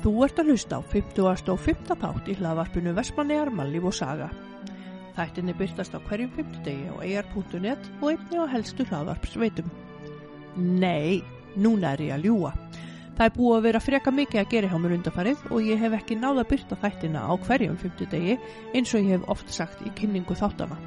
[0.00, 1.50] Þú ert að hlusta á 50.
[1.52, 1.90] og 5.
[2.00, 4.30] þátt í hlaðvarpinu Vestmannegar, Mallíf og Saga.
[5.12, 9.66] Þættinni byrtast á hverjum 50 degi á ar.net og einni á helstu hlaðvarpsveitum.
[10.56, 11.20] Nei,
[11.52, 12.52] núna er ég að ljúa.
[13.18, 15.96] Það er búið að vera freka mikið að gera hjá mér undarfarið og ég hef
[15.98, 18.38] ekki náða byrta þættina á hverjum 50 degi
[18.72, 20.78] eins og ég hef oft sagt í kynningu þáttana.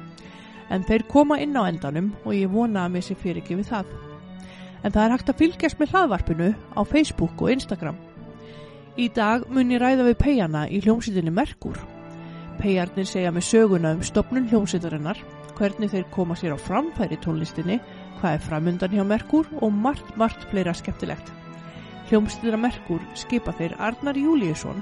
[0.74, 3.70] En þeir koma inn á endanum og ég vona að mér sé fyrir ekki við
[3.70, 3.94] það.
[4.82, 8.02] En það er hægt að fylgjast með hlaðvarpinu á Facebook og Instagram.
[8.94, 11.80] Í dag mun ég ræða við peiana í hljómsýtinni Merkur.
[12.60, 15.18] Peiarnir segja með söguna um stopnun hljómsýtarinnar,
[15.58, 17.80] hvernig þeir koma sér á framfæri tónlistinni,
[18.20, 21.32] hvað er framundan hjá Merkur og margt, margt fleira skemmtilegt.
[22.06, 24.78] Hljómsýttina Merkur skipa þeir Arnar Júliusson.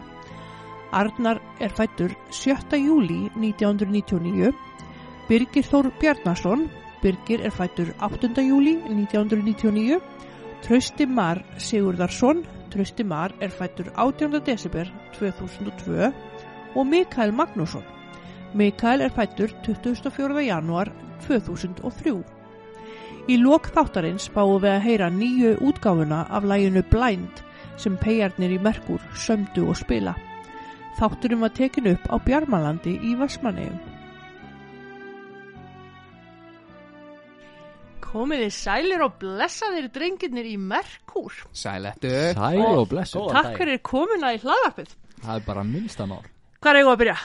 [0.93, 2.77] Arnar er fættur 7.
[2.85, 4.52] júli 1999,
[5.24, 6.69] Birgir Þór Bjarnason,
[7.01, 8.29] Birgir er fættur 8.
[8.45, 10.02] júli 1999,
[10.60, 14.40] Trausti Mar Sigurðarsson, Trausti Mar er fættur 18.
[14.46, 16.12] desember 2002
[16.76, 17.84] og Mikael Magnússon.
[18.54, 20.45] Mikael er fættur 24.
[20.46, 20.88] januar
[21.26, 22.14] 2003.
[23.29, 27.45] Í lok þáttarins fáum við að heyra nýju útgáfuna af læginu Blind
[27.76, 30.16] sem peiarnir í Merkur sömdu og spila.
[30.96, 33.91] Þátturum var tekin upp á Bjarmalandi í Vassmannegjum.
[38.13, 41.32] Komið þið sælir og blessaðir drengirnir í Merkur.
[41.57, 44.91] Sælettu Sæl og blessu Góðan Takk fyrir komuna í hlaðarpið.
[45.23, 46.21] Það er bara minnsta mál
[46.63, 47.16] Hvað er ég að byrja?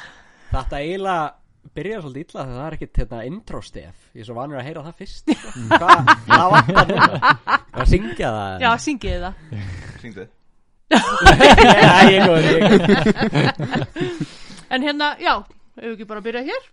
[0.53, 1.25] Þetta eiginlega
[1.77, 4.83] byrjar svolítið illa þegar það er ekkert hérna intro-stef Ég er svo vanur að heyra
[4.85, 5.25] það fyrst
[5.73, 5.97] Hvað,
[6.29, 7.17] hvað vantar núna?
[7.77, 8.53] Að syngja það?
[8.63, 9.33] Já, syngið það.
[10.05, 10.23] Syngdu
[10.87, 12.61] Já, ég er góður.
[14.71, 15.33] En hérna, já,
[15.75, 16.63] hefur ekki bara að byrja hér?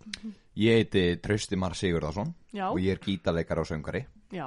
[0.55, 4.47] Ég heiti Trausti Mar Sigurðarsson Já, og ég er gítarleikar og söngari já,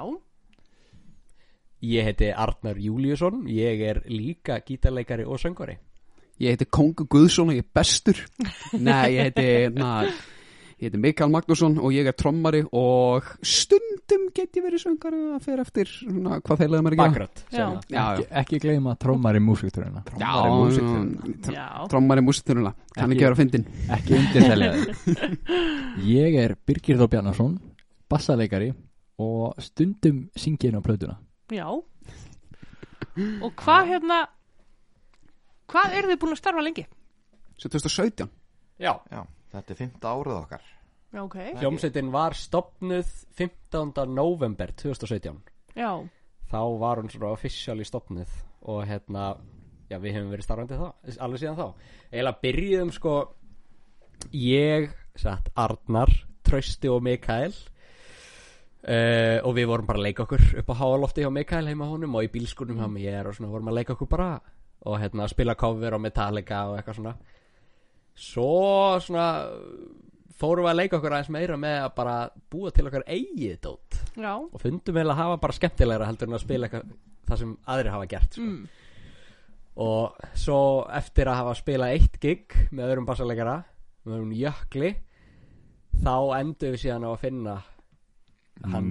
[1.84, 5.76] Ég heiti Arnar Júliusson Ég er líka gítarleikari og söngvari.
[6.38, 8.18] Ég heiti Kongu Guðsson og ég er bestur.
[8.78, 10.04] Nei, ég heiti na,
[10.78, 15.40] Ég heiti Mikael Magnússon og ég er trommari og stundum get ég verið söngari að
[15.42, 17.40] fyrir eftir svona, hvað þeir leða mér ekki.
[17.50, 17.64] Já,
[17.98, 18.94] Ekki, ekki gleyma
[19.42, 21.34] músikturina já, músíktilrauna.
[21.50, 21.66] já.
[21.90, 23.66] trommari músituruna kann Ekki- vera að fyndin
[23.96, 24.70] Ekki undirselja
[26.22, 27.58] Ég er Birgir Þór Bjarnason
[28.08, 28.70] Bassaleikari
[29.18, 31.16] Og stundum syngi inn á plötuna.
[31.50, 31.66] Já.
[33.42, 34.20] Og hvað hérna
[35.68, 36.86] Hvað eru þið búin að starfa lengi?
[37.58, 38.30] Svo 2017
[38.78, 40.66] Já, Já, þetta er fymta árið okkar.
[41.08, 41.36] Já, ok.
[41.62, 43.92] Hljómsveitin var stopnuð 15.
[44.12, 45.38] november 2017
[45.78, 46.04] Já,
[46.50, 48.28] Þá var hún svona officially stopnuð
[48.68, 49.30] Og hérna,
[49.88, 51.66] já við hefum verið starfandi þá Alveg síðan þá.
[52.12, 53.14] Eða byrjuðum sko
[54.36, 56.12] Ég, satt Arnar,
[56.44, 61.32] Trausti og Mikael uh, Og við vorum bara að leika okkur upp á háalofti hjá
[61.32, 64.30] Mikael heima honum Og í bílskurnum hjá mér og svona vorum að leika okkur bara
[64.84, 67.16] Og hérna spila cover á Metallica og eitthvað svona
[68.18, 69.28] Svo svona
[70.38, 72.16] fórum við að leika okkur aðeins meira með að bara
[72.50, 76.38] búa til okkar eigið dót já og fundum vel að hafa bara skemmtilegra heldur en
[76.38, 76.92] að spila eitthvað
[77.28, 78.44] það sem aðrir hafa gert sko.
[78.44, 78.60] mm.
[79.84, 80.60] og svo
[81.00, 83.56] eftir að hafa spilað eitt gig með öðrum bassaleikara
[84.04, 84.92] með öðrum jökli
[85.98, 87.56] þá endum við síðan á að finna
[88.64, 88.88] hann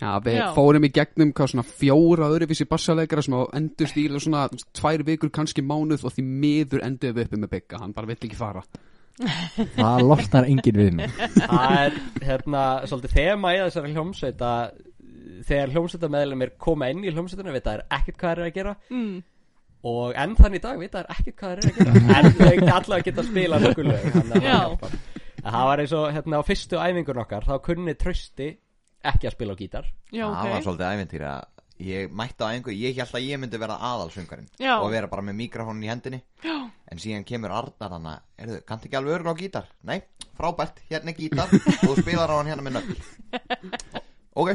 [0.00, 0.46] Já, við Já.
[0.56, 5.32] fórum í gegnum hvað svona fjóra öðruvísi bassaleikara sem á endur stíla svona tvær vikur
[5.34, 8.64] kannski mánuð og því miður endur við uppi með bygga, hann bara vill ekki fara.
[9.76, 11.14] Það losnar engin við mig.
[11.38, 11.94] Það er
[12.26, 14.50] hérna svolítið þema í þessari hljómsveita
[15.46, 18.76] þegar hljómsveita meðlumir koma inn í hljómsveituna vita þær ekkert hvað þeir eru að gera.
[18.92, 19.16] Mm.
[19.86, 22.16] og enn þannig í dag vita þær ekkert hvað þeir eru að gera.
[22.16, 24.96] En þau ekki allavega geta að spila nokkuð lög það
[25.46, 28.48] það var eins og hérna á fyrstu æfingun okkar þá kunni trösti
[29.12, 29.90] ekki að spila á gítar.
[30.12, 31.52] Já, Það var ok svolítið æventýri að
[31.86, 34.78] ég mætti á einhver Ég held að ég myndi vera aðalsöngarinn Já.
[34.80, 36.22] og vera bara með mikrofónin í hendinni.
[36.44, 36.56] Já.
[36.88, 39.68] En síðan kemur Arnar hann að Erðu, kanntu ekki alveg örn á gítar?
[39.84, 39.98] Nei,
[40.38, 42.96] frábært, hérna er gítar og þú spilar á hann hérna með nögl
[44.36, 44.50] Ok,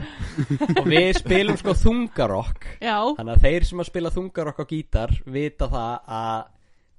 [0.78, 5.14] og við spilum sko þungarokk Já, þannig að þeir sem að spila þungarokk á gítar
[5.26, 6.44] vita það að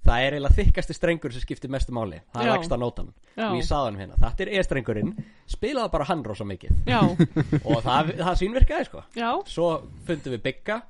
[0.06, 2.20] það er eiginlega þykkasti strengur sem skiptir mestu máli.
[2.34, 3.10] Það er lagsta nótan.
[3.38, 5.12] Og ég saði hann hérna, þetta er E-strengurinn
[5.50, 6.81] spilaði bara hann rosa mikið.
[6.90, 7.00] Já,
[7.69, 9.04] og það, það sínvirkaði sko.
[9.16, 9.31] Já.
[9.46, 9.69] Svo
[10.08, 10.81] fundum við bygga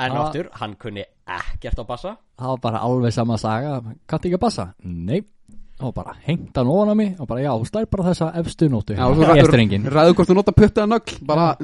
[0.00, 0.22] en Ah.
[0.24, 2.14] aftur, hann kunni ekkert á bassa.
[2.40, 3.74] Það var bara alveg sama saga.
[4.08, 4.70] Kannt ekki að bassa?
[4.84, 5.20] Nei.
[5.80, 8.66] Og bara hengt hann ofan á mig Og bara já, þú slær bara þessa efstu
[8.68, 8.92] nótu.
[8.96, 11.54] Ræður hvort þú nota putta nögl bara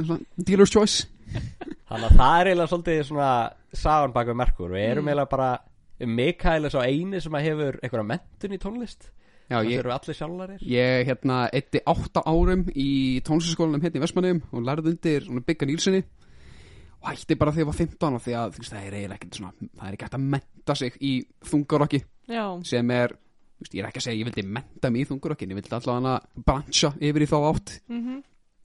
[0.41, 1.07] dealer's choice.
[1.89, 3.31] Þannig að það er eiginlega svolítið svona
[3.77, 4.71] sagan bak við merkur.
[4.73, 5.51] Við erum eiginlega bara
[6.05, 9.11] Mikael er svo eini sem að hefur einhverja mentun í tónlist.
[9.47, 10.63] Já, það ég, eru allir sjálfarir.
[10.67, 12.89] ég hérna eitti átta árum í
[13.23, 16.01] tónlistaskólanum hérna í Vestmannum og lærði undir Bigga Nílssoni
[16.97, 19.39] og hætti bara þegar ég var 15 og því að þú veist, það er ekkert
[19.39, 21.13] svona það er ekki hægt að menta sig í
[21.47, 25.05] þungarokki Já, sem er, þú veist, ég er ekki að segja ég vildi menta mig
[25.05, 26.17] í þungarokkin, ég vildi allavega
[26.51, 27.75] brancha yfir í þá átt.
[27.87, 28.19] Mhm,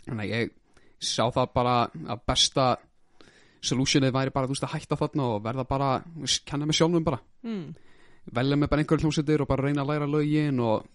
[0.07, 0.51] þannig að ég
[0.97, 2.65] sá það bara að besta
[3.61, 5.89] solutionið væri bara, þú veist, að hætta þarna og verða bara,
[6.49, 7.21] kenna mig sjálfum bara.
[7.45, 7.73] Mm.
[8.31, 10.85] velja mig bara einhverjum hljómsveitir og bara reyna að læra lögin og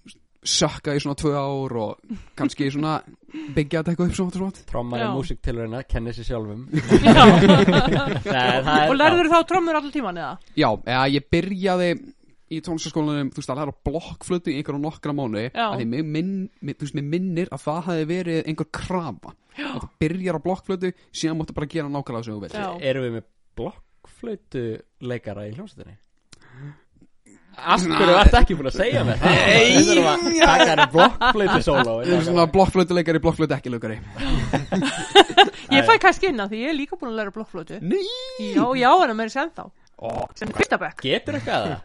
[0.46, 3.00] sökka í svona tvö ár og kannski svona
[3.56, 6.68] byggja þetta eitthvað upp svona svona Trommar í músiktilurina, kenni sér sjálfum.
[7.06, 7.24] Já.
[8.36, 10.36] Nei, það Og lærður þá trommur allir tíman eða?
[10.54, 11.90] Já, eða ég byrjaði
[12.46, 16.34] í tónlistaskólanum, þú veist, að læra blokkflötu í einhverjum nokkra mánu að því mig, minn,
[16.62, 20.92] mig, þú veist, mig minnir að það hafi verið einhver krafa Þú byrjar á blokkflötu
[21.10, 22.58] síðan máttu bara gera nákvæmlega sem þú vilt.
[22.90, 23.28] Erum við með
[23.60, 24.64] blokkflötu
[25.12, 25.96] leikara í hljómsveitinni?
[27.56, 29.36] Af hverju ertu ekki búin að segja mér það?
[29.48, 33.96] Við þurfum að taka henni blokkflötu sóló Þú veist, svona blokkflötuleikari, blokkflötuekkileikari
[35.76, 38.02] Ég fæ kannski inn að því ég er líka búin að læra blokkflötu Nei.
[38.52, 39.64] Já, já, en að mér er sem þá
[40.36, 41.78] Sem Kristabæk Getur eitthvað það?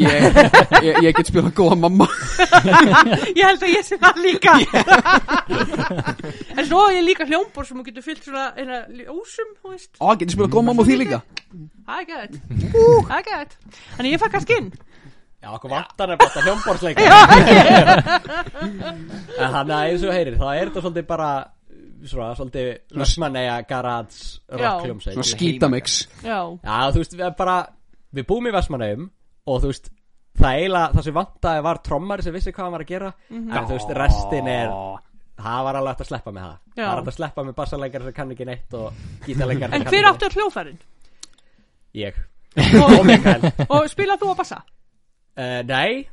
[0.00, 0.36] ég,
[0.86, 2.06] ég, ég get spilað góða mamma.
[3.36, 4.54] Ég held að ég sé það líka.
[6.56, 9.90] En svo er ég líka hljómbor sem getur fyllt svona eina ljósum, þú veist.
[10.00, 11.18] Ó, get ég spilað góða mamma og því líka?
[11.84, 12.34] Það er gett
[13.10, 13.52] Það er gett
[13.98, 14.70] Þannig ég fæ kannski inn.
[15.40, 17.20] Já, okkur vantar er bara hljómborðsleikara
[19.40, 21.30] En hann að eins og heyrir, þá er þetta svolítið bara
[22.08, 24.70] Svona, svolítið Vestmanneja garage rock Já.
[24.86, 27.56] hljómsveit Svona skítamix Já, Já, þú veist, við erum bara
[28.16, 29.10] Við búum í Vestmannheim
[29.50, 29.90] Og þú veist,
[30.40, 33.12] það eiginlega Það sem vantaði var trommari sem vissi hvað hann var að gera.
[33.30, 34.74] En þú veist, restin er
[35.40, 36.56] Það var alveg hægt að sleppa með það.
[36.74, 36.80] Já.
[36.80, 40.10] Það var hægt að sleppa með bassaleikar sem kann ekki neitt Og gítarleikar En hver
[40.10, 40.82] áttu hljófærin?
[41.96, 42.20] Ég.
[42.80, 43.08] Og,
[43.74, 44.60] og spilað þú á bassa?
[45.38, 46.06] Uh, Nei,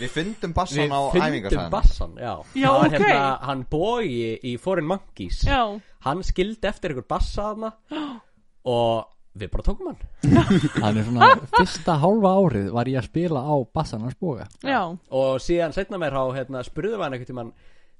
[0.00, 2.94] Við fundum við bassan á fundum æfingarsæðinu bassan Já, Já, Það var ok.
[3.06, 4.06] hérna, Hann bói
[4.42, 5.42] í Foreign Monkeys.
[5.46, 5.62] Já,
[6.06, 7.72] Hann skildi eftir ykkur bassa þarna
[8.72, 10.00] Og við bara tókum hann.
[10.84, 14.44] Hann er svona Fyrsta hálfa árið var ég að spila á bassan hans boga.
[14.60, 14.80] Já.
[15.08, 17.52] Og síðan setna mér þá hérna, spurðum við hann einhvern tímann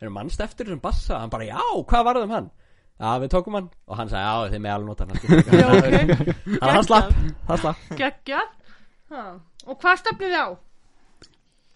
[0.02, 1.22] erum mannst eftir þessum bassa?
[1.22, 1.56] Hann bara já,
[1.88, 2.50] hvað varðum hann?
[3.00, 3.70] Já, við tókum hann.
[3.88, 5.16] Og hann sagði já, þið með alveg nota hann.
[5.56, 6.26] Já, ok.
[6.52, 7.16] Þannig hann slapp,
[7.48, 7.88] hann slapp.
[8.02, 8.42] Gekkja
[9.67, 10.49] Og hvað stefnið þið á?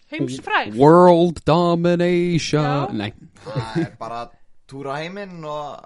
[0.07, 2.63] Heimsfræð World Domination.
[2.63, 2.95] Já.
[2.95, 3.11] Nei,
[3.43, 4.35] Það er bara að
[4.67, 5.85] túra heiminn og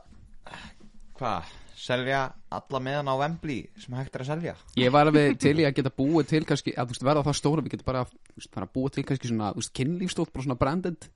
[1.21, 1.57] Hvað?
[1.81, 2.19] Selja
[2.53, 4.53] alla meðan á Wembley sem hægt er að selja.
[4.77, 7.37] Ég var alveg til í að geta búið til kannski, að þú veist, verða það
[7.39, 10.45] stóra við getum bara, þú veist, bara búið til kannski svona, þú veist, kynlífstótt, bara
[10.45, 11.07] svona branded.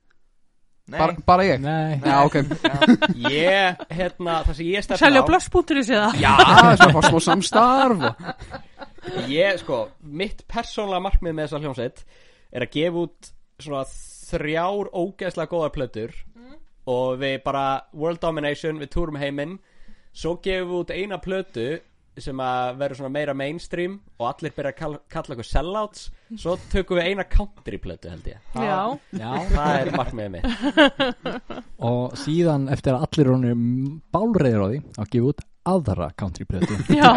[0.86, 1.62] Nei, bara, bara ég?
[1.62, 1.98] Nei.
[2.02, 2.36] Já, ok.
[3.30, 6.10] Ég, hérna, það sem ég stefna Selja á blösspunkturins eða?
[6.22, 6.34] Já,
[6.82, 8.26] svo fá smá samstarf og...
[9.30, 12.04] ég, sko, mitt persónlega markmið með þessa hljómsveit
[12.52, 13.30] er að gefa út
[13.62, 16.16] svona þrjár ógeðslega góðar plötur
[16.86, 17.66] og við bara
[17.96, 19.58] World Domination, við túrum heiminn.
[20.16, 21.66] Svo gefum við út eina plötu
[22.16, 26.06] sem að verður svona meira mainstream og allir byrja að kalla, kalla okkur sellouts.
[26.40, 28.38] Svo tökum við eina country plötu held ég.
[28.56, 29.32] Já, Já.
[29.50, 31.10] Það er markmiðið mitt.
[31.90, 33.66] Og síðan eftir að allir honum
[34.14, 37.10] bálreiður á því að gefa út aðra country plötu já.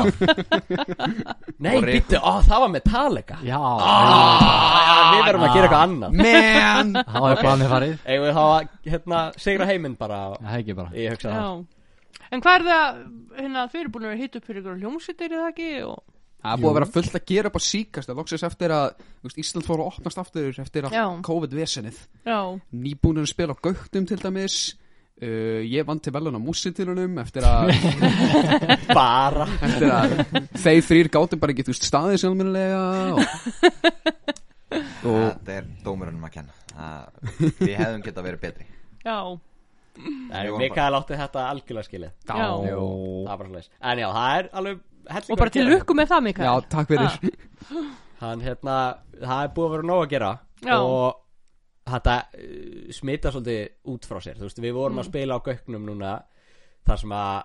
[1.63, 3.39] Nei, býttu, ó, það var Metallica.
[3.45, 3.57] Já.
[3.59, 6.15] Ah, við verðum að gera eitthvað annað.
[6.19, 6.93] Man.
[7.09, 7.97] Það var planið farið.
[8.05, 10.95] Eigum við að hérna, segra heiminn bara Það er ekki bara.
[10.95, 11.49] ég hugsa það Já.
[12.29, 13.01] En hvað er það,
[13.39, 16.01] hérna, þeir eru búin að vera hitt upp fyrir ykkur hljómsveitir eða ekki og...
[16.39, 18.11] Það er búið að vera fullt að gera upp á síkast.
[18.15, 21.97] Loksins eftir að þú veist, Ísland fór að opnast aftur eftir að COVID-vesenið.
[22.31, 24.59] Að spila á Gauktum til dæmis
[25.21, 27.73] uh, Ég vann til velun á músitilunum Eftir að,
[28.99, 29.47] bara.
[29.67, 30.15] eftir að
[30.63, 32.81] þeir þrýr gátum bara ekki þú veist, staðið sjálfminnilega
[33.13, 33.21] og,
[35.09, 36.57] og Þetta er dómurunum að kenna.
[36.73, 38.67] Það- Við hefðum geta verið betri.
[39.03, 39.17] Já,
[40.59, 42.11] Mikael átti þetta algjörlega skilið.
[42.29, 42.49] Já.
[43.25, 44.85] Það bara slags En já, það er alveg
[45.33, 46.45] og bara til lukku með það Mikael.
[46.45, 47.35] Já, takk fyrir.
[48.19, 48.75] Hann, hérna,
[49.17, 50.29] það er búið að vera nóg að gera.
[50.67, 50.75] Já.
[50.77, 51.17] Og
[51.93, 55.87] þetta uh, smita svolítið út frá sér Þú veist, við vorum að spila á gögnum
[55.89, 56.15] núna
[56.87, 57.37] Þar sem að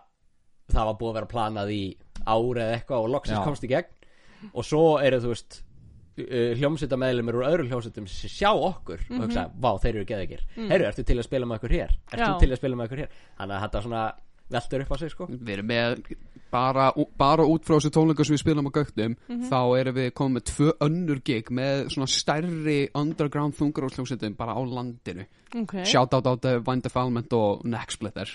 [0.73, 1.85] það var búið að vera planað í
[2.25, 3.45] ári eða eitthvað Og loksins Já.
[3.45, 8.33] komst í gegn Og svo eru, þú veist uh, hljómsveita meðlumir úr öðrum hljómsveitum sem
[8.33, 10.69] sjá okkur og hugsa, vá, þeir eru geðegir mm.
[10.73, 11.97] Heyrðu, ertu til að spila með okkur hér?
[12.13, 12.39] Ertu Já.
[12.43, 13.19] til að spila með okkur hér?
[13.39, 14.05] Þannig að þetta svona
[14.55, 15.97] veltur upp á sig, sko Við erum með
[16.55, 16.87] bara,
[17.19, 19.19] bara út frá þessu tónleika sem við spilum á Gauktum
[19.51, 24.63] Þá erum við komið með tvö önnur gig Með svona stærri underground þungarósljómsveitum bara á
[24.63, 25.27] landinu.
[25.55, 28.35] Ok, Shoutout á The Wind Defilement og Nexsplitter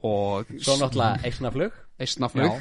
[0.00, 1.80] Og Svo náttúrulega eisnaflug.
[2.00, 2.60] Eistnaflug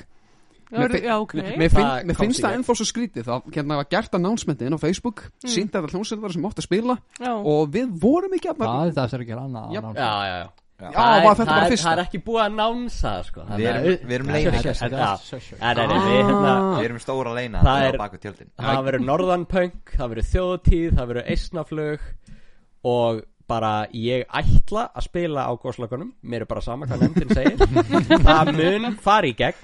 [0.69, 1.33] já, já, ok.
[1.57, 1.71] Mér,
[2.13, 3.25] finnst það ennþá svo skrítið.
[3.25, 5.49] Það hérna var gert announcementin á Facebook mm.
[5.49, 8.83] Sýnt að það hljómsveitar sem átt að spila Já, Og við vorum ekki að Það
[8.83, 10.41] er það sem er að gera annað Já.
[10.79, 11.89] Já, það, var er, þetta það, bara er, fyrsta?
[11.89, 13.41] það er ekki búið að nánsa sko.
[13.49, 14.35] Við erum- við erum er.
[14.35, 16.53] Nei, nei, nei, við, hérna,
[16.85, 18.49] erum stóra leina Það er- baku tjöldin.
[18.59, 21.99] það verður norðanpönk það verður þjóðtíð, það verður eisnaflug
[22.93, 27.57] og bara ég ætla að spila á góðslagunum mér er bara sama hvað nefndin segir.
[28.29, 29.63] Það mun fari í gegn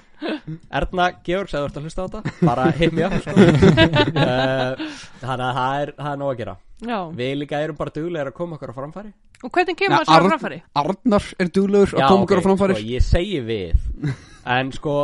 [0.70, 3.34] Erna Georg þú ert að hlusta á þetta bara hit me up sko.
[3.34, 4.84] uh,
[5.22, 6.56] þannig að það er, það er nóg að gera
[6.86, 9.12] Já, við líka erum bara duglegir að koma okkur á framfæri
[9.44, 10.58] og hvernig kemur maður svo framfæri?
[10.82, 14.12] Arnar er duglegur að koma okkur á framfærir sko, ég segi við
[14.56, 14.96] en sko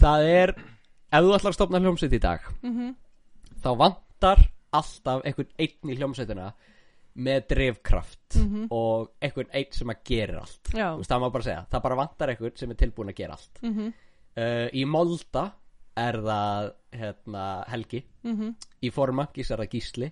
[0.00, 2.94] það er ef þú ætlar að stopna hljómsveit í dag Mhm.
[3.64, 6.52] þá vantar alltaf einhvern einn í hljómsveitina
[7.14, 8.64] með drifkraft Mhm.
[8.74, 12.28] og einhvern einn sem að gera allt veist, það má bara segja, það bara vantar
[12.32, 13.92] einhvern sem er tilbúin að gera allt Mhm.
[14.36, 15.52] Uh, í Molda
[15.96, 18.54] er það hérna, Helgi Mhm.
[18.82, 20.10] í Formankis er það Gísli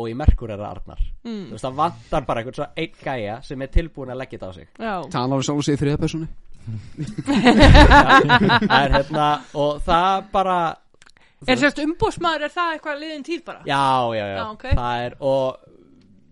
[0.00, 1.46] og í Merkur er það Arnar Mm.
[1.50, 4.48] þú veist, það vantar bara einhvern svo einn gæja sem er tilbúin að leggja þetta
[4.48, 6.28] á sig Já, Talar við sjálf segir þriða persónu
[7.50, 9.26] það er hérna
[9.58, 10.56] og það bara
[11.48, 13.62] er sérst umbúsmaður, er það eitthvað liðin tíð bara?
[13.66, 13.82] já,
[14.16, 14.64] já, já, Já, ok.
[14.76, 15.56] það er og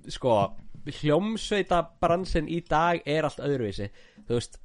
[0.08, 0.34] sko
[0.88, 3.90] hljómsveita bransin í dag er allt öðruvísi
[4.28, 4.58] þú veist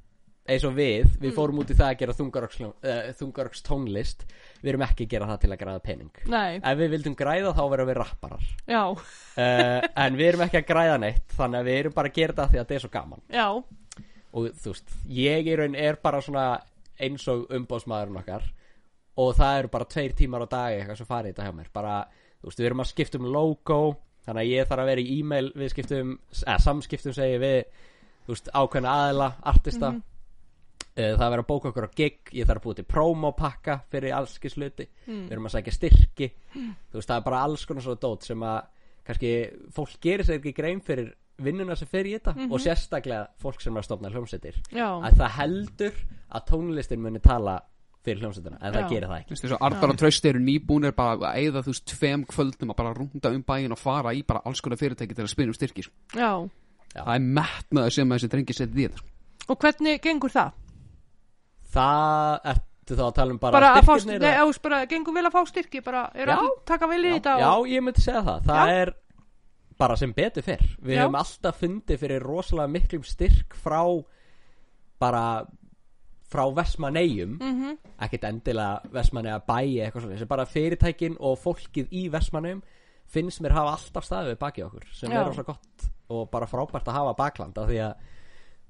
[0.46, 1.34] eins og við, við Mm.
[1.38, 4.24] fórum út í það að gera þungaröks, uh, þungaröks tónlist.
[4.62, 6.10] Við erum ekki að gera það til að græða pening.
[6.28, 8.44] Nei, ef við vildum græða þá verðum við rapparar.
[8.68, 12.14] Já, uh, en við erum ekki að græða neitt þannig að við erum bara að
[12.20, 13.24] gera það því að þetta er svo gaman.
[13.32, 13.48] Já,
[14.34, 16.46] og þú veist, ég í raun er bara svona
[17.00, 18.44] eins og umbóðsmaðurinn okkar
[19.16, 21.68] og það eru bara tveir tímar á dagi eitthvað sem farið þetta hjá mér.
[21.72, 21.96] Bara,
[22.42, 23.78] þú veist, við erum að skipta um logo
[24.26, 27.64] þannig að ég þarf að vera í e-mail við skiptum, eða samskiptum segi við,
[28.26, 29.90] þú veist, ákveðna aðila artista.
[29.92, 30.02] Mm
[30.94, 34.50] það er að bóka okkur á gig ég þarf að búið til promopakka fyrir allski
[34.52, 36.28] sluti við erum að sækja styrki.
[36.54, 38.60] Þú veist, það er bara alls konar svo dót sem að
[39.04, 39.32] kannski
[39.74, 41.10] fólk gerir sér ekki grein fyrir
[41.42, 44.60] vinnuna sem fer í þetta og sérstaklega fólk sem er að stofna hljómsveitir.
[44.70, 44.86] Já.
[45.02, 47.56] Að það heldur að tónlistin muni tala
[48.04, 48.88] fyrir hljómsveitina en það Já.
[48.92, 49.34] gerir það ekki.
[49.34, 52.70] Þú veist, og Arnar og Trausti eru nýbúnir bara að eigða þú veist tveim kvöldum
[52.74, 55.50] að bara rúnda um bæin og fara í bara alls konar fyrirtæki til að spila
[55.54, 56.30] um styrkir Já,
[56.94, 59.08] það er metnaður sem þessi drengi setið í þetta sko.
[59.48, 60.52] og hvernig gengur það?
[61.74, 64.80] Það ertu þá að tala um bara, Bara að fá, styrkirnir nei, eða- ást bara,
[64.86, 66.36] gengur vel að fá styrki bara, er Já.
[66.38, 68.78] að taka vel í já, þetta já, og, ég myndi segja það það Já.
[68.82, 68.94] er
[69.78, 71.02] bara sem betur fyrr við Já.
[71.04, 73.82] höfum alltaf fundið fyrir rosalega miklum styrk frá
[75.00, 75.44] bara
[76.30, 77.78] frá Vestmaneyjum Mhm.
[78.00, 82.62] ekkert endilega Vestmaneyja bæi eitthvað svona, sem bara fyrirtækin og fólkið í Vestmaneyjum
[83.06, 85.20] finnst mér hafa alltaf staðið baki okkur sem Já.
[85.20, 87.94] er rosalega gott og bara frábært að hafa bakland af því að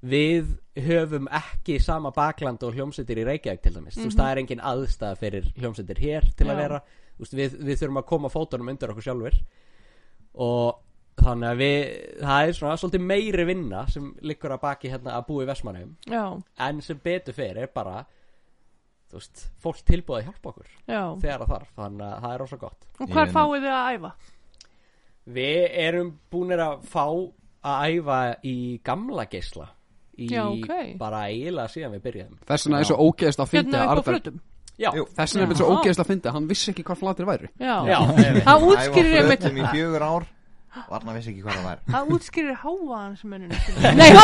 [0.05, 4.41] við höfum ekki sama bakland og hljómsveitir í Reykjavík til dæmis, þú veist það er
[4.41, 6.51] engin aðstæða fyrir hljómsveitir hér til Já.
[6.51, 6.81] að vera
[7.19, 9.37] veist, við, við þurfum að koma fótunum undir okkur sjálfur
[10.45, 10.81] og
[11.21, 11.79] þannig að við
[12.19, 15.95] það er svona svolítið meiri vinna sem liggur að baki hérna að búa í Vestmanheim
[16.11, 16.23] já,
[16.67, 18.03] en sem betur fyrir er bara
[19.09, 21.01] þú veist, fólk tilbúið að hjálpa okkur já.
[21.23, 22.87] þegar það þarf, þannig að það er rosa gott.
[22.99, 24.13] Og meina- fáið þið að æfa?
[25.25, 27.05] við erum búinir að fá
[27.65, 29.69] að æfa í gamla geisla
[30.17, 30.97] í Já, ok.
[31.01, 33.89] bara eiginlega síðan við byrjuðum þess vegna er svo ógeðst að fyndi hérna að upp
[33.89, 34.39] á Arnar frutum
[34.75, 35.03] já, Jú.
[35.15, 35.75] þess vegna er svo Já.
[35.79, 38.45] ógeðst að fyndi að hann vissi ekki hvað flatir væri já, já, einmitt.
[38.47, 40.31] það útskýrir Æfa einmitt flötum í fjögur ár
[40.89, 43.59] Varna vissi ekki hvað það var það útskýrir hávaðansmenninu
[43.95, 44.23] nei, já,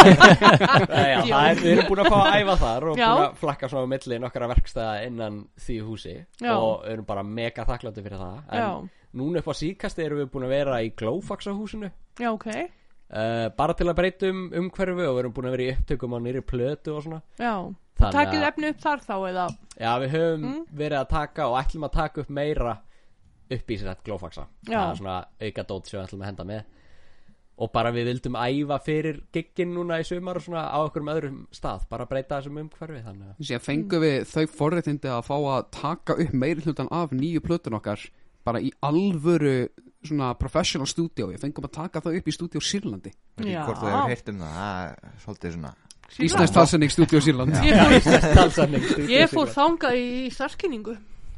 [0.91, 3.05] Nei, já, það er, við erum búin að fá að æfa þar og Já.
[3.07, 6.51] búin að flakka svona á milli nokkara verkstæða innan því húsi Já.
[6.57, 8.67] og erum bara mega þakklandi fyrir það en Já.
[9.21, 11.87] núna upp á síkasti erum við búin að vera í Glófaxa húsinu
[12.19, 12.49] já, ok
[13.13, 16.15] uh, bara til að breyta um umhverfi og við erum búin að vera í upptökum
[16.15, 17.21] á nýri plötu og svona.
[17.39, 17.55] Já,
[18.01, 19.47] Þannig takið að- efni upp þar þá eða?
[19.79, 20.65] Já, við höfum Mm.
[20.73, 22.77] verið að taka og ætlum að taka upp meira
[23.51, 24.45] upp í sér þetta glófaxa.
[24.65, 24.79] Já.
[24.79, 26.63] það er svona auka dót sem við ætlum að henda með.
[27.61, 31.11] Og bara við vildum æfa fyrir giggin núna í sumar og svona á okkur um
[31.13, 31.83] öðrum stað.
[31.89, 36.33] Bara breyta þessum umhverfi þannig að fengum við þau forréttindi að fá að taka upp
[36.33, 37.99] meiri hlutan af nýju plötun okkar
[38.47, 39.55] bara í alvöru
[40.01, 41.29] svona professional studio.
[41.29, 43.13] Við fengum að taka þau upp í stúdíu Sýrlandi.
[43.37, 44.55] Hvort þú hefur heyrt um það.
[44.57, 45.73] Það er svolítið svona
[46.19, 48.87] Íslands talsending stúdíu Sýrland ég fór, Talsanning,
[49.55, 50.95] þangað í starfskynningu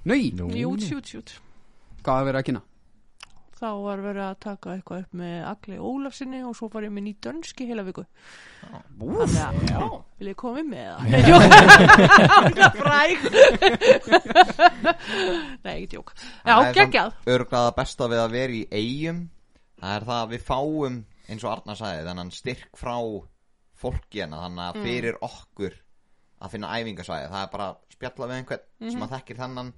[0.09, 1.35] Nei, í út sjút sjút
[2.03, 2.63] hvað er verið að kynna?
[3.63, 7.07] Þá var verið að taka eitthvað upp með Agli Ólafsinni og svo var ég með
[7.07, 8.03] ný dönski heila viku.
[8.63, 9.83] Þannig að, já,
[10.19, 10.99] vil ég koma með það?
[11.13, 11.43] Nei, djók
[12.53, 13.17] er fræg.
[15.63, 16.13] Nei, ekki djók.
[16.43, 17.15] Já, geggjað.
[17.53, 19.23] það besta við að vera í eigum
[19.83, 22.95] Það er það að við fáum eins og Arnar sagði þennan styrk frá
[23.75, 25.73] fólki hérna þannig að fyrir okkur
[26.43, 27.31] að finna æfingasvæði.
[27.33, 29.71] Það er bara spjalla við einhvern sem að þekkir þennan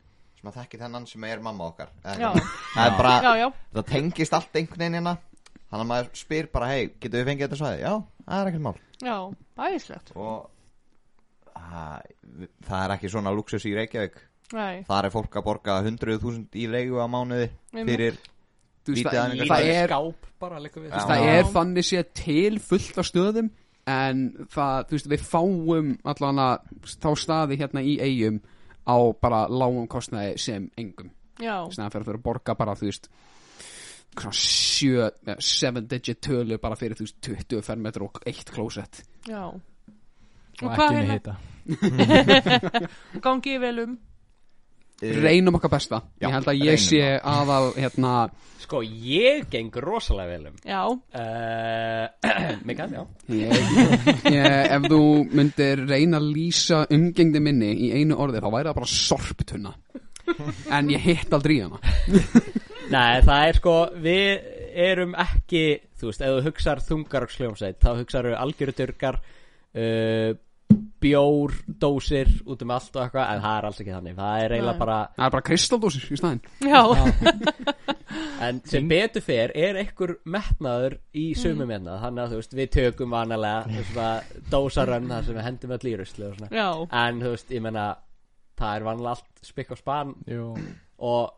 [0.49, 1.93] að þekkir þennan sem er mamma okkar.
[2.03, 2.29] Já.
[2.73, 3.47] það er bara já, já,
[3.77, 5.15] það tengist allt einhvern veginn hérna.
[5.65, 7.81] Þannig að maður spyr bara hei, getur við fengið þetta svæði?
[7.81, 7.93] Já,
[8.25, 8.75] það er ekkert mál.
[9.05, 9.17] Já,
[9.65, 10.13] æðislegt.
[10.15, 10.37] Og
[11.55, 12.13] það,
[12.69, 14.21] það er ekki svona luxus í Reykjavík.
[14.53, 18.19] Nei, þar er fólk að borga 100.000 í leigu á mánuði fyrir
[18.85, 19.49] Lítið það, aðeins.
[19.49, 23.47] það er skáp bara það er þannig sé til fullt af stöðum
[23.89, 24.21] en
[24.53, 28.37] það, þú veist, við fáum allan að þá staði hérna í eigum
[28.85, 31.11] á bara lágum kostnaði sem engum.
[31.35, 33.09] Fyrir að fyrir að borga bara, þú veist
[34.15, 35.09] svona sjö,
[35.43, 39.03] seven digit tölu bara fyrir, þú veist, 20 fermetr og eitt klósett.
[39.27, 39.51] Já.
[39.51, 41.35] Og hvað ekki með hérna?
[41.35, 42.89] hita.
[43.25, 43.95] Gangi vel um.
[43.95, 44.04] Eh,
[45.01, 48.15] reynum okkar besta, Já, ég held að ég sé aðal, hérna
[48.65, 50.55] Sko, ég geng rosalega vel um.
[50.65, 53.03] Já, uh, Mikael, já.
[53.29, 53.51] Ég,
[54.33, 55.01] ég, ef þú
[55.37, 59.75] myndir reyna að lýsa umgengdi minni í einu orði þá væri það bara sorptunna.
[60.73, 61.77] En ég hitt aldrei í hana.
[62.95, 64.49] Nei, það er sko, við
[64.87, 65.65] erum ekki,
[65.99, 69.19] þú veist, ef þú hugsar þungaroksljómsveit, þá hugsaðu algjöru durgar,
[69.77, 70.31] uh,
[71.05, 74.55] bjór, dósir, út um allt og eitthvað, en það er alls ekki þannig, það er
[74.55, 76.41] eiginlega bara, það er bara kristaldósir í staðinn.
[76.65, 76.81] Já,
[78.47, 82.71] en sem betur fer er einhver metnaður í sumum hérna, þannig að þú veist, við
[82.77, 84.09] tökum vanalega,
[84.53, 86.69] dósarönn, þar sem við hendum öll í rusli og svona, já.
[87.03, 87.87] En þú veist, ég menna,
[88.57, 90.15] það er vanalega allt spikk og span.
[90.31, 90.49] Jú,
[91.05, 91.35] og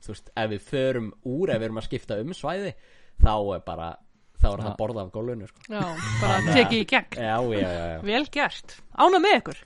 [0.00, 2.72] þú veist, ef við förum úr ef við erum að skipta um svæði
[3.20, 3.90] þá er bara,
[4.40, 5.64] þá er það borða af gólfinu sko.
[5.68, 5.82] Já,
[6.20, 7.98] bara tekið í gegn já, já, já, já.
[8.10, 9.64] Vel gert, ána með ykkur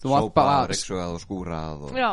[0.00, 1.98] þú var Sópað, bara, ryksugað og skúrað og...
[2.00, 2.12] Já,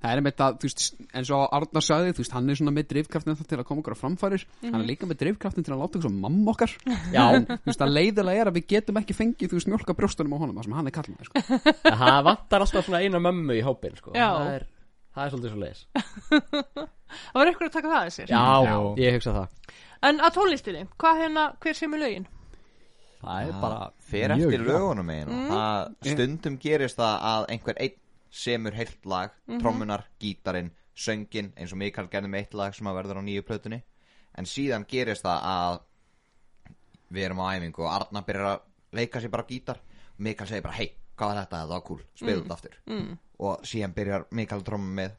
[0.00, 0.82] það er með það, þú veist
[1.20, 3.96] eins og Arnar sagði, þú veist, hann er svona með drifkraftin til að koma okkur
[3.96, 6.74] á framfærir, hann er líka með drifkraftin til að láta okkur svo mamma okkar
[7.14, 10.34] já þú veist, að leiðilega er að við getum ekki fengið, þú veist, mjölka brjóstunum
[10.34, 11.44] á honum, það sem hann er kallað, sko.
[11.84, 14.14] það vantar alltaf svona eina mömmu í hópin sko.
[14.16, 14.30] Já.
[14.40, 14.66] það er,
[15.14, 15.86] það er svolítið svo leiðis
[17.30, 18.76] það var ykkur að taka það að sér já, Já.
[19.04, 22.26] ég hugsa það En að tónlistinni, hvað hérna, hver sem er lögin?
[23.20, 25.48] það er bara fer mjög eftir lögunum einu Mm.
[25.50, 27.96] það stundum gerist það að einhver einn
[28.30, 29.60] semur heilt lag Mhm.
[29.60, 33.42] trommunar, gítarinn, söngin eins og Mikael gerði með eitt lag sem að verður á nýju
[33.42, 33.82] plötunni.
[34.34, 35.80] En síðan gerist það að
[37.12, 38.60] við erum á æfingu og Arna byrjar að
[38.92, 39.78] leika sér bara á gítar.
[40.18, 42.00] Mikael segir bara hei, hvað var þetta, þetta var cool.
[42.14, 42.74] Spila þetta aftur.
[42.86, 43.18] Mm.
[43.40, 45.12] og síðan byrjar Mikael að tromma með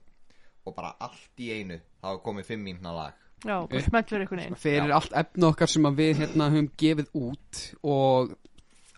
[0.65, 4.41] og bara allt í einu þá er komið fimm mínuna lag Já, bara smellur ykkur
[4.43, 8.36] einn fyrir allt efni okkar sem að við hérna höfum gefið út og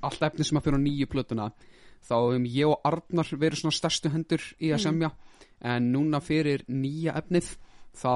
[0.03, 1.51] allt efni sem að fyrir á nýju plötuna.
[2.03, 5.13] Þá höfum ég og Arnar verið svona stærstu hendur í að semja
[5.63, 7.53] en núna fyrir nýja efnið
[7.97, 8.13] þá,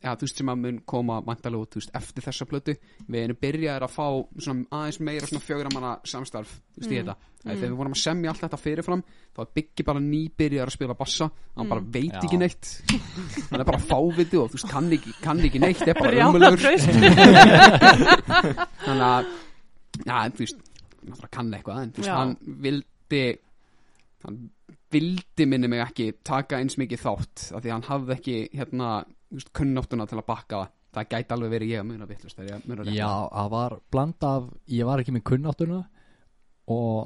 [0.00, 2.74] já, þú veist sem að mun koma vantarlega út, þú veist, eftir þessa plötu.
[3.06, 4.06] Við erum byrjaðir að fá
[4.46, 7.42] svona aðeins meira svona fjögra manna samstarf þú veist, í þetta, mm.
[7.50, 9.04] þegar við vorum að semja allt þetta fyrirfram,
[9.36, 12.22] þá er Biggi bara nýbyrjaðar að spila bassa, hann bara veit Já.
[12.22, 12.72] ekki neitt.
[13.50, 16.90] Hann er bara fáviti og þú veist, kann ekki, kann ekki neitt, er bara traust.
[18.86, 19.30] Þannig að
[20.06, 20.66] já, þú veist,
[21.00, 22.16] náttúrulega kann eitthvað en þú veist, Já.
[22.20, 23.22] hann vildi
[24.24, 24.40] hann
[24.92, 28.90] vildi minni mig ekki taka eins mikið þátt af því að hann hafði ekki hérna,
[29.30, 30.76] veist, kunnáttuna til að bakka það.
[30.90, 32.40] Það gæti alveg verið ég að muna vittlust
[32.90, 35.76] Já, það var bland af Ég var ekki með kunnáttuna
[36.74, 37.04] Og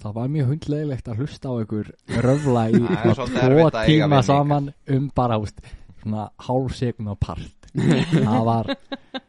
[0.00, 1.90] það var mjög hundlegilegt að hlusta á ykkur
[2.24, 2.80] Röfla í
[3.18, 5.60] svona tvo tíma saman Um bara, úst,
[6.00, 7.68] svona hálfsegum og part.
[7.76, 8.72] Það var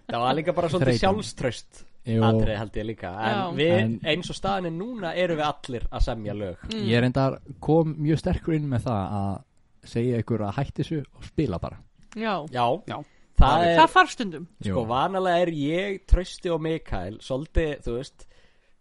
[0.09, 1.01] það var líka bara svolítið Þreytan.
[1.03, 1.83] sjálfströst
[2.15, 3.11] jú, atrið held ég líka.
[3.29, 6.65] En við, En- eins og staðan er núna erum við allir að semja lög.
[6.73, 11.23] Ég reyndar kom mjög sterkur inn með það Að segja ykkur að hætti þessu Og
[11.29, 11.77] spila bara.
[12.15, 12.97] Já, já, Já.
[13.39, 14.47] það er það þarf stundum.
[14.65, 18.25] Sko, vanalega er ég, Trausti og Mikael svolítið, þú veist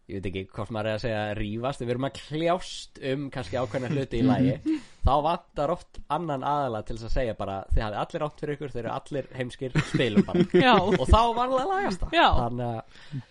[0.08, 3.58] ég veit ekki hvort maður er að segja rífast við erum að kljást um kannski
[3.60, 4.54] ákveðna hluti í lagi
[5.06, 8.54] þá vantar oft annan aðala til þess að segja bara þið hafið allir átt fyrir
[8.56, 10.38] ykkur, þeir eru allir heimskir spilum bara.
[10.66, 12.10] Já, og þá vanlega lagast það.
[12.42, 12.76] Þannig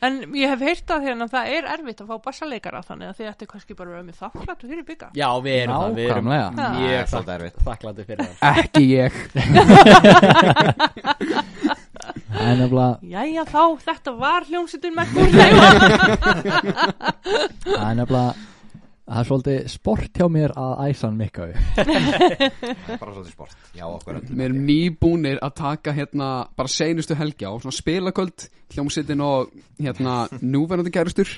[0.08, 3.28] en ég hef heyrt að hérna það er erfitt að fá bassaleikara þannig að þið
[3.32, 6.28] ætti kannski bara að vera með þakklættu fyrir bygga já við erum það við erum
[6.28, 6.42] mjög
[6.98, 7.58] er svolítið erfitt.
[7.68, 8.38] þakklandi fyrir það.
[8.64, 9.12] Ekki ég.
[12.38, 15.68] Jæja þá, þetta var hljómsveitin með gúrleifa
[17.66, 18.32] Það er nefnilega
[19.08, 23.32] Það er svolítið sport hjá mér að æsa hann mikka upp Það er bara svolítið
[23.32, 28.50] sport Já, okkur við erum nýbúnir að taka hérna bara seinustu helgi á svona spilaköld
[28.76, 31.32] hljómsittin og hérna núverandi kærustur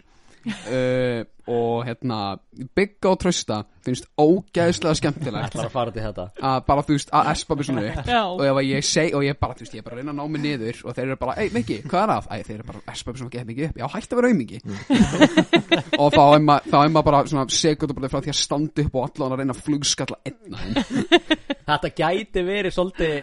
[0.48, 2.38] uh, og hérna
[2.76, 5.56] bygga og trösta finnst ógæðslega skemmtilegt.
[5.58, 6.26] Að fara til þetta?
[6.46, 8.12] Að bara þú veist að espa mig svona upp.
[8.36, 10.20] Og ef ég seg og ég bara þú veist ég er bara að reyna að
[10.20, 12.30] ná mig niður og þeir eru bara ei Mikki hvað er að?
[12.30, 13.82] Æ þeir eru bara að espa mig svona gett mikið upp.
[13.82, 14.62] Já hætti að vera auðmiki
[16.04, 19.00] og þá er maður þá er maður bara svona sekundabli frá því að standa upp
[19.00, 20.86] og allan að reyna að flugskalla einna
[21.70, 23.20] þetta gæti verið svolítið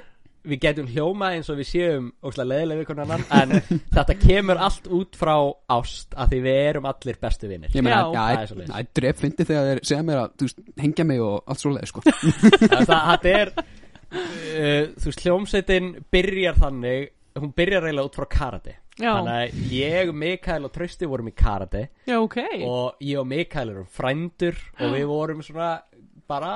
[0.47, 3.65] við getum hljóma eins og við séum óslega leðilega við konan annan en
[3.97, 5.35] þetta kemur allt út frá
[5.77, 8.47] ást að því við erum allir bestu vinnir Ég meina, Já.
[8.53, 11.65] Það er dref fyndi þegar þeir segja mér að, þú veist, hengja mig og allt
[11.65, 12.05] svoleið, sko.
[12.07, 18.79] Það, það er uh, þú veist, hljómsveitin byrjar þannig hún byrjar eiginlega út frá karate.
[18.97, 21.83] Já, þannig að ég, Mikael og Trausti vorum í karate.
[22.09, 22.39] Já, ok.
[22.65, 25.75] Og ég og Mikael erum frændur og við vorum svona
[26.31, 26.55] bara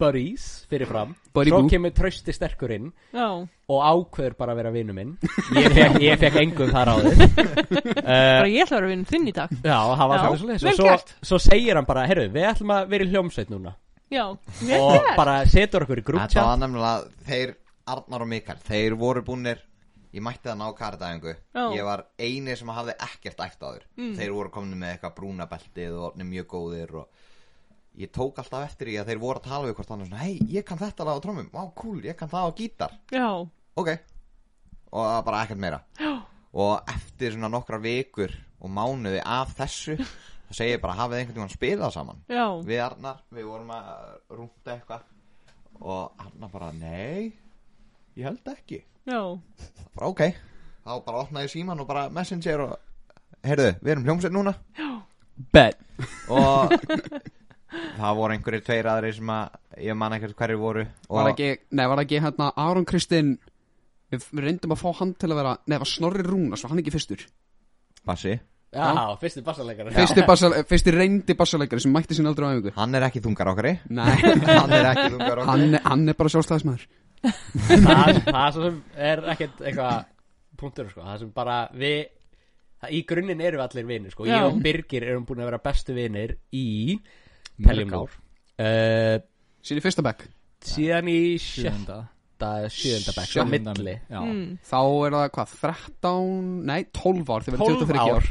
[0.00, 1.68] buddies fyrir fram Buddy svo boo.
[1.72, 3.26] kemur Trausti sterkur inn Já,
[3.68, 5.14] og ákveður bara að vera vinnu minn
[5.56, 9.04] ég fekk, ég fekk engum þar á þið uh, bara ég ætla að vera vinn
[9.08, 10.64] þinn í dag já, það var Já, svona svoleiðis.
[10.66, 11.14] vel og svo, gert.
[11.30, 13.74] svo segir hann bara, herru, við ætlum að vera í hljómsveit núna
[14.12, 14.24] Já,
[14.62, 17.54] vel og gert bara setur okkur í Þetta grúptjá var nefnilega, þeir,
[17.96, 19.62] Arnar og Mikael Þeir voru búnir
[20.16, 21.64] Ég mætti það ná karatæðingu Já.
[21.76, 24.12] Ég var eini sem hafði ekkert æft áður Mm.
[24.16, 27.24] Þeir voru komin með eitthvað brúnabeltið Og orðnir mjög góðir og
[27.96, 30.64] Ég tók alltaf eftir því að þeir voru að tala við hvort annars Hei, ég
[30.68, 32.96] kann þetta lag á trómum Vá, cool, ég kann það á gítar.
[33.12, 33.28] Já,
[33.76, 33.90] Ok.
[34.92, 35.78] Og það var bara ekkert meira.
[36.00, 36.12] Já.
[36.56, 41.36] Og eftir svona nokkra vikur Og mánuði af þessu Það segi ég bara, hafið einhvern
[41.40, 43.88] tímann spilað saman já, Við Arnar, við vorum að
[44.30, 45.08] rúnda eitthvað.
[45.80, 47.32] Og Arnar bara, nei
[48.16, 48.82] Ég held ekki.
[49.08, 50.22] Bara, Ok,
[50.86, 52.76] þá bara opnaði síman og bara messenger og
[53.46, 54.52] Heyrðu, við erum hljómsveit núna.
[55.52, 55.76] Bet.
[56.32, 56.72] Og
[57.98, 61.86] það voru einhverjir tveir aðri sem að Ég man ekkert hverju voru Var ekki, nei,
[61.90, 63.36] var ekki hérna Aron Kristinn
[64.12, 66.82] Við við reyndum að fá hann til að vera Nei, var Snorri Rúnas, var hann
[66.82, 67.24] ekki fyrstur.
[68.06, 68.36] Bassi,
[68.70, 68.84] já,
[69.18, 72.74] fyrsti bassaleikar Fyrsti, bassal, fyrsti reyndi bassaleikari sem mætti sín aldrei á æfingu.
[72.76, 74.12] Hann er ekki þungar okkar Nei,
[74.60, 75.50] Hann er ekki þungar okkar.
[75.50, 76.86] Hann, hann er bara sjálfstæðismæður
[77.24, 78.76] það, það svo sem
[79.08, 80.06] er ekkert eitthvað
[80.60, 81.98] punktur sko, það sem bara við
[82.80, 84.26] það, í grunninn erum við allir vinir sko.
[84.28, 84.36] Já.
[84.36, 86.66] ég og Birgir erum búin að vera bestu vinir í
[87.64, 88.16] Peljum Mörg Nár
[88.66, 89.22] uh,
[89.66, 90.26] Sín í fyrsta bekk.
[90.66, 92.00] síðan í Sjönda
[92.36, 93.12] eða sjöunda.
[93.16, 94.42] Bekk, á Sjönda milli mm.
[94.68, 98.10] Þá er það hvað, 13, nei 12 ár 12 erum 23 ár.
[98.10, 98.28] ár.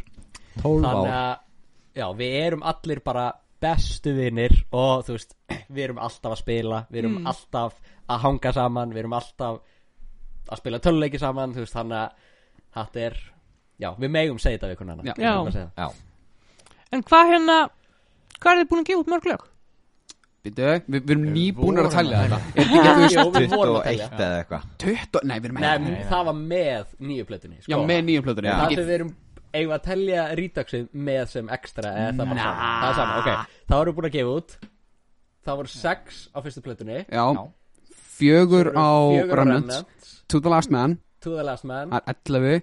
[0.62, 1.16] 12 þannig ár.
[1.16, 3.26] að já, við erum allir bara
[3.66, 5.34] bestu vinir og þú veist,
[5.76, 7.30] við erum alltaf að spila við erum Mm.
[7.32, 7.80] alltaf
[8.12, 9.62] að hanga saman við erum alltaf
[10.52, 12.12] að spila töluleiki saman þú veist, þannig að
[12.76, 13.16] þetta er,
[13.82, 15.14] já, við megum segja þetta við konan Já.
[15.18, 15.68] Já.
[15.80, 15.88] Já,
[16.94, 17.58] En hvað hérna
[18.45, 19.45] Hvað er þið búin að gefa út mörg lög?
[20.45, 22.38] Býtu, við, við erum nýbúin að vorum að þetta.
[22.53, 24.10] Er þetta ekki, þú við vorum að 21 telja.
[24.27, 24.67] eða eitthvað.
[24.84, 27.71] 20, nei við erum Nei, ekki það var með nýju plötunni sko.
[27.73, 29.10] Já, með nýjum plötur Það ekki, sem við erum
[29.55, 32.45] eigum að telja rítaksið með sem ekstra eða það bara Nah.
[32.45, 32.69] sama.
[32.84, 33.58] Það er sama, ok.
[33.71, 34.55] Það voru búin að gefa út.
[35.45, 36.99] Það voru sex á fyrstu plötunni.
[37.10, 37.25] Já,
[38.19, 38.89] fjögur á
[39.34, 39.73] Remnant.
[40.29, 40.99] To the Last Man.
[41.25, 41.89] To the Last Man.
[41.89, 42.62] Það er 11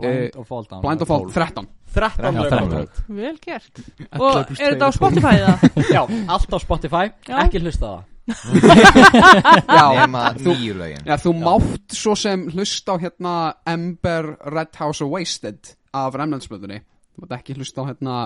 [0.00, 2.50] Blind og Fall Down Blind of Fall 13 13 Já, lög.
[2.50, 2.84] 13 komið lög.
[2.84, 3.02] út.
[3.20, 3.82] Vel gert.
[4.20, 5.66] Og 11 plus er þetta á 2 Spotify það?
[5.96, 6.02] Já,
[6.36, 7.36] allt á Spotify Já.
[7.44, 8.06] Ekki hlusta á það.
[9.80, 11.00] Já, Nema þú, nýju lögin.
[11.08, 13.32] Já, þú mátt svo sem hlusta á hérna
[13.66, 16.78] Ember, Red House og Wasted af Remnantsplötunni
[17.16, 18.18] Þú mátt ekki hlusta á hérna,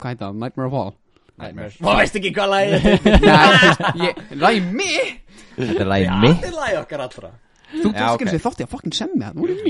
[0.00, 0.92] hvað heit það, Nightmare of All
[1.78, 2.82] Þú veist ekki hvað lagið er?
[3.22, 4.90] Nei, ég, ræmi
[5.56, 6.42] Þetta er mitt.
[6.42, 7.30] Þetta er lagið okkar allra
[7.72, 9.62] Þú tókst ekki þátti að fucking semmi það Nú er ég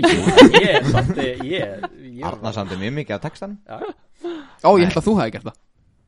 [0.62, 3.58] Ég, samt, ég, ég Arnar samdi mjög mikið af textanum.
[4.62, 5.60] Ó, ég held að þú hefði gert það.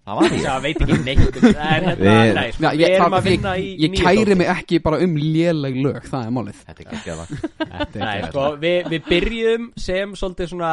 [0.04, 3.28] Það var því Já, veit ekki neitt hérna, Við- sko, við ég, erum það, að
[3.30, 6.58] vinna ég, í ég kæri mig ekki bara um léleg lög Það er málið.
[6.66, 7.30] Þetta er ekki að það
[7.62, 10.72] Þetta er Nei, sko, við, við byrjum sem svolítið svona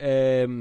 [0.00, 0.54] um,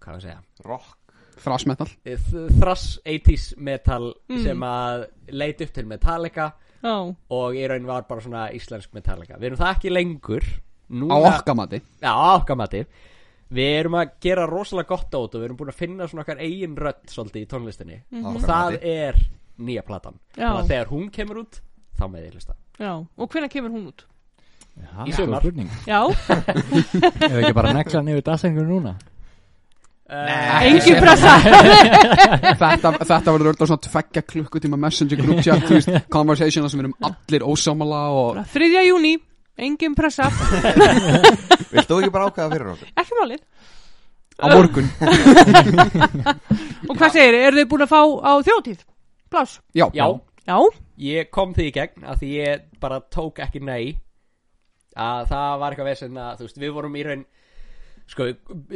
[0.00, 0.40] Hvað var að segja?
[0.66, 0.96] Rock.
[1.40, 4.42] Frasmetal Th- Thrash 80s metal Mm.
[4.44, 6.94] sem að leit upp til Metallica Já,
[7.36, 9.36] og í raun var bara svona íslensk Metallica.
[9.38, 10.44] Við erum það ekki lengur.
[10.50, 11.80] Á Núna, okkar mati.
[12.02, 12.84] Já, á okkar mati.
[13.50, 16.40] Við erum að gera rosalega gott át og við erum búin að finna svona okkar
[16.42, 17.98] eigin rödd svolítið í tónlistinni.
[18.22, 18.92] Og Okkar það mati.
[18.94, 19.18] er
[19.60, 20.16] nýja platan.
[20.36, 20.46] Já.
[20.46, 21.60] Þannig að þegar hún kemur út
[21.98, 22.56] þá með ég lista.
[22.80, 22.92] Já.
[22.96, 24.06] Og hvenær kemur hún út?
[24.80, 25.42] Já, Í sumar.
[25.42, 25.68] spurning.
[25.84, 26.00] Já,
[27.26, 28.94] Ef ekki bara negla niður dagsengur núna
[30.10, 31.36] engin pressa
[32.60, 36.80] Þetta, þetta verður á svona tveggja klukkutíma messenger group chat þú veist, Conversation þar sem
[36.80, 38.70] við erum allir ósámala og 3.
[38.88, 39.12] júni,
[39.60, 40.26] engin pressa
[41.72, 42.92] Vilt þú ekki bara ákveða fyrir okkur?
[43.04, 43.44] Ekki málið
[44.40, 44.88] á morgun
[46.88, 48.84] Og hvað segir, eru þið búin að fá á þjóðtíð?
[49.30, 49.58] Plás?
[49.78, 50.06] Já, Já,
[50.48, 50.56] Já,
[50.98, 53.92] ég kom því í gegn að því ég bara tók ekki nei
[54.98, 57.22] að það var eitthvað vesen að þú veist, við vorum í raun
[58.10, 58.30] sko,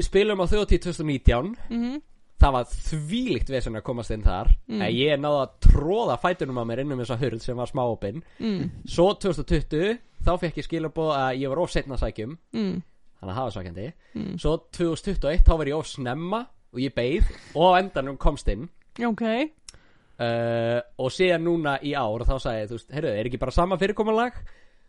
[0.07, 2.03] spilum á þjóðtíð 2019 mhm.
[2.45, 4.51] Það var þvílíkt vesen að komast inn þar.
[4.69, 4.81] Mm.
[4.93, 8.25] ég náði að tróða fætunum á mér innum þessa hurð sem var smáopinn.
[8.43, 8.73] Mm.
[8.91, 12.83] svo 2020 þá fekk ég skilabóð að ég var of setna sækjum Mm.
[13.21, 13.87] þannig að það var sækjandi.
[14.15, 14.35] Mm.
[14.43, 16.41] svo 2021 þá var ég of snemma
[16.75, 18.69] og ég beið og endanum komst inn.
[18.99, 23.41] Ok, uh, og síðan núna í ár þá sagði ég, þú veist, heyrðu, er ekki
[23.41, 24.37] bara sama fyrirkomulag?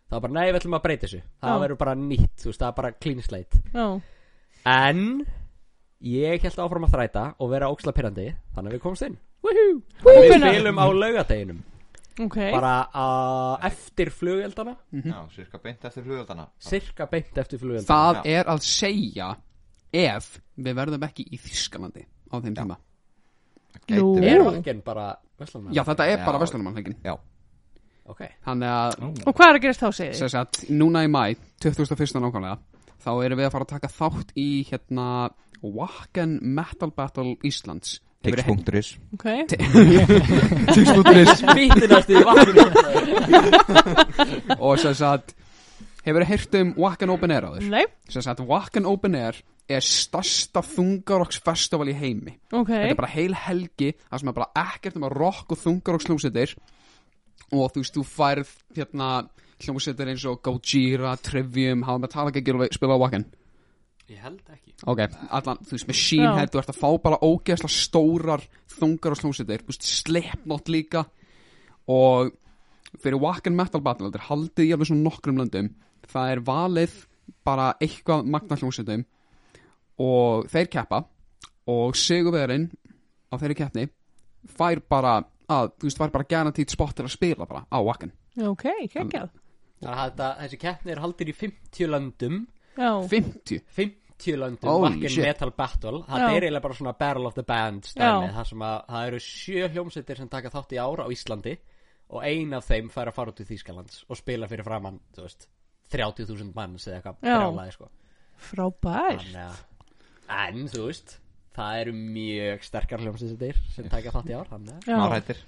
[0.06, 1.22] Það var bara, nei, við ætlum að breyta þessu.
[1.42, 3.62] Það verður bara nýtt, þú veist, það er bara clean slate.
[3.74, 3.86] Já,
[4.66, 5.00] en
[6.06, 8.26] ég held áfram að þræta og vera óksla pyrrandi
[8.56, 9.16] þannig að við komumst inn.
[9.46, 9.80] Woohoo!
[10.02, 11.64] Þannig að við spilum á laugadeginum
[12.16, 14.72] Ok, bara uh, eftir flugeldana.
[15.04, 17.90] Já, cirka beint eftir flugöldana cirka beint eftir flugeldana.
[17.90, 18.38] Það Já.
[18.40, 19.28] er að segja
[19.92, 22.78] ef við verðum ekki í Þískalandi á þeim tíma.
[23.92, 24.06] Nú.
[24.16, 25.74] Gæti er vakken bara Vestlandmann?
[25.76, 26.24] Já, þetta er Já.
[26.24, 27.12] bara Vestlunumannleikin Já,
[28.08, 28.22] ok.
[28.48, 30.32] Þannig að og hvað er að gerast þá segið sem þið?
[30.32, 31.22] sagt, núna í mæ
[31.62, 32.16] 2001.
[32.24, 32.56] nákvæmlega
[33.02, 35.06] þá erum við að fara að taka þátt í hérna
[35.62, 38.00] Wacken Metal Battle Íslands.
[38.26, 38.96] Tix.is
[40.74, 42.56] Tix.is Spýtinast í vakken
[44.56, 45.36] og sem sagt
[46.06, 47.68] hefur þið heyrt um Wacken Open Air áður?
[47.70, 52.36] Nei, sem sagt Wacken Open Air er stærsta þungarokksfestival í heimi.
[52.52, 52.70] Ok.
[52.70, 56.54] Þetta er bara heil helgi það sem er bara ekkert um að rock og þungaroksljómsveitir.
[57.54, 59.08] Og þú veist, þú færð hérna
[59.62, 63.26] hljómsveitir eins og Gojira, Trivium, hafa með tala ekki að spila á Wacken.
[64.06, 64.74] Ég held ekki.
[64.86, 65.00] Ok,
[65.34, 66.32] allan, þú veist, Machine.
[66.36, 68.44] Head þú ert að fá bara ógeðslega stórar
[68.76, 71.02] þungar og slómsveitir, þú veist, Slipknot líka.
[71.90, 72.30] Og
[73.02, 75.70] fyrir Wacken Metal Battle, þetta er haldið í alveg svona nokkrum löndum,
[76.06, 76.98] það er valið
[77.46, 79.02] bara eitthvað magna hljómsveitum.
[80.06, 81.00] Og þeir keppa
[81.72, 82.68] og sigurverðin
[83.32, 83.88] á þeirri keppni
[84.54, 85.16] fær bara
[85.50, 88.14] að, þú veist, fær bara guaranteed spot til að spila bara á Wacken.
[88.46, 89.32] Ok, geggjað
[89.80, 92.38] Þannig að þetta, þessi keppni er haldir í 50 löndum
[92.76, 95.24] Já, 50 50 löndum Holy Wacken shit.
[95.26, 96.26] Metal Battle Það Já.
[96.30, 98.30] er eiginlega bara svona Battle of the Band stæmi.
[98.36, 101.56] Það sem að það eru sjö hljómsveitir sem taka þátt í ára á Íslandi
[102.06, 105.24] og ein af þeim fær að fara út í Þýskalands og spila fyrir framann, þú
[105.26, 105.48] veist
[105.92, 107.36] 30.000 manns eða eitthvað Já.
[107.40, 107.88] brjálaði sko
[108.46, 109.60] frábær Þannig að,
[110.36, 111.16] en þú veist
[111.56, 115.40] það eru mjög sterkar hljómsveitir sem taka þátt í ár þannig að Já, Árættir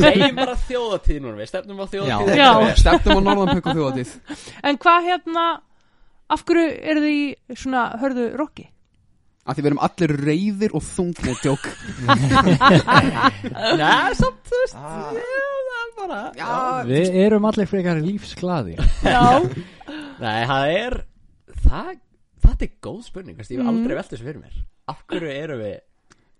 [0.00, 2.50] segjum bara þjóðatíð núna, við stefnum á þjóðatíð Já.
[2.80, 4.10] stefnum á Norðanpökk og þjóðatíð
[4.70, 5.46] en hvað hérna
[6.30, 8.66] af hverju eru þið í svona hörðu rocki?
[9.50, 11.64] að því við erum allir reyðir og þungnið tjók
[13.80, 15.10] Nei, samt, þú veist Ah.
[15.16, 15.22] já,
[15.66, 16.50] það er bara já,
[16.90, 18.76] Við erum allir frekar lífsglaði.
[19.02, 19.24] Já,
[20.24, 20.96] Nei, það er
[21.64, 21.90] það,
[22.44, 23.72] það er góð spurning veist, Ég hef Mm.
[23.74, 24.60] aldrei velt þessu fyrir mér.
[24.90, 25.76] Af hverju erum við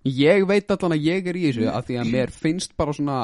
[0.09, 3.19] ég veit allan að ég er í þessu að því að mér finnst bara svona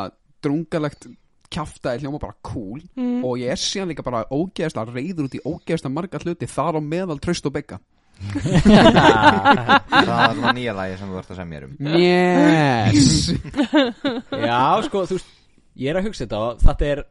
[0.44, 1.06] drungalegt
[1.50, 3.22] kjaftaði hljóma bara cool Mm.
[3.24, 6.80] og ég er síðan líka bara ógeðslega reyður út í ógeðslega marga hluti þar á
[6.82, 7.78] meðal tröst og bygga
[8.96, 11.74] Það er það nýja lagi sem þú ert að segja mér um.
[12.00, 13.28] Yes.
[14.48, 15.32] Já, sko, þú veist
[15.76, 17.02] Ég er að hugsa þetta og þetta er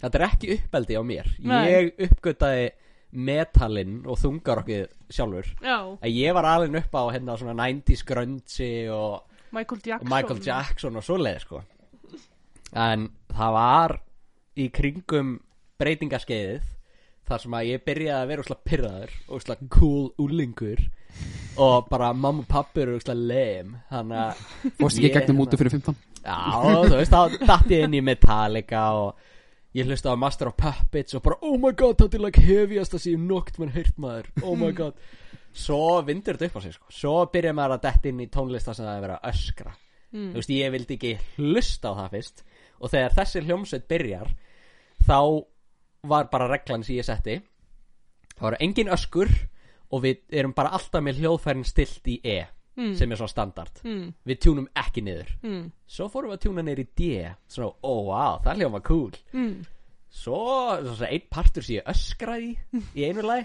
[0.00, 1.26] Þetta er ekki uppeldi á mér.
[1.44, 1.58] Nei.
[1.68, 2.62] Ég uppgötaði
[3.12, 5.48] metalinn og þungarokkið sjálfur.
[5.64, 5.78] Já.
[6.00, 10.08] Að ég var alveg upp á hérna svona 90s grunge og Michael Jackson.
[10.12, 11.62] Michael Jackson og svoleið sko.
[12.78, 13.96] En það var
[14.60, 15.32] í kringum
[15.80, 16.68] breytingaskeiðið
[17.30, 20.80] þar sem að ég byrjaði að vera úslega pyrraður og úslega cool úlingur
[21.60, 24.44] og bara mamma og pappi eru úslega lame þannig að
[24.78, 26.36] fórst ekki Ég- gegnum úti fyrir 15 Já,
[26.84, 29.14] þú veist, þá datt ég inn í Metallica og
[29.76, 32.96] ég hlusta á Master of Puppets og bara, oh my god, þetta er like heaviest
[32.96, 34.98] að ég nokt mann heyrt maður, oh my god.
[35.56, 36.92] Svo vindur þetta upp á sig, sko.
[36.94, 39.72] Svo byrja maður að detta inn í tónlista sem það er verið að öskra.
[40.10, 40.28] Mm.
[40.30, 42.44] Þú veist, ég vildi ekki hlusta á það fyrst.
[42.80, 44.30] Og þegar þessi hljómsveit byrjar
[45.00, 45.18] Þá
[46.10, 47.34] var bara reglan sem ég setti.
[48.36, 49.30] Það var engin öskur
[49.90, 52.38] Og við erum bara alltaf með hljóðfærin stilt í E
[52.80, 52.94] Mm.
[52.96, 53.82] Sem er svona standard.
[53.84, 54.08] Mm.
[54.30, 55.30] Við tjúnum ekki niður.
[55.44, 55.62] Mm.
[55.90, 57.10] Svo fórum við að tjúna neyri D.
[57.52, 59.12] Svona, ó, oh, wow, það hljóma cool.
[59.36, 59.54] Mm.
[60.10, 60.40] Svo,
[60.88, 63.44] svo, einn partur sem ég öskraði í Í einu lagi.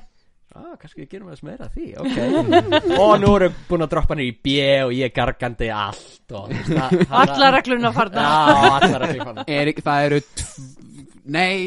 [0.56, 2.20] Ah, kannski við gerum þess meira af því ok.
[3.04, 4.54] Og nú erum við búin að droppa niður í B
[4.86, 8.24] Og ég er gargandi allt og, það, Alla regluna farna
[8.78, 10.20] allar regluna farna er, ekki- það eru
[11.26, 11.66] nei,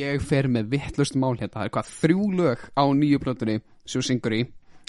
[0.00, 4.00] ég fer með vittlust mál hérna, það er hvað þrjú lög á nýju plötunni sem
[4.00, 4.42] þú syngur í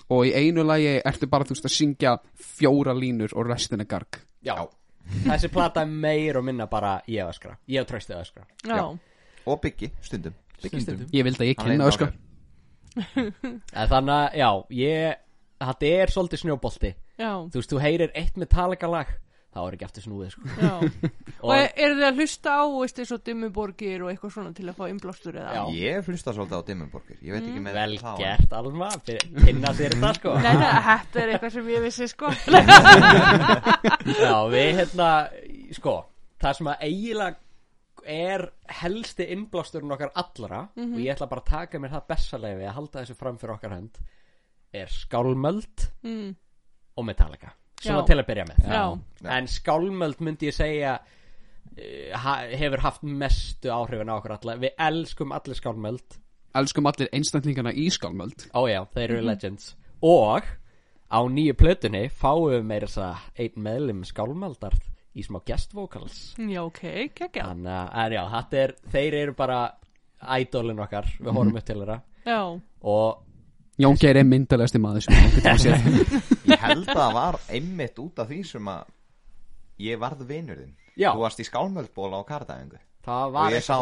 [0.10, 3.90] og í einu lagi ertu bara þú veist að syngja fjóra línur og restin er
[3.90, 4.20] garg.
[4.46, 4.56] Já,
[5.26, 7.58] þessi plata er meir og minna bara ég öskra.
[7.68, 8.48] Ég hef tröstið að öskra.
[8.68, 8.86] Já,
[9.48, 10.34] Og Biggi, stundum.
[10.62, 11.08] Biggi stundum.
[11.16, 12.12] Ég vildi að ég kynna öskar
[12.98, 15.24] En Þannig að, já, ég
[15.58, 16.90] Þetta er svolítið snjóbolti.
[17.18, 19.14] Já, Þú veist, þú heyrir eitt Metallica lag
[19.56, 20.50] Það er ekki eftir snúið, sko.
[20.60, 20.74] Já.
[21.44, 24.68] Og Og, er- þið að hlusta á, veist, eins og dimmuborgir og eitthvað svona til
[24.68, 25.56] að fá innblástur eða?
[25.56, 25.64] Já.
[25.78, 29.74] Ég hlusta svolítið á Dimmenborgir Ég veit ekki með vel það gert, Alma fyrir- Kynna
[29.78, 30.36] sér þetta, sko.
[30.44, 32.32] Nei, nei, þetta er eitthvað sem ég vissi, sko.
[34.24, 35.10] Já, við hérna,
[35.80, 35.96] sko,
[36.44, 37.44] það sem að eiginlega
[38.08, 38.46] er
[38.82, 43.02] helsti innblásturinn okkar allra og ég ætla bara að taka mér það bessalegi að halda
[43.02, 43.98] þessu fram fyrir okkar hönd
[44.78, 46.30] er skálmöld mm.
[46.96, 48.08] og Metallica svona Já.
[48.10, 48.62] til að byrja með.
[48.66, 48.74] Já.
[49.22, 49.30] Já.
[49.38, 50.94] en skálmöld myndi ég segja
[51.78, 54.58] eh, ha, hefur haft mestu áhrifin á okkur alla.
[54.62, 56.20] Við elskum allir skálmöld.
[56.58, 58.48] Elskum allir einstaklingana í skálmöld.
[58.58, 59.76] Ó já, þeir eru legends.
[60.02, 60.46] Og
[61.08, 64.76] á nýju plötunni fáum við meira þess að einn meðlum skálmöldar
[65.18, 66.82] í smá guestvocals Já, ok,
[67.18, 69.60] geggja Þannig að, en já, þetta er, þeir eru bara
[70.38, 71.98] ædólin okkar, við horfum upp til þeirra.
[72.28, 72.42] Já,
[72.82, 73.27] Og
[73.78, 75.06] Jón Geir er myndalegasti maður
[76.48, 78.94] Ég held að það var einmitt út af því sem að
[79.78, 80.72] Ég varð vinur þinn.
[80.98, 81.12] Já.
[81.14, 83.78] Þú varst í skálmöldbóla á kardæfingu það Og ég sá,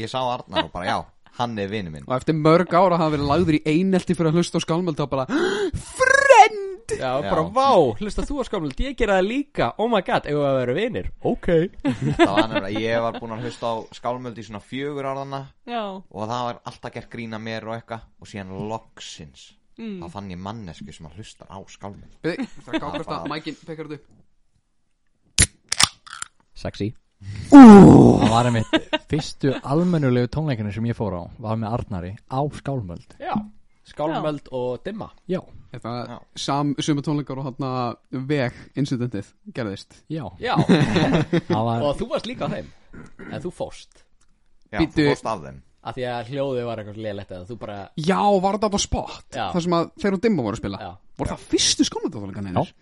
[0.00, 0.96] ég sá Arnar og bara já
[1.34, 2.04] Hann er vinur minn.
[2.06, 5.10] Og eftir mörg ára hafa verið lagður í einelti fyrir að hlusta á skálmöld og
[5.10, 5.24] bara
[6.84, 7.30] Friend Já, Já.
[7.30, 9.68] bara vá, hlusta þú á skálmöld, ég gera það líka.
[9.80, 11.10] Oh my god, eigum við að vera vinir?
[11.24, 11.48] Ok.
[11.48, 15.82] Það var nefnilega, ég var búinn að hlusta á skálmöld í svona fjögur árðana já,
[15.96, 19.96] Og það var alltaf gert grína mér og eitthvað Og síðan loksins Mm.
[20.04, 22.12] Þá fann ég mannesku sem að hlusta á skálmöld.
[22.22, 25.48] Byrði, það gáður þetta, mækin, pekar þetta upp.
[26.54, 26.92] Sexy.
[27.50, 33.16] Það var einmitt fyrstu almennulegu tónleikinu sem ég fór á var með Arnari á Skálmöld.
[33.18, 33.34] Já,
[33.90, 35.10] skálmöld og dimma.
[35.28, 35.40] Já,
[35.74, 36.18] Þetta Já.
[36.38, 39.96] sam, sömu tónleikar og hann veg incidentið gerðist.
[40.08, 40.54] Já, Já,
[41.50, 42.68] var og þú varst líka á þeim?
[43.30, 44.04] En þú fóst
[44.72, 45.02] Já, Bíddu.
[45.02, 45.62] þú fórst af þeim.
[45.84, 49.26] Af því að hljóðið var eitthvað lélætt eða þú bara Já, var þetta á spot?
[49.36, 49.46] Já.
[49.52, 50.78] þar sem að þeir og Dimma voru að spila?
[50.80, 50.92] Já.
[51.18, 52.50] Voru það fyrstu skálmöldatónleikan Já.
[52.54, 52.72] hennar?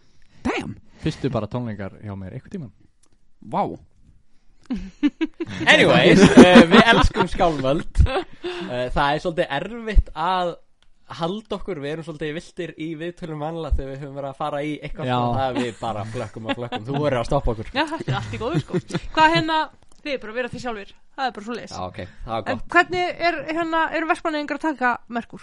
[0.47, 2.71] Damn, fyrstu bara tónleikar hjá mér eitthvað tíman
[3.43, 3.65] vá.
[5.67, 8.03] Anyways, uh, við elskum skálmöld.
[8.07, 10.53] Uh, Það er svolítið erfitt að
[11.09, 14.63] halda okkur, við erum svolítið viltir í viðtölum vanlega þegar við höfum verið að fara
[14.65, 15.15] í eitthvað Já.
[15.19, 16.85] svona, er við bara flökkum og flökkum.
[16.89, 17.71] Þú voru að stoppa okkur.
[17.75, 18.81] Já, þetta er allt í góðu sko.
[19.17, 19.59] Hvað hérna,
[20.03, 22.33] þið er bara að vera því sjálfur Það er bara svo leis Já, ok, það
[22.33, 22.69] var En gott.
[22.73, 25.43] hvernig er hérna, eru versmanningar að taka merkur?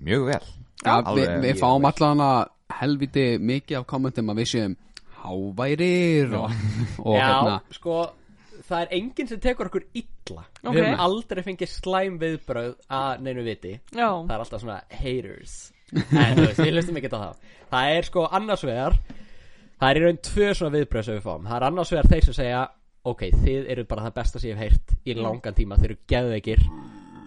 [0.00, 0.40] Mjög vel.
[0.84, 1.90] Já, Alveg við, við mjög fáum vel.
[1.92, 2.40] allan að
[2.80, 4.76] helviti mikið af kommentum að við séum
[5.24, 6.50] háværir og,
[7.04, 7.98] og Já, hérna sko,
[8.68, 10.44] það er enginn sem tekur okkur illa.
[10.62, 10.70] Ok.
[10.72, 13.74] Við höfum aldrei fengið slæm viðbröð að neinu viti.
[13.92, 15.58] Já, Það er alltaf svona haters.
[15.94, 17.44] En þú veist, við hlustum ekki á það.
[17.74, 18.96] Það er sko annars vegar
[19.74, 21.46] Það er í raun tvö svona viðbröð sem við fáum.
[21.48, 22.60] Það er annars vegar þeir sem segja
[23.04, 25.76] Ok, þið eru bara það besta sem ég hef heyrt í langan tíma.
[25.76, 26.62] Þeir eru geðveikir.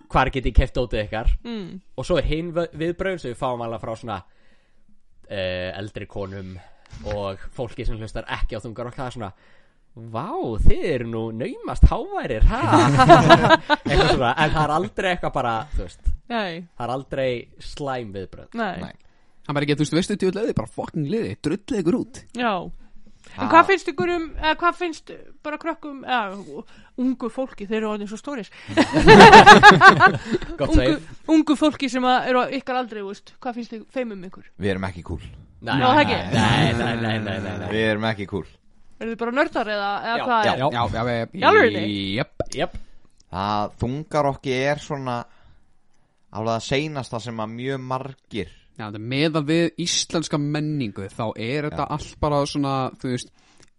[0.10, 1.30] Hvar get ég keft ótið ykkar?
[1.45, 1.67] Mm.
[2.00, 6.56] Og svo er hinn viðbröð sem við fáum alveg frá svona uh, Eldri konum
[7.12, 9.32] Og fólki sem hlustar ekki á þungar Og það er svona
[9.97, 10.29] Vá,
[10.62, 12.62] þið eru nú naumast háværir ha?
[13.88, 17.29] Eitthvað svona En það er aldrei eitthvað bara, þú veist nei, Það er aldrei
[17.73, 18.91] slæm viðbröð nei, Nei.
[19.47, 22.51] Hann verður ekki, þú veist, veistu tjóð leiði, bara fucking liði, drullið ykkur út Já
[23.38, 25.10] En hvað finnst ykkur um, eða hvað finnst
[25.43, 26.62] bara krökkum, eða
[27.03, 28.47] ungu fólki, þeir eru orðin svo stóris
[30.57, 33.91] Gott ungu, segið ungu fólki sem að eru ykkar aldrei, þú veist, hvað finnst ykkur
[33.97, 34.47] feim um ykkur?
[34.62, 35.25] Við erum ekki cool
[35.57, 36.17] Nei, Já, það ekki.
[36.38, 37.69] Nei, nei, nei, nei, nei, nei.
[37.73, 38.45] Við erum ekki cool
[38.97, 40.51] Eru þið bara nördar eða, eða Já, hvað já.
[40.51, 40.60] er?
[40.60, 41.81] Já, já, við Í alvörunni?
[42.17, 42.77] Jöp, Jöp,
[43.27, 45.17] Það þungarokki er svona
[46.38, 51.88] Alveg að seinasta sem að mjög margir Já, meðal við íslenska menningu þá er þetta
[51.95, 53.31] allt bara svona, þú veist,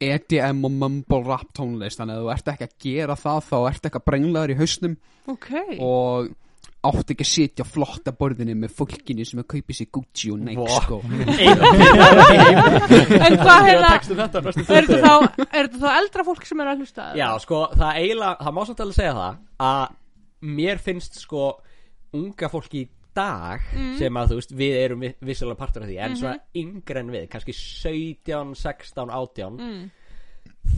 [0.03, 3.87] EDM og mumble rap tónlist þannig að þú ert ekki að gera það þá ert
[3.89, 4.97] ekki að brenglaður í hausnum
[5.31, 6.33] Ok, og
[6.89, 10.39] átt ekki að sitja flott að borðinu með fólkinu sem að kaupi sér Gucci og
[10.47, 10.77] Nike Vá.
[10.85, 11.01] sko
[12.09, 14.43] en hvað hérna, er þetta
[15.03, 15.15] þá,
[15.49, 17.09] er þetta þá eldra fólk sem er að hlusta?
[17.19, 19.35] Já, sko, það eiginlega, það má samt alveg segja það
[19.69, 19.97] að
[20.59, 21.43] mér finnst sko
[22.19, 22.89] unga fólki í
[23.19, 23.65] dag
[23.99, 27.11] sem að þú veist, við erum vi- vissulega partur af því, en svona yngre en
[27.11, 29.91] við kannski 17, 16, 18 Mm.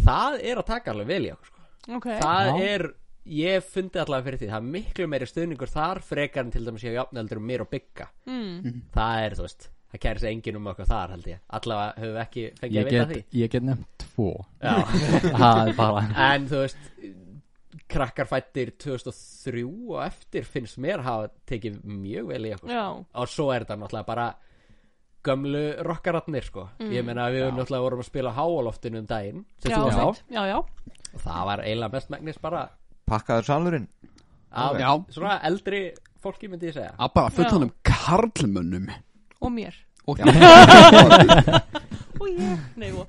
[0.06, 1.60] það er að taka alveg vel í okkur sko.
[1.96, 2.62] Ok, það Já.
[2.74, 2.82] er,
[3.26, 6.86] ég fundi allavega fyrir því það er miklu meiri stuðningur þar frekar en til dæmis
[6.86, 8.80] ég jafneldur mér og bygga mm.
[8.94, 12.14] það er, þú veist, það kæri sig enginn um okkur þar held ég, allavega höfum
[12.16, 13.40] við ekki fengið Ég að vita get, því.
[13.40, 14.28] ég get nefnt tvo.
[14.62, 14.74] Já.
[15.40, 16.92] Það bara En þú veist
[17.90, 23.30] Krakkar fættir 2003 og eftir finnst mér hafa tekið mjög vel í okkur já, Og
[23.30, 24.28] svo er þetta náttúrulega bara
[25.20, 26.62] Gömlu rockaratnir sko.
[26.80, 27.50] Ég meina við Já.
[27.52, 29.68] náttúrulega vorum að spila háaloftinu um daginn á
[30.32, 30.56] já, já,
[31.12, 32.62] Og það var eiginlega mest megnis bara
[33.10, 33.86] Pakkaður salurinn.
[34.50, 34.90] Af Já.
[35.14, 35.80] svona eldri
[36.22, 36.92] fólki myndi ég segja.
[36.98, 38.86] Að bara fullanum karlmönnum.
[39.40, 39.74] Og mér.
[40.08, 40.18] Og
[42.20, 43.06] og ég, nei, og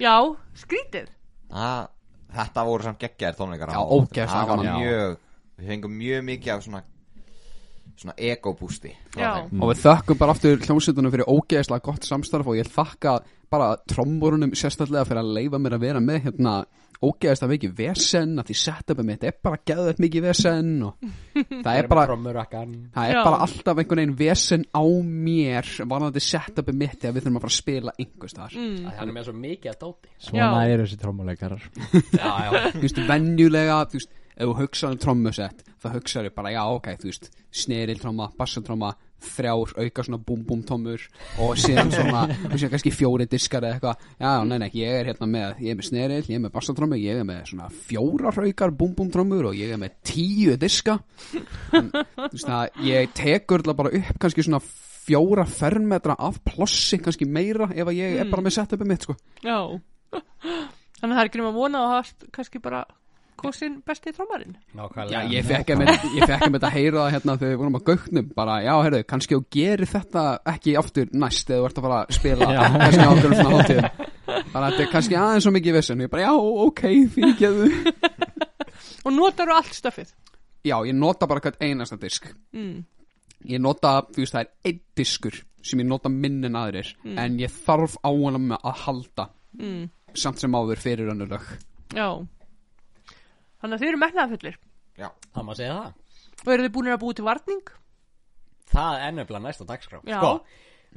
[0.00, 0.16] já,
[0.64, 1.06] skrítið.
[1.50, 1.90] Það-
[2.34, 3.70] Þetta voru samt geggjaðir tónleikar.
[3.70, 5.16] Já, Það var mjög
[5.54, 6.80] Við fengum mjög mikið af svona
[7.96, 9.60] Svona ego-bústi þeim.
[9.62, 13.12] og við þökkum bara aftur hljómsveitunum fyrir ógeðslega gott samstarf og ég þakka
[13.54, 16.54] bara trommurunum sérstaklega fyrir að leifa mér að vera með hérna
[17.02, 21.70] ógeðast að mikið vesen að því setupið mitt er bara geðvett mikið vesen og það
[21.74, 23.22] er bara það er Já.
[23.24, 27.54] bara alltaf einhvern veginn vesen á mér varðandi setupið mitt þegar við þurfum að fara
[27.54, 28.90] að spila einhvers þar mm.
[28.94, 31.00] Hann er með svo mikið að dóti Svona eru þessi
[32.14, 36.62] já þú veist, venjulega, þú veist, ef þú hugsaður um trommusett, þá hugsaður bara, já,
[36.74, 37.30] ok, þú veist,
[37.64, 38.92] sneril tromma, bassatróma,
[39.24, 41.00] þrjár, auka svona búm-búm tommur
[41.40, 45.10] og síðan svona, þú séu kannski fjóri diskar eða eitthvað, já, nei, nei, ég er
[45.12, 48.40] hérna með, ég er með sneril, ég er með bassatrómu, ég er með svona fjórar
[48.44, 50.98] aukar búm-búm trommur og ég er með tíu diska,
[51.72, 54.60] en, þú veist, það, ég tekur bara upp kannski svona
[55.04, 58.30] fjóra fermetra af plossi, kannski meira, ef að ég er Mm.
[58.32, 59.16] bara með setupið mitt, sko.
[59.44, 59.58] Já
[61.00, 62.84] Þannig að það er ekki nema að vona að hafa kannski bara
[63.44, 65.12] kosin besti trómarinn Nákvæmlega.
[65.14, 65.84] Já, ég fekk að
[66.16, 69.38] ég fekk að heyra það hérna þegar við vorum að gauknum bara, já, heyrðu, kannski
[69.38, 70.24] þú gerir þetta
[70.54, 73.88] ekki aftur næst eða þú ert að fara að spila kannski á okkur svona hátíðum
[74.54, 76.34] bara þetta er kannski aðeins svo mikið vissin ég bara, já,
[76.68, 76.84] ok,
[77.14, 77.70] fyrirgeðu
[79.04, 80.14] Og notar þú allt stöfið
[80.64, 82.30] Já, ég nota bara hvert einasta disk.
[82.56, 82.84] Mm.
[83.44, 87.36] ég nota, þú veist, það er einn diskur sem ég nota minn en aðrir en
[87.36, 89.28] ég þarf á honum að halda.
[89.60, 89.90] Mm.
[90.14, 91.44] samt sem áður fyrir önnur lög.
[91.94, 92.08] Já
[93.64, 94.58] Þannig að þið eru metnaðafullir
[95.00, 97.62] Já, Það má segja það Og eru þið búinir að búi til varning?
[98.74, 100.18] Það er nefnilega næsta dagskrá Já.
[100.20, 100.32] Sko,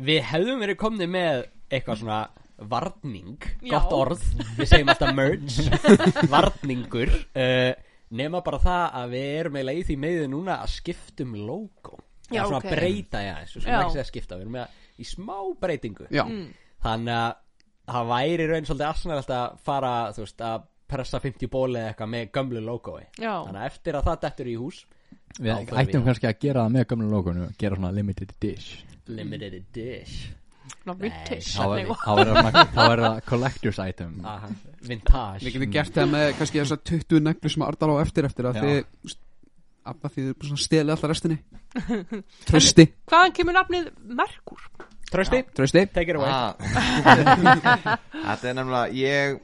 [0.09, 2.19] við hefðum verið komni með eitthvað svona
[2.57, 3.71] varning Já.
[3.77, 4.23] Gott orð,
[4.57, 5.67] við segjum alltaf merge
[6.33, 7.73] Varningur uh,
[8.17, 11.97] Nema bara það að við erum eiginlega í því meðu núna að skiptum logo
[12.27, 12.69] Já, svona ok.
[12.73, 13.63] breyta, já, þessu Já.
[13.65, 16.47] svona ekki segja skipta Við erum með að í smá breytingu Já, Mm.
[16.83, 17.37] Þannig að
[17.87, 22.11] það væri raun svolítið arsnæðast að fara, þú veist, að pressa 50 bóli eða eitthvað
[22.15, 24.81] með gömlu logoi Já, Þannig að eftir að það dettur í hús
[25.37, 28.83] Við Já, förum ættum kannski að gera það með gömlu logonu Gera svona limited dish.
[29.07, 30.33] Limited edition
[30.87, 34.13] ná vintage Þá er- þá verður það svona- þá verður það collector's item.
[34.25, 34.47] Aha,
[34.87, 35.43] Vintage.
[35.45, 38.55] Við getum gert það með kannski þessar 20 neglu sem Ardar á eftir eftir að
[38.57, 38.61] Já.
[38.63, 38.77] þið
[39.07, 39.19] veist,
[39.87, 41.37] af að þið eru svona stelið alltaf restinni
[42.49, 44.63] Trösti, Hvaðan kemur nafnið Merkur?
[45.11, 46.27] Trösti, trösti take it away.
[46.27, 46.55] Ah.
[48.27, 49.37] Þetta er nefnilega ég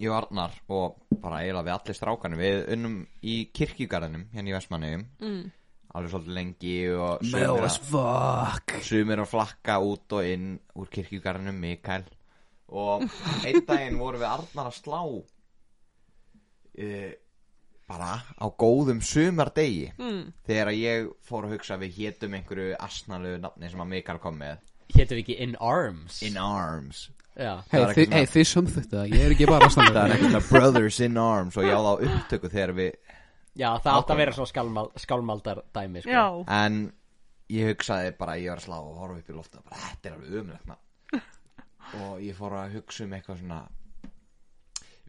[0.00, 4.56] ég og Arnar og bara eiginlega við allir strákanum við unnum í kirkjugarðinum hérna í
[4.56, 5.50] Vestmanneum Mm.
[5.94, 10.46] alveg svolítið lengi og sumir að, sumir að flakka út og inn
[10.80, 12.04] úr kirkjugarðinum Mikael.
[12.72, 13.04] Og
[13.44, 15.00] einn daginn vorum við Arnar að slá
[16.78, 17.12] uh,
[17.88, 19.90] bara á góðum sumardegi.
[19.98, 20.32] Mm.
[20.48, 24.62] þegar ég fór að hugsa við hétum einhverju asnalegu nafni sem að Mikael kom með.
[24.92, 26.22] Hétum við ekki In Arms?
[26.24, 27.80] In Arms Já, Hei,
[28.12, 31.56] er þið, samþýttu það, ég er ekki bara að Það er eitthvað Brothers in Arms
[31.56, 32.90] og ég á það á upptöku þegar við
[33.56, 36.26] Já það átti að vera svona skálmal, skálmaldar dæmi sko.
[36.52, 36.76] En
[37.52, 40.16] ég hugsaði bara ég var að slá og horfa upp í lofta bara þetta er
[40.18, 41.24] alveg ömulegt maður
[42.02, 43.62] Og ég fór að hugsa um eitthvað svona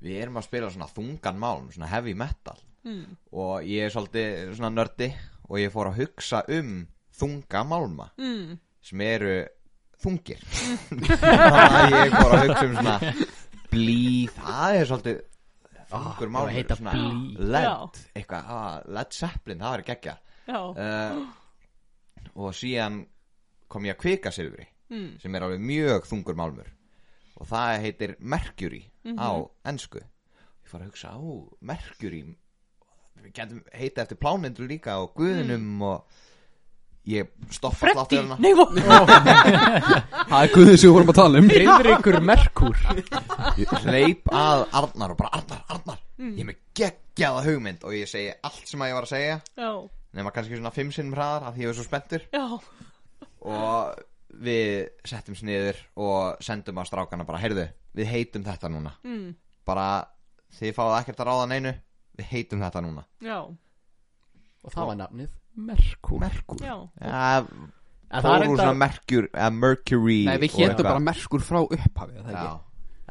[0.03, 2.57] Við erum að spila svona þungan málm, svona heavy metal.
[2.83, 3.13] Mm.
[3.39, 5.07] Og ég er svolítið svona nördi
[5.47, 6.73] Og ég fór að hugsa um
[7.19, 8.57] þunga málma Mm.
[8.83, 9.35] Sem eru
[10.03, 10.43] þungir.
[10.89, 11.13] Þannig
[11.53, 12.97] að ég að hugsa um svona
[13.73, 15.21] Blí, það er svolítið
[15.93, 17.49] Þungur það málmur heita svona blý.
[17.53, 23.03] Led, eitthvað, ah, Led Zeppelin, það verður geggja Já, uh, og síðan
[23.71, 25.11] kom ég að kvika silfri mm.
[25.21, 26.71] sem er alveg mjög þungur málmur.
[27.37, 28.81] Og það heitir Mercury
[29.17, 29.31] á
[29.69, 31.21] ennsku ég fór að hugsa, á,
[31.61, 32.23] Mercury
[33.23, 36.21] við getum heita eftir plánendur líka og guðinum og
[37.11, 38.69] ég stoppa Freddy, sláttuðurna nei, vo-
[40.29, 41.49] Það er guðið sem við vorum að tala um.
[41.51, 42.77] Friðrikur Merkur
[43.59, 47.83] ég hleyp að Arnar og bara Arnar, Arnar ég er með geggjaða hugmynd.
[47.83, 49.35] Og ég segi allt sem að ég var að segja.
[49.59, 49.69] Já,
[50.15, 52.25] nema kannski svona fimm sinnum hraðar af því ég var svo spenntur.
[52.31, 52.45] Já,
[53.43, 54.01] og
[54.43, 57.67] við settum sniður og sendum á strákana bara, heyrðu,
[57.99, 58.95] við heitum þetta núna.
[59.05, 59.33] Mm.
[59.67, 59.89] bara,
[60.57, 61.75] þið fáið ekkert að ráða neinu.
[62.13, 63.03] Við heitum þetta núna.
[63.25, 63.37] Já,
[64.63, 66.75] Og það var nafnið Merkur Merkur já.
[66.99, 67.47] Það
[68.13, 70.83] er fóru enda svona Merkur, Mercury Nei, við eitthvað.
[70.83, 72.59] bara merkur frá upphafið, það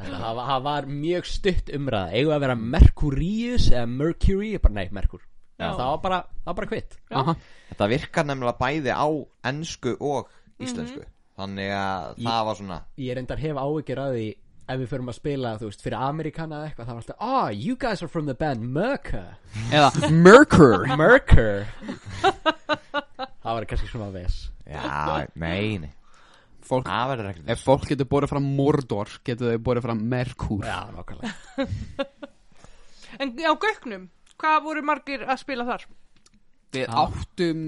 [0.03, 2.13] það, var- það var mjög stutt umræða.
[2.13, 4.53] Eigum við að vera Mercurius eða Mercury?
[4.59, 5.21] Bara nei, Merkur.
[5.63, 6.97] Það var bara, það var bara kvitt.
[7.13, 7.35] Aha.
[7.71, 9.07] þetta virkar nefnilega bæði á
[9.45, 10.29] ennsku og
[10.61, 11.03] íslensku.
[11.03, 11.09] Mhm.
[11.39, 14.27] þannig að það var svona Ég reyndar hef áhyggjur að því
[14.63, 17.49] Ef við förum að spila, þú veist, fyrir Amerikana eða eitthvað Það var alltaf, ah,
[17.51, 19.33] you guys are from the band Merkur
[19.75, 21.67] Eða Merkur Merkur
[23.43, 25.91] Það var kannski svona ves já, nei, nei.
[26.63, 30.69] Fólk, það verður ekkert Ef fólk getur borðið fram Mordor Getur þau borðið fram Merkur.
[30.69, 32.07] Já, nákvæmlega.
[33.21, 34.07] En á Gauknum,
[34.41, 35.83] hvað voru margir að spila þar?
[36.73, 37.67] Við áttum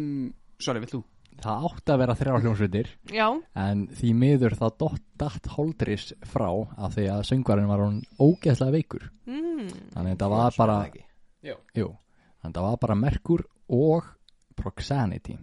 [0.63, 1.03] Sorry, vill þú?
[1.45, 2.91] Það átti að vera þrjár hljómsveitir.
[3.15, 3.27] Já,
[3.65, 8.75] en því miður þá dott datt Holdris frá af því að söngvarinn var hún ógeðslega
[8.79, 9.09] veikur.
[9.29, 9.69] Mm.
[9.95, 11.05] þannig að þetta var bara Ekki.
[11.45, 14.11] jú, þannig að þetta var bara Merkur og
[14.59, 15.39] Proxanity.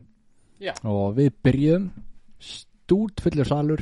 [0.62, 0.76] Já.
[0.86, 1.88] og við byrjum
[2.38, 3.82] stúrt fullur salur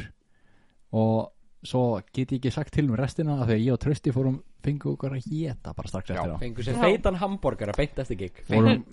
[0.96, 1.34] og
[1.68, 4.38] svo get ég ekki sagt til um restina af því að ég og Trösti fórum
[4.64, 6.40] fengu okkur að geta bara strax eftir á.
[6.40, 6.82] Fengu sér Já.
[6.86, 8.40] feitan hambúrgar að beint eftir gig.
[8.48, 8.86] Fórum,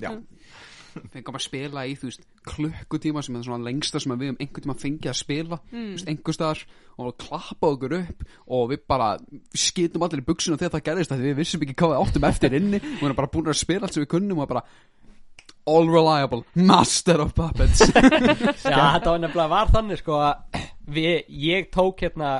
[0.97, 4.38] Já, fengum að spila í þú veist klukkutíma sem er svona lengsta sem við um
[4.40, 5.88] einhvern tíma fengið að spila mm.
[5.94, 6.62] veist, einhver staðar
[6.97, 8.26] og klappa okkur upp
[8.57, 9.09] og við bara
[9.57, 12.28] skitum allir í buksuna þegar það gerðist af því við vissum ekki hvað við áttum
[12.30, 14.64] eftir inni og við erum bara búin að spila allt sem við kunnum og bara
[15.66, 17.82] all reliable, master of puppets
[18.62, 22.36] Já, þetta var nefnilega var þannig sko að við, ég tók hérna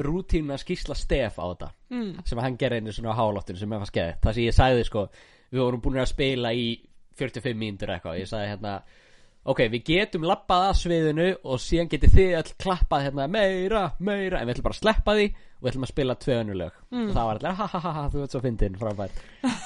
[0.00, 2.20] rútínu að skýsla stef á þetta Mm.
[2.22, 4.82] sem hann gerði einu svona á hálóttinu sem er fast geðið það sem ég sagði
[4.86, 5.00] sko
[5.50, 6.66] við vorum búin að spila í
[7.18, 8.20] 45 mínútur eitthvað.
[8.20, 8.74] Ég sagði hérna
[9.48, 14.40] ok, við getum lappað að sviðinu og síðan getið þið öll klappað hérna meira, meira
[14.40, 17.06] en við ætlum bara að sleppa því og við ætlum að spila tvö önnulög mm.
[17.06, 19.14] og það var allir ha ha ha ha, þú ert svo fyndin frábær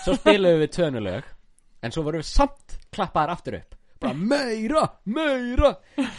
[0.05, 1.33] svo spilaðum við tvö önnulög
[1.85, 3.75] en svo vorum við samt klappaðar aftur upp.
[4.05, 5.71] Bara meira, meira.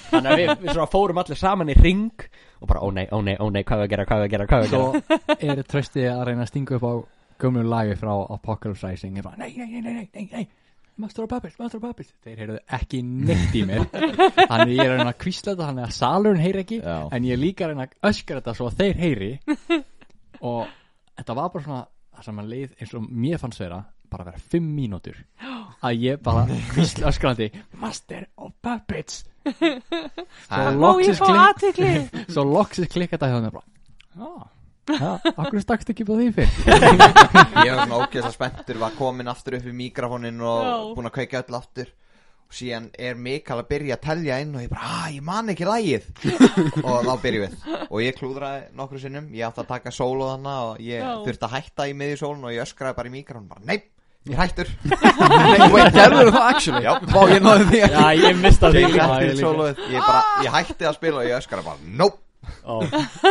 [0.09, 2.27] Þannig að við, við svona fórum allir saman í ring
[2.61, 4.35] og bara ó nei, ó nei, ó nei, hvað við að gera, hvað við að
[4.35, 5.17] gera, hvað við að gera?
[5.25, 6.93] Svo er Trösti að reyna að stinga upp á
[7.41, 9.19] gömlu lagi frá Apocalypse Rising.
[9.19, 10.45] Ég bara, nei, nei, nei, nei, nei, nei, nei
[10.97, 13.81] Master of Puppets, Master of Puppets þeir heyrðu ekki neitt í mér.
[14.51, 16.95] Þannig ég er að reyna að kvísla þetta þannig að salurinn heyri ekki Já.
[17.17, 19.31] en ég er líka að reyna að öskra þetta svo að þeir heyri.
[20.51, 20.61] Og
[21.19, 21.81] þetta var bara svona
[22.15, 23.81] það sem að leið eins og mér fannst vera
[24.15, 25.19] bara að vera fimm mínútur.
[25.85, 27.49] Að ég bara kvísla öskrandi
[27.81, 29.23] Master of Puppets.
[29.51, 29.81] Er-
[30.49, 32.23] Má ég loksins fá klink- aðtikli?
[32.31, 33.65] svo loksins klikka þetta hjá þeim bara
[34.25, 34.45] ah,
[34.85, 36.51] akkur stakst ekki på því fyrr
[37.65, 40.73] ég var svona ógeðslega spenntur var komin aftur upp í mikrofónin og Já.
[40.97, 41.89] búin að kveika öll aftur
[42.45, 45.49] og síðan er Mikael að byrja að telja inn og ég bara, að ég man
[45.49, 46.05] ekki lægið
[46.85, 47.55] og þá byrjum við
[47.89, 51.09] og ég klúðraði nokkru sinnum, ég átti að taka sóló þannig og ég Já.
[51.25, 53.79] þurfti að hætta í miðju sólun og ég öskraði bara í mikrofónin bara, nei,
[54.29, 54.69] ég hættur
[55.73, 56.83] Wait, gerður það actually?
[56.85, 56.93] Já.
[57.15, 59.09] Vá, ég náði því Já, ég mista því ég líka.
[59.15, 62.21] hætti sólóið, ég bara, ég hætti að spila og ég öskraði bara, nope
[62.65, 62.75] Ó.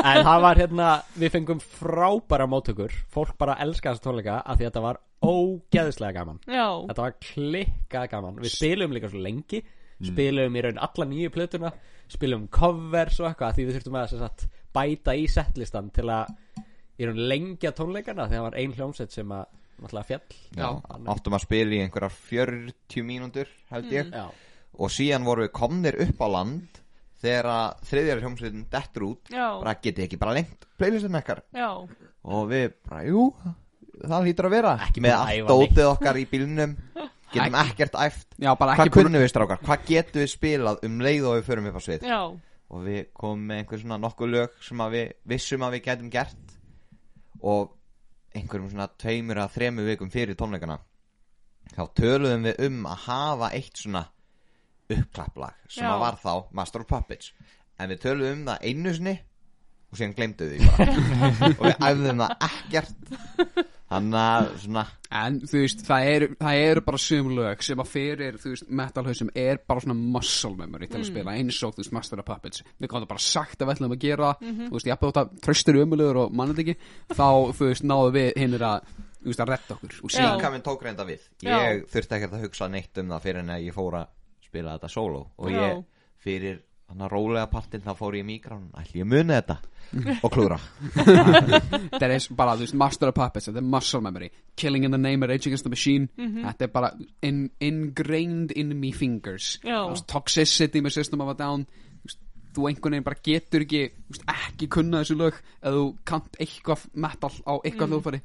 [0.00, 2.92] En það var hérna Við fengum frábæra móttökur.
[3.12, 6.38] Fólk bara elska þessa tónleika af því að þetta var ógeðslega gaman.
[6.46, 8.38] Já, Þetta var klikkað gaman.
[8.44, 9.62] Við spilum líka svo lengi.
[10.04, 11.72] Spilum í raun alla nýju plötuna.
[12.12, 16.34] Spilum covers og eitthvað Því við þurftum að sem sagt, bæta í setlistan Til að
[17.00, 18.28] í raun lengja tónleikana.
[18.28, 20.68] Því það var ein hljómsett sem að Náttúrulega fjall Já,
[21.10, 24.12] áttum að spila í einhverjar 40 mínútur held ég.
[24.14, 24.28] Já,
[24.78, 26.78] og síðan vorum við komnir upp á land
[27.24, 31.68] þegar að þriðjar hljómsveitin dettur út já, bara getið ekki bara lengt playlistin ekkar já.
[32.24, 33.26] Og við bara, jú,
[34.00, 34.70] það hlýtur að vera.
[34.86, 35.74] Ekki með allt æfa neitt.
[35.74, 36.74] dótið okkar í bílnum
[37.34, 38.26] getum ekkert æft.
[38.38, 41.36] Já, bara hvað ekki búin kunnum við strákar, hvað getum við spilað um leið og
[41.36, 42.06] við förum upp á svið?
[42.08, 42.20] Já,
[42.74, 46.10] og við komum með einhver svona nokkuð lög sem að við vissum að við getum
[46.14, 46.56] gert.
[47.44, 47.74] Og
[48.34, 50.80] einhverjum svona tveimur að þremur vikum fyrir tónleikana
[51.74, 54.04] þá töluðum við um að hafa eitt svona
[54.92, 55.92] uppklapplag sem Já.
[55.92, 57.32] að var þá Master of Puppets.
[57.80, 59.14] En við töluðum um það einu sinni
[59.94, 60.98] og síðan glemdu því bara.
[61.60, 63.16] Og við æfðum það ekkert.
[63.94, 67.90] Þannig að svona En þú veist, það eru, það eru bara sum lög sem að
[67.92, 71.84] fyrir, þú veist, metalhausum er bara svona muscle memory til að spila eins og, þú
[71.84, 72.64] veist, Master of Puppets.
[72.82, 75.44] Við gáttum bara sagt að við ætlum að gera það, þú veist, ég hafði þetta
[75.46, 76.74] tröstur umulegur og mannið ekki
[77.14, 80.52] þá, þú veist, náðu við hinnir að, þú veist, að redda okkur og síðan, Líka
[80.56, 81.30] minn tók reynda við.
[81.46, 81.54] Já.
[81.54, 84.10] Ég þurfti ekkert að hugsa neitt um það fyrir en að ég fór að
[84.54, 85.58] spila þetta solo Og Já.
[85.58, 85.82] ég
[86.24, 89.56] fyrir hann að rólega partinn þá fór ég í mikrán Ætli ég muni þetta?
[90.24, 90.58] Og klúra
[91.90, 95.00] þetta er bara, þú veist, Master of Puppets þetta er muscle memory, Killing in the
[95.00, 96.90] Name Rage Against the Machine, þetta er bara
[97.22, 99.58] in, ingrained in me fingers.
[99.62, 101.66] Veist, Toxicity með System of a Down.
[102.00, 102.20] Þú veist,
[102.56, 106.88] þú einhvern veginn bara getur ekki veist, ekki kunna þessu lög eða þú kant eitthvað
[107.06, 107.94] metal á eitthvað mm.
[107.94, 108.22] hljóðfæri.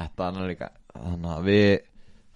[0.00, 1.70] Þetta er líka Þannig að við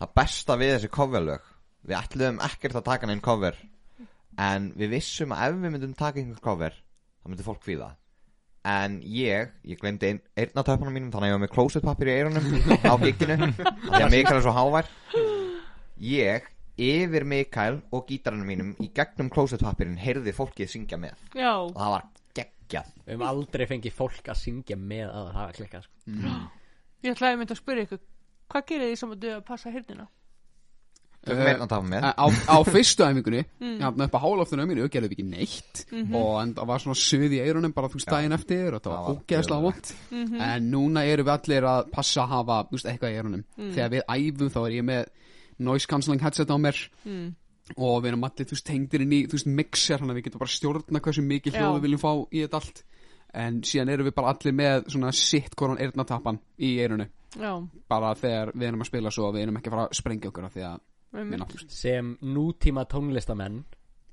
[0.05, 1.51] Það besta við þessi coverlög
[1.85, 3.57] Við ætluðum ekkert að taka neinn cover.
[4.41, 7.93] En við vissum að ef við myndum taka einhver cover þá myndi fólk fíla
[8.67, 11.85] En ég, ég glemdi ein, einn af töpunum mínum Þannig að ég var með closet
[11.85, 12.49] pappir í eyrunum
[12.81, 13.51] Á gigginu
[13.93, 14.89] Því að Mikael er svo hávær.
[16.01, 16.49] Ég,
[16.81, 21.21] yfir Mikael og gítarinn mínum Í gegnum closet pappirinn heyrði fólkið syngja með.
[21.37, 21.53] Já.
[21.61, 22.09] Og það var
[22.41, 22.91] geggjað.
[23.05, 26.35] Við höfum aldrei fengið fólk að syngja með að það var klikkað sko.
[27.05, 28.05] Ég ætlaði mynd að spyrja ykkur
[28.55, 30.09] Hvað gerir þið sem að þau að passa hirnina?
[30.09, 31.14] Tökum Eh, einn að tafa með
[32.13, 34.01] á, á fyrstu æfingunni mm.
[34.07, 35.85] upp á hálóftinu á mínu gerðum við ekki neitt.
[35.93, 38.97] Og en það var svona suð í eyrunum bara þú veist daginn eftir og það
[38.97, 39.93] var ógeðslega vond
[40.49, 43.47] en núna erum við allir að passa að hafa veist, eitthvað í eyrunum.
[43.65, 45.09] Þegar við æfum þá er ég með
[45.65, 46.85] noise cancelling headset á mér.
[47.81, 50.27] Og við erum allir, þú veist, tengdir inn í þú veist, mixer, þannig að við
[50.27, 52.83] getum bara stjórna hversu mikið hljóð við viljum fá í þetta allt.
[53.35, 57.55] En síðan erum við bara allir með svona sitt konan eyrnatappan í eyrunu Já,
[57.91, 60.31] bara þegar við erum að spila svo að við erum ekki að fara að sprengja
[60.31, 60.83] okkur af því að
[61.75, 63.65] sem nútíma tónlistamenn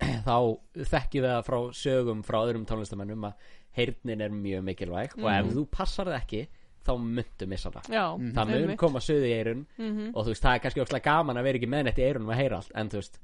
[0.27, 0.37] þá
[0.75, 3.33] þekkjum við það frá sögum frá öðrum tónlistamennum að
[3.77, 6.41] heyrnin er mjög mikilvæg og ef þú passar það ekki
[6.81, 7.89] þá myndu missa það.
[7.93, 10.07] Já, það mun koma söðu í eyrun Mhm.
[10.15, 12.31] og þú veist það er kannski óslega gaman að vera ekki með neitt í eyrunum
[12.33, 13.19] að heyra allt en þú veist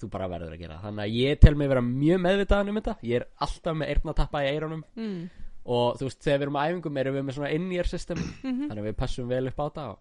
[0.00, 2.94] þú bara verður að gera þannig að ég tel mig vera mjög meðvitaðan um þetta.
[3.04, 5.30] Ég er alltaf með eyrnatappa í eyrunum Mm.
[5.70, 8.68] og þú veist þegar við erum á æfingum erum við með svona in-ear system Mhm.
[8.70, 9.98] þannig að við passum vel upp á það og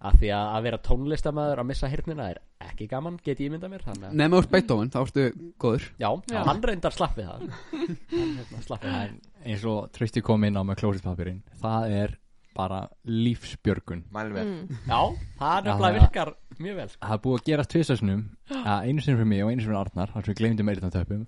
[0.00, 3.68] að því að, að vera tónlistamæður að missa hirnina er ekki gaman, get ég ímynda
[3.68, 5.26] mér Nefnum úr Beethoven, þá ertu
[5.60, 6.40] góður já, Já.
[6.48, 9.20] hann reyndar slapp við það hann hérna, slapp við það En
[9.52, 12.16] eins og Trausti kom inn á með klósitpapirinn það er
[12.56, 14.78] bara lífsbjörgun Mælum við Mm.
[14.88, 15.00] já,
[15.38, 17.00] það nefnilega virkar mjög vel sko.
[17.06, 20.10] það er búið að gera tvisasnum einu sinni fyrir mig og einu sinni fyrir Arnar
[20.14, 21.22] þar sem við glemdum eyrnatöpum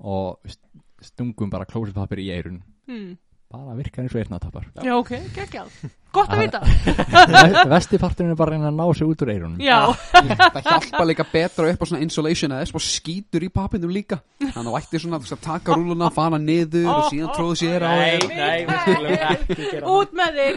[0.00, 3.16] og st- stungum bara klósitpapir í eyrun Mm.
[3.50, 5.66] Bara virkar eins og eyrnatappar Já, ok, geggjað.
[6.10, 6.58] Gott að vita.
[7.70, 9.60] Vestiparturinn er bara að reyna að ná sig út úr eyrunum.
[9.62, 13.92] Já, Það hjálpa líka betra upp á svona insulation eða þess bara skítur í pappinum
[13.94, 14.18] líka.
[14.40, 17.54] Þannig að þú ætti svona þú veist, að taka rúluna, fara niður og síðan tróðu
[17.60, 20.54] sér á nei, nei, við skulum ekki gera út með þig.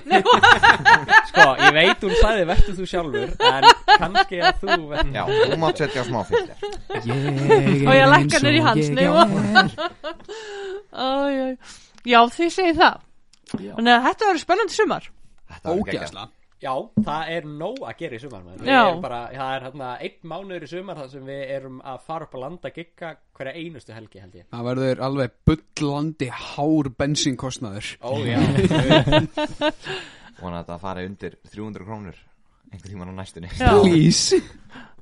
[1.30, 3.64] Sko, ég veit hún sagði verður þú sjálfur en
[3.94, 6.20] kannski að þú verður Já, þú mátt setja smá
[7.04, 7.14] Ég
[7.86, 8.62] Og ég er í
[9.10, 9.22] og
[10.94, 13.04] hans, Já, þið segið það.
[13.54, 15.12] Þannig að þetta verður spennandi sumar.
[15.54, 15.84] Þetta geggjað.
[15.84, 16.30] Ógeðslega.
[16.64, 16.72] Já,
[17.04, 18.44] það er nóg að gera í sumar.
[18.48, 18.78] Við Já.
[18.88, 22.28] erum bara, það er hérna einn mánuður í sumar þar sem við erum að fara
[22.28, 24.46] upp að landa gigga hverja einustu helgi held ég.
[24.54, 27.90] Það verður alveg bullandi hár bensínkostnaður.
[28.00, 28.40] Ó já.
[30.40, 32.22] Vona að þetta fari undir 300 krónur
[32.72, 33.52] einhvern tímann á næstunni.
[33.60, 33.74] Já.
[33.84, 34.40] Please.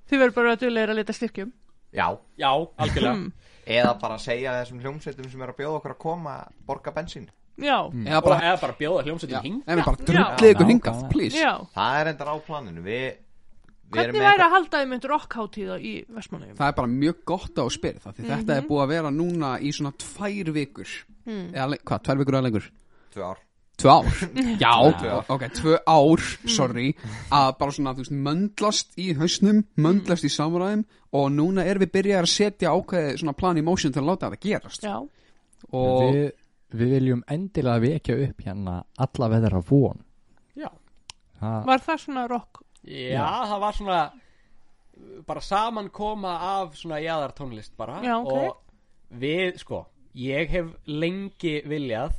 [0.10, 1.54] Þið verður bara að duðlega að leta styrkjum.
[1.94, 2.08] Já,
[2.42, 3.14] Já, algjörlega.
[3.20, 3.32] Mm.
[3.72, 6.36] Eða bara segja þessum hljómsveitum sem er að bjóða okkur að koma
[6.68, 7.28] borga bensín.
[7.62, 11.38] Já, Eða Og bara, eða bara bjóða hljómsveitum hing eða bara drullið ykkur hingað, please.
[11.38, 11.52] Já.
[11.76, 12.82] Það er endar á planinu.
[12.86, 13.12] Við,
[13.92, 16.56] Hvernig væri að halda þið mynd rockháttíða í Vestmannaugum?
[16.56, 19.10] Það er bara mjög gott á að spyrja það Því þetta er búið að vera
[19.12, 20.94] núna í svona tvær vikur.
[21.28, 22.70] Eða, le- hvað, tvær vikur eða lengur?
[23.12, 23.42] tvö ár
[23.82, 24.10] Tvö ár?
[24.64, 25.24] Já, Tvö ár.
[25.34, 26.88] ok, tvö ár, sorry.
[27.34, 30.84] Að bara svona, þú veist, möndlast í hausnum Möndlast í samræðum
[31.18, 34.30] Og núna erum við byrjað að setja ákveði svona plan í motion til að láta
[34.30, 34.86] þetta gerast.
[34.86, 34.96] Já,
[35.76, 36.30] Og við,
[36.78, 38.76] við viljum endilega vekja upp hérna
[39.06, 40.00] alla veðra von.
[40.56, 40.70] Já,
[41.42, 42.62] það, var það svona rock?
[42.88, 44.00] Já, það var svona
[45.28, 48.00] bara saman koma af svona jaðar tónlist bara.
[48.06, 48.32] Já, ok.
[48.32, 49.84] og við, sko,
[50.16, 52.16] ég hef lengi viljað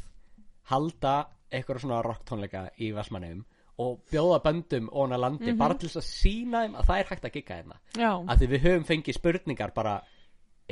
[0.71, 1.17] halda
[1.53, 3.45] eitthvað svona rock tónleika í Vestmanneum
[3.83, 7.09] og bjóða böndum ón að landi bara til þess að sína þeim að það er
[7.11, 7.79] hægt að gigga hérna.
[7.97, 9.95] Já, að því við höfum fengið spurningar bara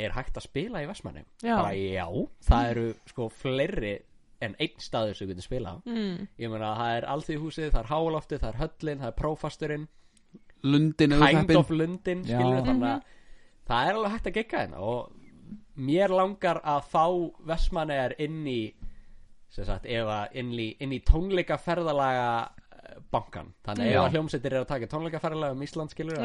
[0.01, 1.55] er hægt að spila í Vestmanneum Já.
[1.57, 2.07] bara já,
[2.47, 3.95] það eru sko fleiri
[4.41, 6.29] en einn staður sem við getum spila mm.
[6.41, 9.89] ég meina það er alþýðhúsið, það er háloftið, það er höllin, það er prófasturinn.
[10.61, 13.17] Lundin kind of Lundin skilur þannig að
[13.71, 15.19] það er alveg hægt að gegga hérna og
[15.81, 17.05] mér langar að fá
[17.49, 18.61] Vestmannegar inn í
[19.67, 22.27] sagt, ef að inn í, inn í tónleikaferðalaga
[22.71, 26.21] eh, bankan þannig að að hljómsveitir er að taka tónleikaferðalega um Ísland skilur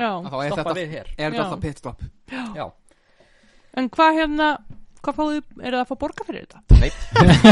[0.46, 1.12] er stoppa þetta- við hér.
[1.18, 2.04] Er þetta pitstop?
[3.76, 4.50] En hvað hérna,
[5.04, 6.62] hvað fáðu, er það að fá borga fyrir þetta?
[6.80, 7.02] Neitt,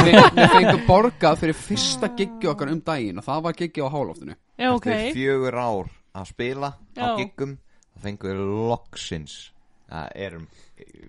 [0.08, 3.90] við, við fengum borgað fyrir fyrsta giggi okkar um daginn og það var giggi á
[4.78, 7.10] ok eftir fjögur ár að spila á Já.
[7.20, 7.58] giggum
[7.94, 9.36] þá fengum við loksins
[9.94, 10.46] að erum,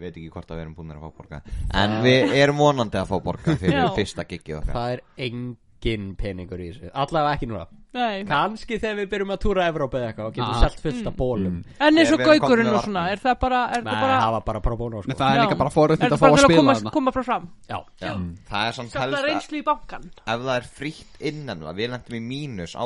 [0.00, 1.42] veit ekki hvort að við erum búin að fá borga
[1.84, 3.88] en við erum vonandi að fá borga fyrir Já.
[3.96, 4.74] fyrsta giggið okkar.
[4.74, 6.90] Það er engin peningur í þessu.
[6.94, 7.66] Allavega ekki núna.
[7.94, 8.24] Nei.
[8.26, 10.62] kannski þegar við byrjum að túra Evrópa eða eitthvað og getum Ah.
[10.64, 13.36] selt fullt af bólum En eins og Við erum gaugurinn komnir og svona, er það
[13.44, 15.12] bara, er Nei, það bara það var bara pro bono sko.
[15.14, 15.42] það er Já.
[15.44, 16.90] líka bara Er að það fá bara að til að spila koma, þarna.
[16.96, 17.44] koma frá fram?
[17.70, 18.12] já, Já,
[18.50, 21.76] það er samt Þetta helst að reynslu í bankan ef það er frítt innan það,
[21.78, 22.84] við lendum í mínus á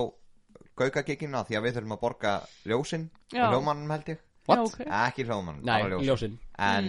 [0.78, 2.34] gaukagiggina því að við þurfum að borga
[2.68, 3.46] ljósin Já.
[3.48, 4.20] og hljómanum held ég.
[4.48, 4.78] Já, ok.
[4.84, 6.06] Ekki hljómanum, nei, bara ljósin.
[6.12, 6.88] ljósin en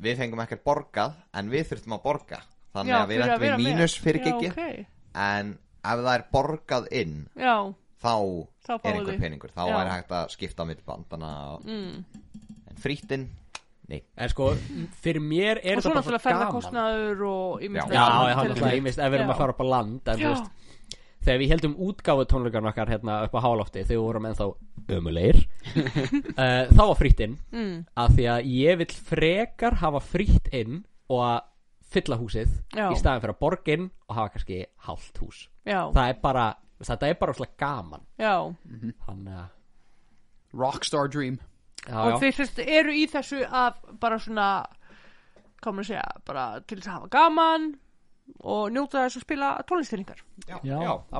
[0.00, 2.40] við fengum ekkert borgað en við þurftum að borga.
[2.70, 4.52] Þannig Já, að við lendum í mínus fyrir Já, giggið.
[4.54, 4.86] ok.
[5.20, 5.48] en
[5.80, 7.56] ef það er borgað inn Já,
[7.98, 8.14] þá,
[8.66, 9.50] Þá er einhver peningur.
[9.56, 9.74] Þá Já.
[9.80, 11.32] er hægt að skipta á milli bandana
[11.64, 12.20] mm.
[12.70, 13.26] en frítinn,
[13.90, 14.00] nei.
[14.14, 14.52] En sko,
[15.02, 16.24] fyrir mér er og svo þetta bara náttúrulega svo gaman.
[16.28, 18.78] ferðarkostnaður og til náttúrulega þess.
[18.78, 20.50] ímist ef við erum að fara upp á land En þú veist,
[21.20, 24.48] þegar við heldum útgáfu tónleikarn okkar hérna upp á hálófti Þegar við vorum ennþá
[24.96, 27.76] ömulegir uh, Þá var frítt inn mm.
[28.00, 31.38] Af því að ég vill frekar hafa frítt inn Og að
[31.90, 32.86] fylla húsið Já.
[32.88, 35.44] Í staðin fyrir að borga inn og hafa kannski hálft hús.
[35.66, 36.44] Já, Það er bara,
[36.86, 38.04] þetta er bara svona gaman.
[38.20, 38.34] Já,
[39.06, 41.38] Þannig að Rockstar Dream.
[41.86, 44.48] Já, og þið sérst eru í þessu að bara svona
[45.60, 47.66] maður að segja, bara til þess að hafa gaman
[48.40, 49.66] og njóta þess að spila það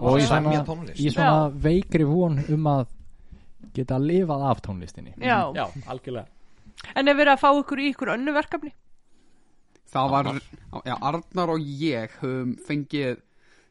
[0.00, 1.00] og í svona, tónlist.
[1.00, 2.84] í svona veikri von um að
[3.76, 5.14] geta lifað af tónlistinni.
[5.18, 6.26] Já, Já, algjörlega.
[6.96, 8.72] En er verið að fá ykkur í ykkur önnu verkefni?
[9.90, 10.30] Það var,
[10.86, 13.20] já, Arnar og ég höfum fengið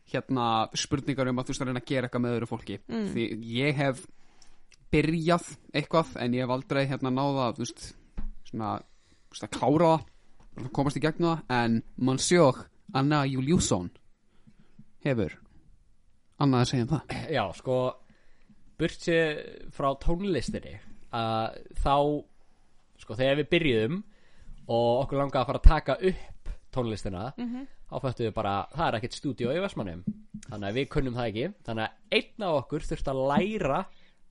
[0.10, 0.46] hérna
[0.78, 2.80] spurningar um að þú veist að reyna að gera eitthvað með öðru fólki.
[2.90, 3.08] Mm.
[3.14, 3.26] því
[3.56, 4.06] ég hef
[4.94, 7.84] byrjað eitthvað en ég hef aldrei hérna náða þú veist,
[8.50, 11.44] svona þú veist, að klára það að komast í gegnum það.
[11.60, 11.80] En
[12.10, 12.64] Monsieur
[12.94, 13.90] Anna Júliusson.
[15.06, 15.36] Hefur
[16.40, 17.16] annað að segja um það?
[17.36, 17.78] Já, sko
[18.80, 19.42] burt sér
[19.76, 20.78] frá tónlistinni
[21.16, 21.96] að þá
[23.00, 24.00] sko þegar við byrjuðum
[24.70, 27.26] og okkur langaði að fara að taka upp tónlistina
[27.90, 30.04] þá fættu við bara, það er ekkert stúdíó í Vestmannum
[30.46, 31.46] þannig að við kunnum það ekki.
[31.66, 33.80] Þannig að einn af okkur þurfti að læra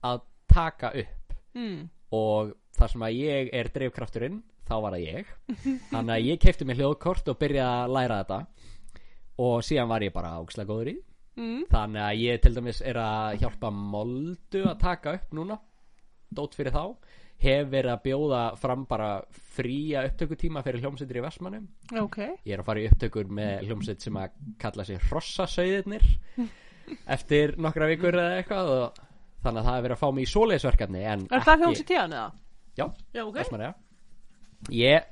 [0.09, 1.15] að taka upp.
[1.49, 1.89] Mm.
[2.13, 4.35] og þar sem að ég er drifkrafturinn
[4.69, 5.35] þá var það ég.
[5.89, 8.39] Þannig að ég kefti mig hljóðkort og byrjaði að læra þetta.
[9.39, 10.97] Og síðan var ég bara ákslega góður í.
[11.39, 11.61] Mm.
[11.71, 15.55] þannig að ég til dæmis er að hjálpa Moldu að taka upp núna
[16.35, 16.83] dót fyrir þá.
[17.39, 19.09] Hef verið að bjóða fram bara
[19.55, 21.69] fría upptökutíma fyrir hljómsveitir í Vestmannum
[22.01, 26.03] Ok, ég er að fara í upptökur með hljómsveit sem að kalla sig Hrossasauðirnir.
[27.15, 28.99] Eftir nokkra vikur eða eitthvað og
[29.45, 32.17] þannig að það er verið að fá mig í svoleiðisverkefni en er það hljómsið tíðan
[32.19, 32.29] eða?
[32.75, 33.37] Já, Já, ok.
[33.39, 33.77] Vestmannaeyja
[34.69, 35.03] Ég,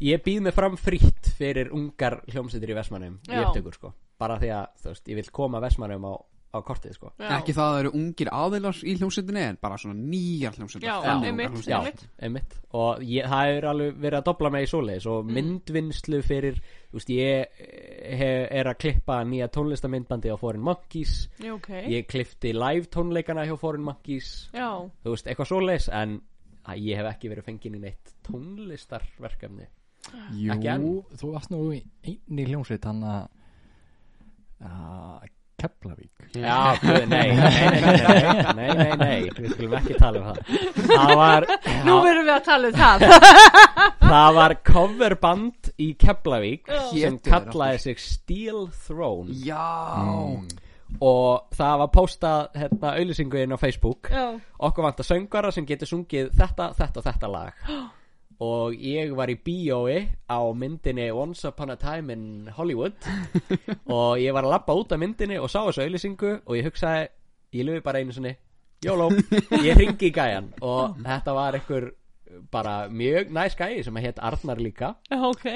[0.00, 3.46] ég býð mig fram frítt fyrir ungar hljómsveitir í Vestmannum í Já.
[3.48, 6.14] upptökur sko bara því að þú veist, ég vil koma Vestmannum á,
[6.52, 7.28] á kortið sko Já.
[7.38, 10.96] ekki það að það eru ungir aðilar í hljómsveitinni en bara svona nýjar hljómsveitir Já,
[11.06, 11.70] þannig einmitt, ungar hljómsveitir.
[11.70, 12.50] Já, Einmitt.
[12.52, 15.34] einmitt og ég, það er alveg verið að dobla mig í svoleiðis og Mm.
[15.38, 17.46] myndvinnslu fyrir þú veist, ég
[18.20, 23.46] hef, er að klippa nýja tónlistamindbandi á Foreign Monkeys Já, ok ég klifti live tónleikana
[23.48, 24.68] hjá Foreign Monkeys Já,
[25.04, 26.20] þú veist, eitthvað svoleiðis en
[26.68, 29.68] að ég hef ekki verið fengin í neitt tónlistarverkefni.
[30.36, 33.28] Jú, þú varst nú einni hljómsveit hann að
[35.60, 36.30] Keflavík.
[36.32, 36.72] Já,
[37.06, 37.50] nei, nei,
[38.56, 40.38] nei, nei, nei við skulum ekki tala um það.
[40.88, 41.46] Það var
[41.84, 43.04] Nú verðum við að tala um það.
[44.06, 49.36] Það var coverband í Keflavík sem kallaði sig Steel Throne.
[49.44, 49.68] Já.
[50.00, 50.48] Mm
[50.98, 54.10] og það var postað hérna auðlýsingu inn á Facebook.
[54.10, 57.64] Já, okkur vantar söngvara sem getur sungið þetta, þetta og þetta lag.
[58.40, 62.22] Og ég var í bíói á myndinni Once Upon a Time in
[62.56, 62.96] Hollywood.
[63.92, 67.10] Og ég var að labba út af myndinni og sá þessu auðlýsingu og ég hugsaði,
[67.52, 68.32] ég löfi bara einu sinni.
[68.80, 69.10] Jóló,
[69.66, 71.90] ég ringi í gæjan og þetta var einhver
[72.48, 74.94] bara mjög næs gæi sem heit Arnar líka.
[75.10, 75.46] Já, ok.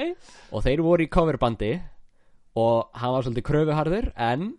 [0.53, 1.71] Og þeir voru í coverbandi
[2.55, 4.51] og hann var svolítið kröfuharður en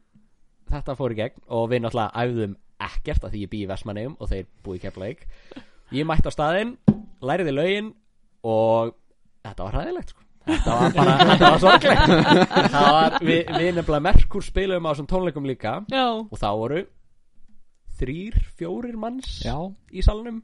[0.70, 2.56] þetta fór í gegn og við náttúrulega æfðum
[2.86, 5.24] ekkert að því ég bý í Vestmanneum og þeir búi í Keflavík.
[5.94, 6.74] Ég mætti á staðinn,
[7.24, 7.92] læriði lögin
[8.46, 8.96] og
[9.46, 10.24] þetta var hræðilegt sko.
[10.46, 12.12] þetta var bara, þetta var sorglegt.
[12.74, 16.84] Það var, við, við nefnilega Merkur spilum á þessum tónleikum líka Já, og þá voru
[17.96, 19.56] þrýr, fjórir manns Já,
[19.90, 20.42] í salnum.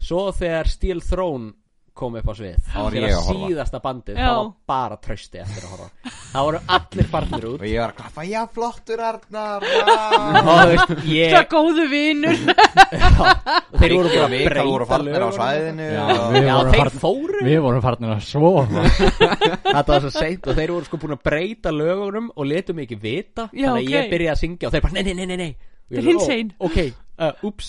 [0.00, 1.54] Svo þegar Steel Throne
[1.96, 2.56] kom upp á svið.
[2.68, 3.48] Þá var ég að horfa.
[3.48, 6.12] síðasta bandið, það var bara trösti eftir að horfa.
[6.32, 7.60] Það voru allir farnir út.
[7.60, 9.66] Og ég var að klappa, já flottur Arnar!
[11.08, 12.42] Ég það góðu vinur.
[13.76, 16.04] Og þeir voru bara að Vikar voru breyta farnir á svæðinu Já,
[16.46, 17.40] Já, þeir fóru.
[17.46, 18.66] við vorum farnir að sofa.
[19.76, 22.88] Þetta var svo seint og þeir voru sko búin að breyta lögunum og letu mig
[22.88, 23.48] ekki vita.
[23.52, 24.12] Já, þannig að ég ok.
[24.14, 26.52] byrjaði að syngja og þeir bara nei, nei, nei, nei, ég Þetta er alveg, hinsegin.
[26.58, 26.78] ó, Ok,
[27.22, 27.68] uh, ups.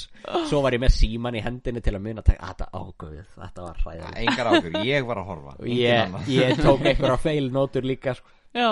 [0.49, 3.81] Svo var ég með síman í hendinni til að muna að Þetta, ágöð, þetta var
[3.83, 4.17] hræðilegt.
[4.23, 8.33] Engar ákur, ég var að horfa ég, ég tók einhverja feil nótur líka sko.
[8.57, 8.71] Já,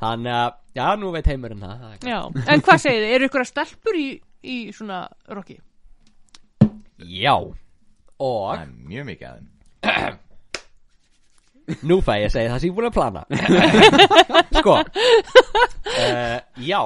[0.00, 2.18] Þannig að, já, nú veit heimurinn það, það já.
[2.54, 4.06] En hvað segið þið, eru ykkur að stelpur í,
[4.40, 5.58] í svona rocki?
[7.04, 7.34] Já.
[8.20, 10.18] Og Það er mjög mikið að þeim.
[11.90, 13.22] Nú fæ ég að segja það sem ég búin að plana.
[14.60, 16.82] Sko uh, Já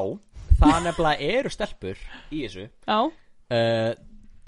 [0.70, 2.68] Það nefnilega eru stelpur í þessu.
[2.88, 3.94] Já, uh,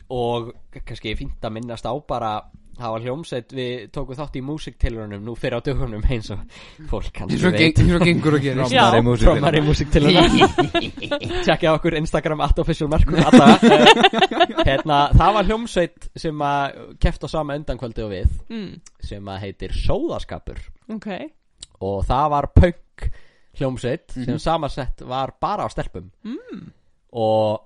[0.07, 0.53] Og
[0.87, 2.37] kannski fínt að minnast á bara
[2.77, 6.43] Það var hljómsveit, við tókum þátt í músiktilurunum Nú fyrir á dögunum eins og
[6.91, 8.67] fólk kannski og geng- eins og gengur að gera.
[8.69, 8.83] Já.
[9.23, 16.11] Trommar í músiktilurunum Tjekkja okkur Instagram at official merkur alla, uh, hérna, Það var hljómsveit
[16.21, 18.71] sem að keft á sama undankvöldi og við mm,
[19.09, 20.61] sem að heitir Sóðaskapur.
[20.93, 21.09] Ok.
[21.81, 23.09] Og það var punk
[23.61, 26.11] hljómsveit sem samansett var bara á stelpum.
[26.27, 26.69] Mm.
[27.17, 27.63] og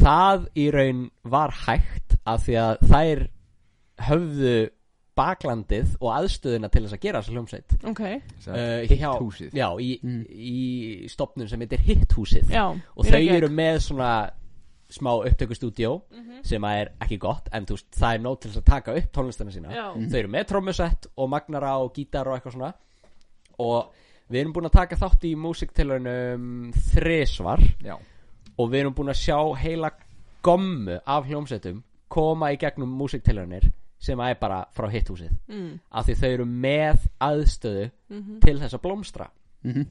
[0.00, 3.26] það í raun var hægt af því að þær
[4.08, 4.54] höfðu
[5.14, 7.74] baklandið og aðstöðuna til þess að gera þessa hljómsveit.
[7.86, 8.00] Ok,
[8.48, 9.52] uh, Hithúsið.
[9.54, 9.90] já, í,
[10.34, 14.14] í stopnum sem heitir Hithúsið já og þau eru með svona
[14.94, 15.92] smá upptökustúdíó
[16.46, 18.96] sem að er ekki gott en þú veist, það er nóg til þess að taka
[18.98, 19.70] upp tónlistina sína.
[19.74, 19.86] Já.
[19.94, 22.72] þau eru með trommusett og magnara og gítar og eitthvað svona.
[23.64, 23.94] Og
[24.30, 27.62] við erum búin að taka þátt í músiktilunum þrisvar.
[27.84, 27.96] Já.
[28.58, 29.90] Og við erum búin að sjá heila
[30.44, 33.70] gommu af hljómsettum koma í gegnum músiktilunir
[34.04, 35.30] sem að er bara frá hitthúsið.
[35.48, 35.78] Mm.
[35.90, 38.40] af því þau eru með aðstöðu Mhm.
[38.40, 39.26] til þess að blómstra.
[39.64, 39.86] Mhm.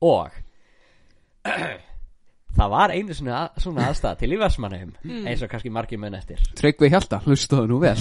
[0.00, 0.30] og
[2.56, 4.92] það var einu svona, svona aðstæða til í Vestmannheim
[5.26, 6.40] eins og kannski margir menn eftir.
[6.56, 7.96] Tryggvi Hjalta, hlustaðu nú vel.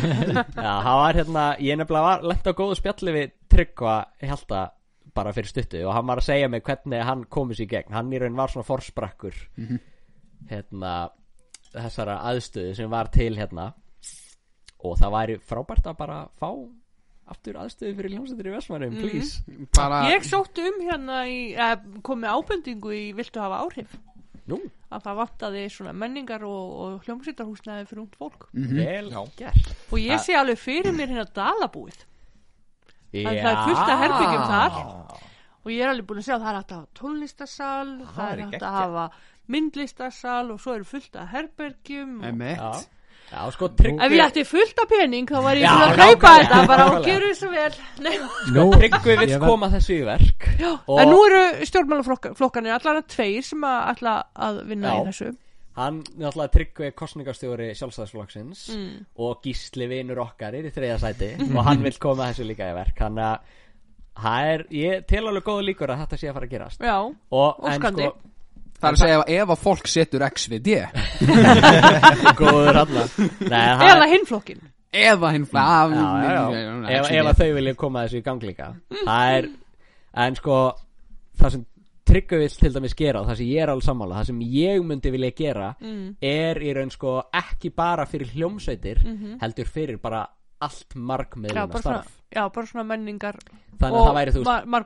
[0.66, 4.64] Já, það var hérna, ég nefnilega var lent á góðu spjalli við Tryggva Hjalta
[5.14, 7.92] bara fyrir stuttu og hann var að segja mig hvernig hann komið sér í gegn.
[7.94, 9.36] Hann í raun var svona forsprakkur
[10.50, 10.94] hérna
[11.74, 13.72] þessara aðstöðu sem var til hérna.
[14.84, 16.50] Og það væri frábært að bara fá
[17.32, 19.44] aftur aðstöðu fyrir hljómsættir í Vestmannheim, please.
[19.72, 23.94] Bara, Ég sótti um hérna í, eh, kom með ábendingu í Viltu hafa áhrif?
[24.44, 24.58] Nú,
[24.92, 28.44] að það vantaði svona menningar og, og hljómsýttarhúsnaði fyrir ungt fólk.
[28.52, 29.22] Vel Já.
[29.38, 29.70] gert.
[29.88, 32.04] Og ég sé alveg fyrir mér hérna dalabúið.
[33.14, 34.80] Það er fullt af herbyggjum þar.
[35.64, 38.66] Og ég er alveg búin að segja að það er hafa tónlistasal það er geggjað.
[38.68, 39.04] að hafa
[39.54, 42.26] myndlistasal og svo eru fullt af herbergjum og...
[42.32, 45.86] emitt Já, já sko Tryggvi ef ég ætti fullt af pening þá var ég búin
[45.86, 47.78] að kaupa þetta bara og gera þessu vel.
[48.56, 50.48] Nú, Tryggvi vill koma þessu í verk.
[50.60, 51.40] Já, Og- en nú eru
[51.70, 54.14] stjórnmálaflokkanir allar að tveir sem að ætla
[54.48, 55.00] að vinna Já.
[55.00, 55.32] í þessu
[55.74, 58.90] Hann náttúrulega Tryggvi er kostningastjóri sjálfstæðsflokksins mm.
[59.26, 62.76] og Gísli vinur okkar er í þriða sæti og hann vill koma þessu líka í
[62.76, 63.00] verk.
[63.02, 63.56] Hann að
[64.20, 66.86] það er, ég tel alveg góða líkur að þetta sé að fara að gerast.
[66.86, 66.98] Já,
[67.40, 68.12] og Óskandi.
[68.12, 68.30] sko
[68.74, 70.78] Það er að segja ef, ef að fólk setur X við D.
[72.40, 72.96] Góður hann
[73.48, 74.64] Nei, eða hinflokkin
[74.94, 75.62] Eða hinn já,
[76.22, 76.72] já, já.
[77.00, 78.68] Ef, ef að þau vilja koma þessu í gang líka.
[79.00, 79.48] Það er,
[80.24, 80.58] en sko
[81.40, 81.64] það sem
[82.04, 84.82] Tryggvi vill til dæmis gera og það sem ég er alveg sammála, það sem ég
[84.84, 86.16] myndi vilja gera mm.
[86.20, 89.00] er í raun sko ekki bara fyrir hljómsveitir
[89.40, 90.26] heldur fyrir bara
[90.60, 93.36] allt já, markmiðluna bara svona, starf já, bara svona menningar
[93.80, 94.84] þannig að það væri þú veist mar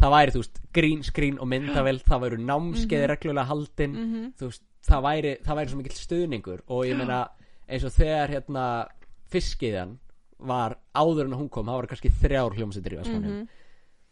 [0.00, 4.32] það væri þú veist green screen og myndavel það væri námskeið reglulega haldin Mhm.
[4.40, 7.28] þú veist það væri, það væri svo mikill stuðningur og ég meina
[7.68, 8.86] eins og þegar hérna
[9.32, 9.98] fiskiðan
[10.38, 13.48] var áður en hún kom það voru kannski þrjár hljómsveitir í Vestmannum Mhm.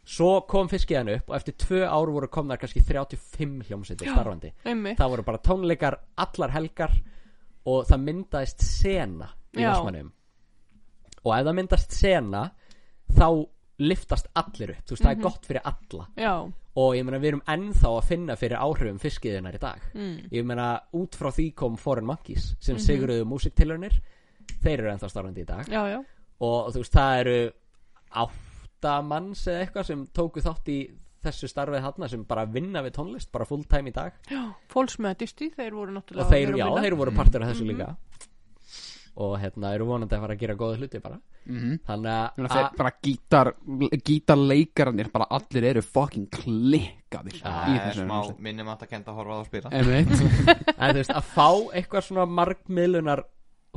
[0.05, 4.53] Svo kom fiskiðan upp og eftir tvö ár voru komnar kannski 35 hljómsveitir starfandi.
[4.65, 6.93] einmitt, það voru bara tónleikar allar helgar
[7.67, 9.63] og það myndaðist sena í.
[9.65, 10.13] Vestmannum
[11.25, 12.51] og ef það myndast sena
[13.17, 13.47] þá
[13.79, 14.85] liftast allir upp.
[14.87, 15.09] Þú veist, Mhm.
[15.09, 16.07] það er gott fyrir alla.
[16.17, 16.53] Já.
[16.77, 19.81] Og ég meina við erum ennþá að finna fyrir áhrifum fiskiðunar í dag.
[19.95, 20.29] Mm.
[20.31, 22.87] ég meina út frá því kom Foreign Monkeys sem mm Mhm.
[22.87, 24.01] sigruðu músiktilunir
[24.63, 25.67] þeir eru ennþá starfandi í dag.
[25.67, 26.05] Já, já,
[26.41, 27.53] og þú veist það eru
[28.85, 30.79] átta manns eða eitthvað sem tóku þátt í
[31.25, 34.13] þessu starfið þarna sem bara vinna við tónlist bara full time í dag.
[34.29, 37.65] Já Fólks með Disti, þeir voru náttúrulega og þeir, já, þeir voru partur af þessu
[37.65, 37.71] Mhm.
[37.73, 37.97] líka.
[39.17, 41.21] Og hérna eru vonandi að fara að gera góða hluti bara.
[41.47, 41.81] Mhm.
[41.87, 43.53] þannig að Þannig að bara gítar
[44.07, 49.35] Gítarleikararnir bara allir eru fucking klikkaðir Það er þessu smá minnum að kenda að horfa
[49.35, 49.73] á að spila
[50.81, 53.25] en þú veist að fá eitthvað svona margmiðlunar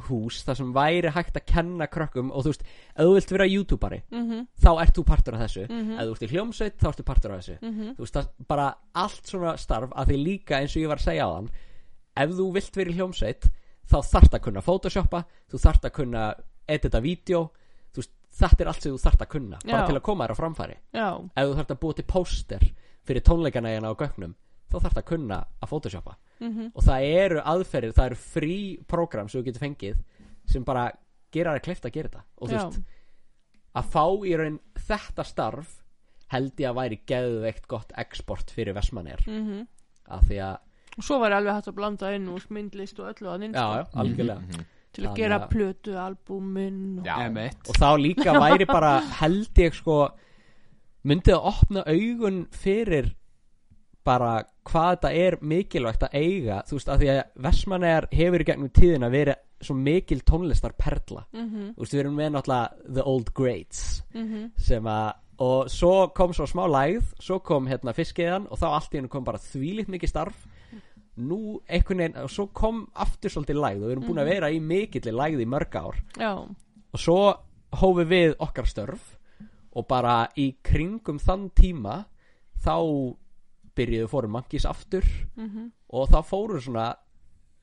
[0.08, 2.64] hús þar sem væri hægt að kenna krökkum og þú veist,
[2.95, 5.91] ef þú vilt vera youtuberi Mhm, þá ert þú partur af þessu Mhm.
[6.00, 7.95] ef þú ert í hljómsveit þá ertu partur af þessu mhm.
[7.95, 11.08] þú veist, það bara allt svona starf að því líka eins og ég var að
[11.10, 11.50] segja á þann
[12.18, 13.50] ef þú vilt vera í hljómsveit
[13.88, 16.34] þá þarft að kunna photoshoppa þú þarft að kunna
[16.68, 17.50] edita vídeo
[17.93, 19.88] þú veist, þetta er allt sem þú þarft að kunna bara Já.
[19.88, 22.64] til að koma þér á framfæri já, ef þú þarft að búa til póster
[23.08, 24.36] fyrir tónleikana hérna á gögnum
[24.70, 29.29] þá þarft að kunna að photoshoppa mhm, og það eru aðferðir, það eru frí program
[29.29, 29.97] sem þú getur fengið
[30.47, 30.91] sem bara
[31.33, 32.23] gera þér kleift að gera þetta.
[32.38, 32.79] Og þú veist,
[33.77, 35.75] að fá í raun þetta starf
[36.33, 39.67] held ég að væri geðveikt gott export fyrir Vestmannir mhm.
[40.11, 40.57] af því að,
[40.97, 43.67] og svo var alveg hægt að blanda inn úr myndlist og öllu að inn já,
[43.79, 44.41] já, algjörlega.
[44.43, 44.65] Mhm.
[44.97, 47.11] til að gera plötu, albúmin og...
[47.69, 49.99] Og þá líka væri bara held ég sko
[51.07, 53.13] myndið að opna augun fyrir
[54.08, 54.32] bara
[54.68, 58.74] hvað þetta er mikilvægt að eiga þú veist, af því að Vestmannegar hefur í gegnum
[58.76, 63.32] tíðina verið svo mikil tónlistar perla Mhm, þú veist, við erum með náttúrulega The Old
[63.38, 63.86] Greats
[64.16, 68.68] mhm, sem að og svo kom svo smá lægð svo kom hérna fiskiðan og þá
[68.74, 70.47] allt í hennu kom bara þvílíkt mikið starf.
[71.18, 74.49] Nú einhvern veginn og svo kom aftur svolítið lægð og við erum búin að vera
[74.53, 75.99] í mikilli lægð í mörg ár.
[76.18, 76.32] Já,
[76.93, 77.20] og svo
[77.78, 79.14] hófum við okkar störf
[79.78, 81.99] og bara í kringum þann tíma
[82.66, 82.76] þá
[83.78, 85.05] byrjuðu fórum mankis aftur
[85.38, 86.89] mhm, og þá fóru svona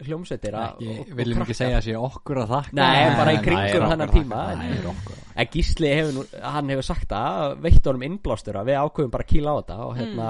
[0.04, 0.80] hljómsveitir að-
[1.14, 2.72] viljum ekki segja að sé okkur að þakka.
[2.74, 4.40] Nei, bara í kringum það að tíma.
[4.48, 5.20] það er að.
[5.36, 9.24] En Gísli hefur, nú- hann hefur sagt það veitt honum innblástur að við ákveðum bara
[9.24, 10.28] að kýla á þetta og hérna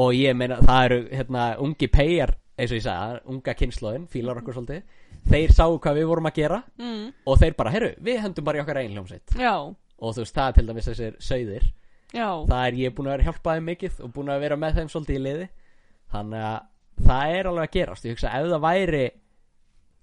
[0.00, 4.36] og ég meina það eru hérna ungi peyjar eins og ég sagði, unga kynnslóðin fílar
[4.42, 4.82] okkur svolítið,
[5.30, 8.58] þeir sáu hvað við vorum að gera mm, og þeir bara, herru, við hendum bara
[8.58, 9.36] í okkar einn hljómsveit.
[9.40, 11.70] Já, og þú veist, það er til dæmis þessir sauðir
[12.14, 12.28] já.
[12.50, 14.80] Það er ég búin að vera að hjálpa þeim mikið og búin að vera með
[14.80, 15.46] þeim svolítið í liði.
[16.10, 16.58] Þannig að
[17.06, 18.06] það er alveg að gerast.
[18.06, 19.04] Ég hugsa ef það væri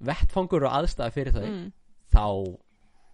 [0.08, 1.68] vettfangur og aðstæða fyrir þau mm,
[2.14, 2.26] þá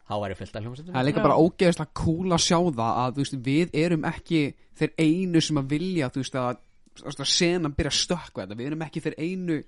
[0.03, 0.93] þá væri fullt af hljómsveitum.
[0.93, 1.25] Það er líka Já.
[1.27, 4.41] bara ógeðslega cool að sjá það að þú veist, við erum ekki
[4.79, 6.59] þeir einu sem að vilja þú veist, að,
[6.99, 8.59] þú veist, að senan byrja að stökkva þetta.
[8.59, 9.59] Við erum ekki þeir einu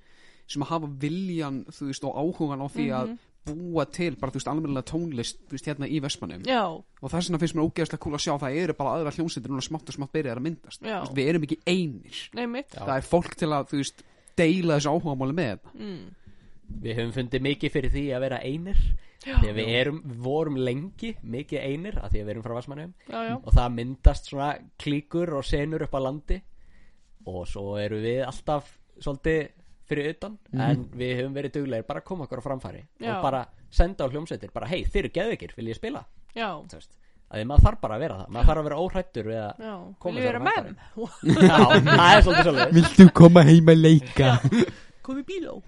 [0.45, 3.15] sem að hafa viljan þú veist, og áhugan á því að
[3.45, 7.29] búa til bara þú veist, almennilega tónlist þú veist, hérna í Vestmannum já, og þess
[7.29, 9.91] vegna finnst mér ógeðslega cool að sjá að það eru bara aðra hljómsveitir núna smátt
[9.91, 10.83] og smátt byrjaðar að myndast.
[10.85, 12.21] Veist, við erum ekki einir.
[12.37, 16.05] Nei það er fólk til að þú veist, deila þessu áhugamáli með mm,
[16.85, 18.85] við höfum fundið mikið fyrir því að vera einir.
[19.25, 22.57] Já, því að við erum, vorum lengi mikið einir að því að við erum frá
[23.09, 26.37] já, og það myndast svona klíkur og senur upp á landi.
[27.25, 28.67] Og svo eru við alltaf
[29.01, 29.47] svolítið
[29.89, 33.15] fyrir utan en við höfum verið duglegir bara að koma okkur á framfæri Já.
[33.15, 33.41] og bara
[33.73, 36.05] senda á hljómsveitir bara hei, þeir eru geðvikir, vil ég spila?
[36.35, 36.97] Já, Þú veist,
[37.29, 39.75] að maður þarf bara að vera það maður þarf að vera óhrættur við að já.
[40.05, 40.73] Koma á með?
[41.49, 44.33] Já, það er svolítið svolítið Viltu koma heim að leika?
[45.05, 45.59] kom í bíló.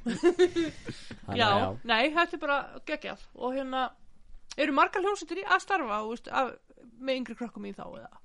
[1.37, 1.67] Já, að já.
[1.85, 2.59] nei, þetta er bara
[2.89, 3.25] geggjað.
[3.37, 3.83] Og hérna,
[4.57, 6.53] eru margar hljómsveitir í að starfa þú veist, að,
[6.97, 8.21] með yngri krökkum í þá eða?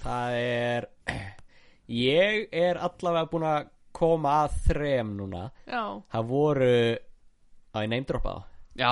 [0.00, 0.88] Það er
[1.90, 5.46] ég er allavega búin að koma að þrem núna.
[5.66, 5.82] Já,
[6.12, 6.70] það voru
[7.70, 8.46] á ég neymdroppa það
[8.80, 8.90] Já,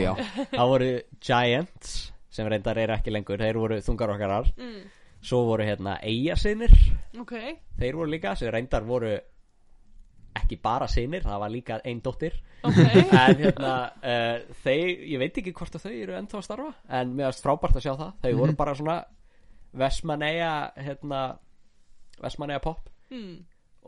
[0.00, 0.12] já.
[0.52, 0.90] það voru
[1.20, 1.96] Giants
[2.32, 3.40] sem reyndar er ekki lengur.
[3.40, 4.50] Þeir voru þungar okkarar.
[4.60, 4.84] Mm,
[5.24, 6.72] svo voru hérna Eyjasinir
[7.20, 7.34] ok.
[7.80, 9.16] Þeir voru líka sem reyndar voru
[10.36, 12.34] ekki bara sinir, það var líka einn dóttir.
[12.66, 16.72] Ok, en hérna uh, þeir, ég veit ekki hvort að þau eru ennþá að starfa
[16.98, 18.10] en mér varst frábært að sjá það.
[18.24, 18.96] Þau voru bara svona
[19.76, 21.22] Vestmanneia hérna
[22.20, 22.84] Vestmanneia pop.
[23.12, 23.38] Mm,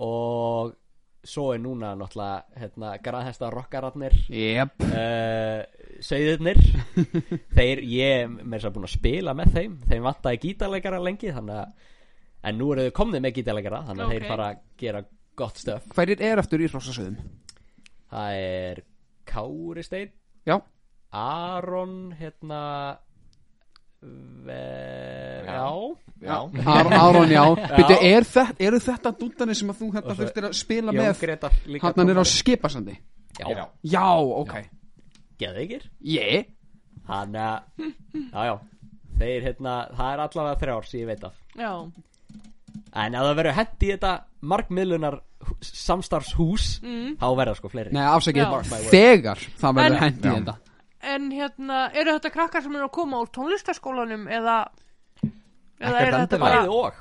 [0.05, 0.75] og
[1.29, 4.77] svo er núna náttúrulega hérna græðhesta rockararnir Jep.
[4.87, 5.65] Uh,
[6.07, 6.61] Sauðirnir.
[7.59, 9.75] Þeir, ég með þess að búin að spila með þeim.
[9.91, 11.89] Þeim vantaði gítarleikara lengi Þannig að,
[12.49, 14.15] en nú eru þau komnið með gítarleikara Þannig að Ok.
[14.15, 15.03] þeir fara að gera
[15.43, 17.19] gott stöf Hverjir er aftur í hrossasöðum?
[18.09, 18.81] Það er
[19.29, 20.15] Kári Steinn.
[20.49, 20.57] Já.
[21.19, 22.63] Aron, hérna
[24.01, 24.63] ve,
[25.45, 25.53] Já.
[25.59, 27.45] Já, Aron, já.
[27.55, 31.21] Byrju, er þetta, eru þetta dúndanir sem að þú hérna þurftir að spila Jón með?
[31.23, 32.97] Gretar líka Hann er á skipasandi.
[33.39, 34.09] Já, já.
[34.41, 34.57] Ok.
[35.39, 35.87] Geðveikir.
[36.03, 36.51] Ég?
[37.09, 37.87] Hann að,
[38.35, 38.55] já já.
[39.19, 41.39] Þeir hérna, það er allavega þrjár sem ég veit af.
[41.59, 41.73] Já,
[42.97, 44.13] En ef það verður hent í þetta
[44.53, 45.19] markmiðlunar
[45.65, 47.15] samstarfshús mm.
[47.21, 47.95] þá verða sko fleiri.
[47.95, 48.73] Nei, word.
[48.91, 50.35] Þegar það verður En- hendi Já.
[50.39, 50.57] þetta.
[51.09, 54.57] En hérna, eru þetta krakkar sem eru að koma úr tónlistaskólanum eða
[55.81, 56.95] eða er þetta bara Bæði og.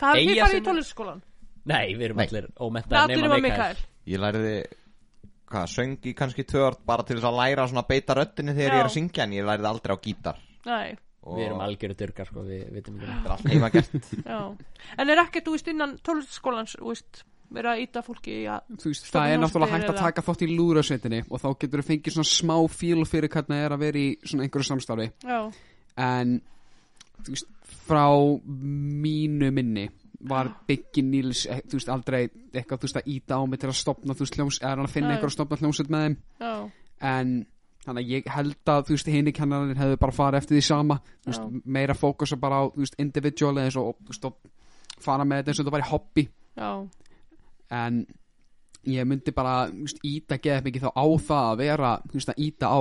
[0.00, 1.22] Það er Eyja farið sem í er- tónlistaskólan
[1.64, 2.26] Nei, við erum Nei.
[2.26, 3.76] allir það ómentaðir allir nema var Mikael.
[3.76, 3.76] Mikael.
[4.14, 4.56] Ég læriði
[5.48, 8.54] hvað, söng í kannski tvö ár bara til þess að læra svona að beita röddinni
[8.56, 8.74] þegar Já.
[8.74, 10.40] ég er að syngja en ég læriði aldrei á gítar.
[10.66, 13.06] Nei, og Við erum algjöru durgar sko, við vitum ekki.
[13.06, 14.10] Þetta er allt heima gert.
[14.34, 14.40] Já.
[14.98, 17.22] En er ekkert, þú veist, innan tónlistaskólans þú veist,
[17.54, 20.04] vera að íta fólki í að Þú veist, það er náttúrulega námskeið hægt að eða-
[20.08, 23.64] taka þátt í lúðrasveitinni og þá getur þú fengið svona smá fíl fyrir hvernig það
[23.68, 25.08] er að vera í svona einhverju samstarfi.
[25.24, 25.40] Já,
[25.96, 26.34] en
[27.24, 27.48] þú veist,
[27.84, 28.04] frá
[28.48, 29.88] mínu minni
[30.24, 32.22] var Biggi Níls eh, þú veist, aldrei
[32.54, 34.86] eitthvað þú veist að íta á mig til að stopna þú veist, hljóms, eða hann
[34.86, 36.54] að finna einhver að stopna hljómsveit með þeim já,
[37.10, 37.34] en
[37.84, 40.96] þannig að ég held að þú veist, hinni kennarinn hefðu bara farið eftir því sama
[41.26, 45.26] þú veist, meira fókusa bara á þú veist, individual eins og þú veist, og fara
[45.28, 46.24] með þetta eins og þetta væri hobby
[46.56, 46.70] já,
[47.84, 48.00] en
[48.88, 52.32] ég myndi bara þú veist, íta geða mikið þá á það að vera þú veist,
[52.32, 52.80] að íta á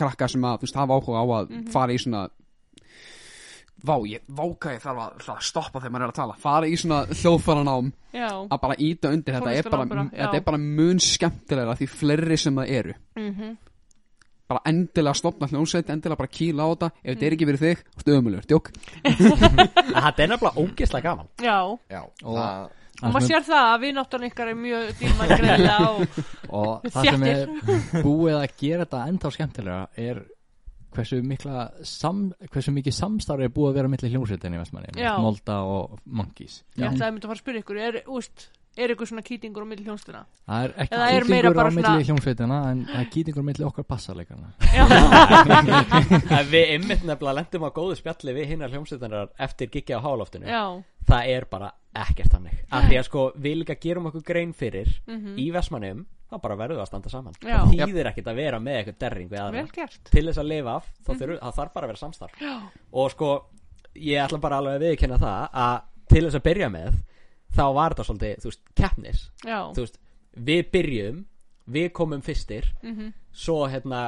[0.00, 1.68] krakka sem að þú veist, hafa áhuga á að Mhm.
[1.76, 2.24] fara í svona
[3.84, 6.36] vá, ég, váka ég þarf að, að stoppa þegar maður er að tala.
[6.40, 7.90] Fara í svona hljóðfæranám.
[8.14, 8.28] Já.
[8.48, 9.52] Að bara íta undir þetta.
[9.58, 12.94] Er bara, bara, þetta er bara mun skemmtilegra því fleiri sem það eru.
[13.20, 13.54] Mhm,
[14.54, 16.88] bara endilega stopna hljómsveit endilega bara kýla á þetta.
[17.02, 18.72] Ef þetta er ekki fyrir þig, þú ömulur, djók.
[19.94, 21.28] Það er nefnilega ógeðslega gaman.
[21.40, 21.58] Já.
[21.90, 22.72] Já, Og- það,
[23.02, 26.18] og maður sér það að vinnáttan ykkar er mjög dýrmætt greiðlega og
[26.60, 30.20] og það sem er búið að gera þetta enda skemmtilega er
[30.96, 32.16] hversu mikla sam,
[32.52, 35.12] hversu mikið samstarfi er búið að vera milli hljómsveitinni í Vestmanni Já.
[35.22, 36.54] Molda og Monkeys.
[36.76, 38.36] Ég ætlaði að mynda að fara að spyrja ykkur er, úst,
[38.78, 42.06] er ykkur svona kýtingur á milli hljónstina það er ekki er kýtingur á milli svona-
[42.08, 43.84] hljómsveitina en það er kýtingur á milli okkar
[46.38, 50.46] En Við ymmit nefnilega lendum á góðu spjalli við hinnar hljómsveitanar eftir giggi á háloftinu.
[50.50, 50.64] Já,
[51.04, 52.54] Það er bara ekkert þannig.
[52.72, 56.56] Af því að sko við líka gerum okkur grein fyrir mhm, í Vestmannum þá bara
[56.60, 57.34] verður það að standa saman.
[57.40, 57.56] Já.
[57.62, 59.88] Það þýðir ekkert að vera með eitthvað derring við aðra.
[60.10, 62.38] Til þess að lifa af þá þurfi, það þarf bara að vera samstarf.
[62.42, 62.54] Já,
[62.92, 63.30] og sko
[63.94, 65.76] ég ætla bara alveg að viðkynna það að
[66.14, 66.98] til þess að byrja með
[67.54, 69.24] þá var þetta svolítið, þú veist, keppnis.
[69.46, 69.98] Já, þú veist,
[70.50, 71.24] við byrjum
[71.78, 73.12] við komum fyrstir Mhm.
[73.32, 74.00] svo hérna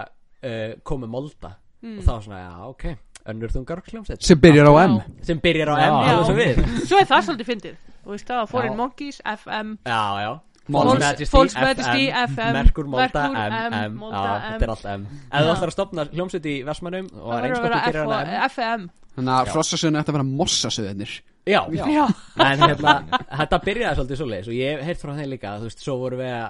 [0.43, 1.57] uh, komum Molda.
[1.83, 1.99] Mm.
[1.99, 2.85] og þá svona, já, ok
[3.27, 4.23] önnur þungar hljómsveit.
[4.23, 4.95] Sem byrjar á M.
[4.97, 5.25] Já.
[5.27, 5.87] sem byrjar á Já.
[5.87, 6.87] M alveg sem við.
[6.87, 7.77] Svo er það svolítið fyndið.
[8.07, 8.77] Þú veist það að Foreign Já.
[8.79, 10.31] Monkeys, FM já, já
[10.67, 15.07] False Majesty, FM, Merkur, Molda, M, þetta er allt M.
[15.31, 18.47] Ef þú ætlar að stopna hljómsveit í Vestmannum og gera vera hana M.
[18.51, 18.87] FM
[19.17, 21.13] þannig að hrossasöðinu ætti að vera mossasöðinir
[21.47, 22.05] já, Já,
[22.45, 22.95] en hérna,
[23.41, 26.21] þetta byrjaði svolítið svo leiðis og ég heyrt frá þeim líka þú veist, svo voru
[26.21, 26.49] við að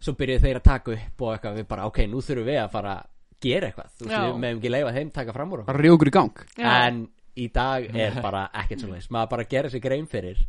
[0.00, 2.70] svo byrjuðu þeir að taka upp og eitthvað við bara, ok, nú þurfum við að
[2.72, 3.08] fara að
[3.40, 3.90] gera eitthvað.
[3.96, 5.86] Þú veist, við meðum ekki leifa þeim taka fram úr okkur.
[5.94, 6.42] Okkur í gang.
[6.60, 6.70] Já.
[6.86, 7.02] en
[7.40, 10.40] í dag er bara ekkert svo leiðis maður bara gerir sig grein fyrir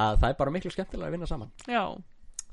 [0.00, 1.52] að það er bara miklu skemmtilega að vinna saman.
[1.68, 1.84] Já.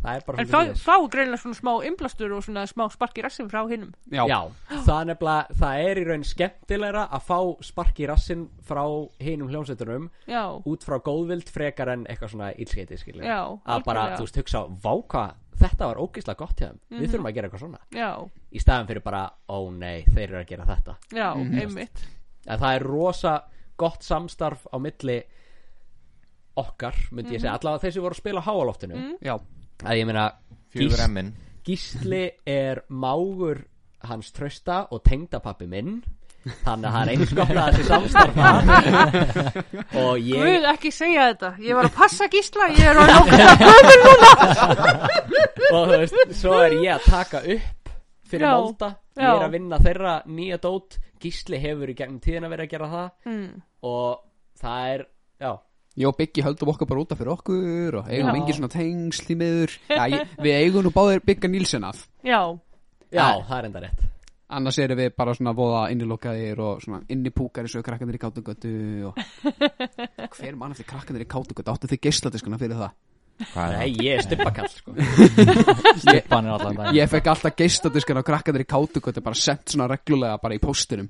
[0.04, 0.84] Það er bara En fá, svoleiðis.
[0.86, 4.40] fá greinlega svona smá inblastur og svona smá spark í rassin frá hinnum já, Já,
[4.86, 7.40] það er nefnilega, það er í raun skemmtilegra að fá
[7.72, 8.84] spark í rassin frá
[9.20, 14.06] hinum hljómsveitunum Já, út frá góðvild frekar en eitthvað svona ílskeiti skilja Já, að bara,
[14.08, 14.18] algjörlega.
[14.18, 17.00] þú veist, hugsa, vá hvað þetta var ógeðslega gott hjá þeim, Mhm.
[17.02, 17.80] við þurfum að gera eitthvað svona.
[17.90, 18.10] Já,
[18.54, 20.96] í staðan fyrir bara, ó nei, þeir eru að gera þetta.
[21.12, 22.04] Já, einmitt.
[22.46, 23.34] En það er rosa
[23.76, 25.24] gott samstarf á milli
[26.58, 29.36] okkar, myndi ég segja, allavega þeir sem voru að spila á háaloftinu já.
[29.86, 30.30] Að ég meina,
[31.06, 31.34] emmin
[31.68, 33.66] Gísli er mágur
[34.08, 35.98] hans trösta og tengdapappi minn
[36.64, 38.52] þannig að það er eins gott að þessi samstarfa
[40.04, 41.50] og ég Guð, ekki segja þetta.
[41.66, 44.30] Ég var að passa gísla, ég er að nokkuð að gömur núna.
[45.76, 47.92] Og þú veist, svo er ég að taka upp
[48.32, 51.00] fyrir Já, Molda ég er að vinna þeirra nýja dót.
[51.20, 53.08] Gísli hefur í gegnum tíðina verið að gera það.
[53.28, 53.48] Mm.
[53.92, 54.20] og
[54.62, 55.08] það er,
[55.42, 55.52] já
[55.98, 59.38] Ég og Biggi höldum okkur bara útaf fyrir okkur og eigum engin svona tengsl í
[59.40, 59.72] miður.
[59.90, 62.04] Já, ég, við eigum nú báðir Bigga Nílsen af.
[62.22, 62.42] Já,
[63.08, 63.44] Já, Nei.
[63.48, 64.04] það er enda rétt.
[64.58, 68.72] Annars erum við bara svona voða innilokaðir og svona innipúkar eins og krakkanir í kátugötu
[69.10, 69.18] og
[70.38, 72.94] hver mann eftir krakkanir í kátugötu áttu þið geisladiskuna fyrir það?
[73.52, 74.94] Hvað er Nei, ég er stuppakall sko.
[76.04, 79.90] Stippan er allan dag ég fekk alltaf geisladiskuna á krakkanir í kátugötu bara sendt svona
[79.92, 81.10] reglulega bara í póstinum.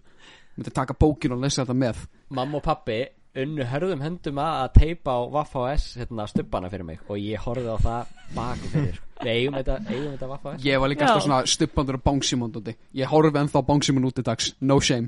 [0.58, 2.02] Myndi taka bókin og lesa þetta með.
[2.34, 3.04] Mamma og pappi
[3.38, 7.00] unnu hörðum höndum að að teipa á Vaffa OS hérna stubbana fyrir mig.
[7.10, 10.82] Og ég horfði á það baku fyrir Við eigum þetta, eigum þetta Vaffa OS ég
[10.82, 14.52] var líka alltaf svona stuppandur og bángsímondandi ég horfi ennþá bángsímon út í dags.
[14.62, 15.08] No shame.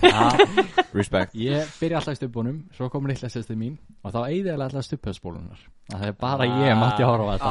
[0.96, 1.34] Respect.
[1.36, 4.86] Ég byrja alltaf í stubunum, svo kom litla sérstu mín og þá eigði ég alltaf
[4.88, 5.60] stubhöðsbólunar
[5.90, 7.50] Það er bara ég mátti að horfa á þetta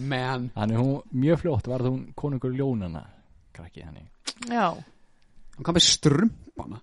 [0.12, 0.48] man.
[0.54, 3.02] Þannig hún, mjög fljótt var hún konungur ljónana
[3.52, 4.06] Krakki þannig.
[4.48, 4.66] Já
[5.60, 6.80] hann kom með strumpana.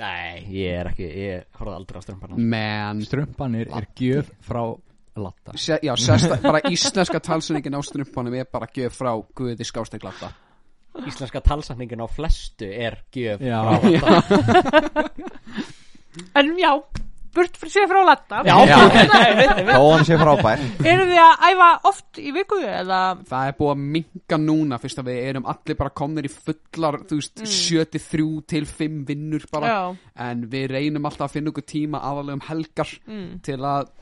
[0.00, 3.02] Nei, ég er ekki, ég horfði aldrei á strömpana man.
[3.04, 4.62] Strumpanir er gjöf frá
[5.20, 5.52] Latta.
[5.60, 10.30] Se, já, sérsta, bara íslenska talsyningin á strumpanum er bara gjöf frá Guði skásteglata
[11.04, 13.60] Íslenska talsatningin á flestu er gjöf Já.
[14.00, 14.16] frá
[16.40, 16.72] En já,
[17.36, 18.56] burt fyrir sér frá latta Já,
[19.72, 20.62] Þó hann sé frábær.
[20.92, 23.00] Eru þið að æfa oft í viku eða?
[23.28, 27.00] Það er búið að minka núna fyrst að við erum allir bara komnir í fullar
[27.08, 31.68] þú veist, 73 til 5 vinnur bara, Já, en við reynum alltaf að finna okkur
[31.74, 33.28] tíma aðalega um helgar mm.
[33.46, 33.92] til að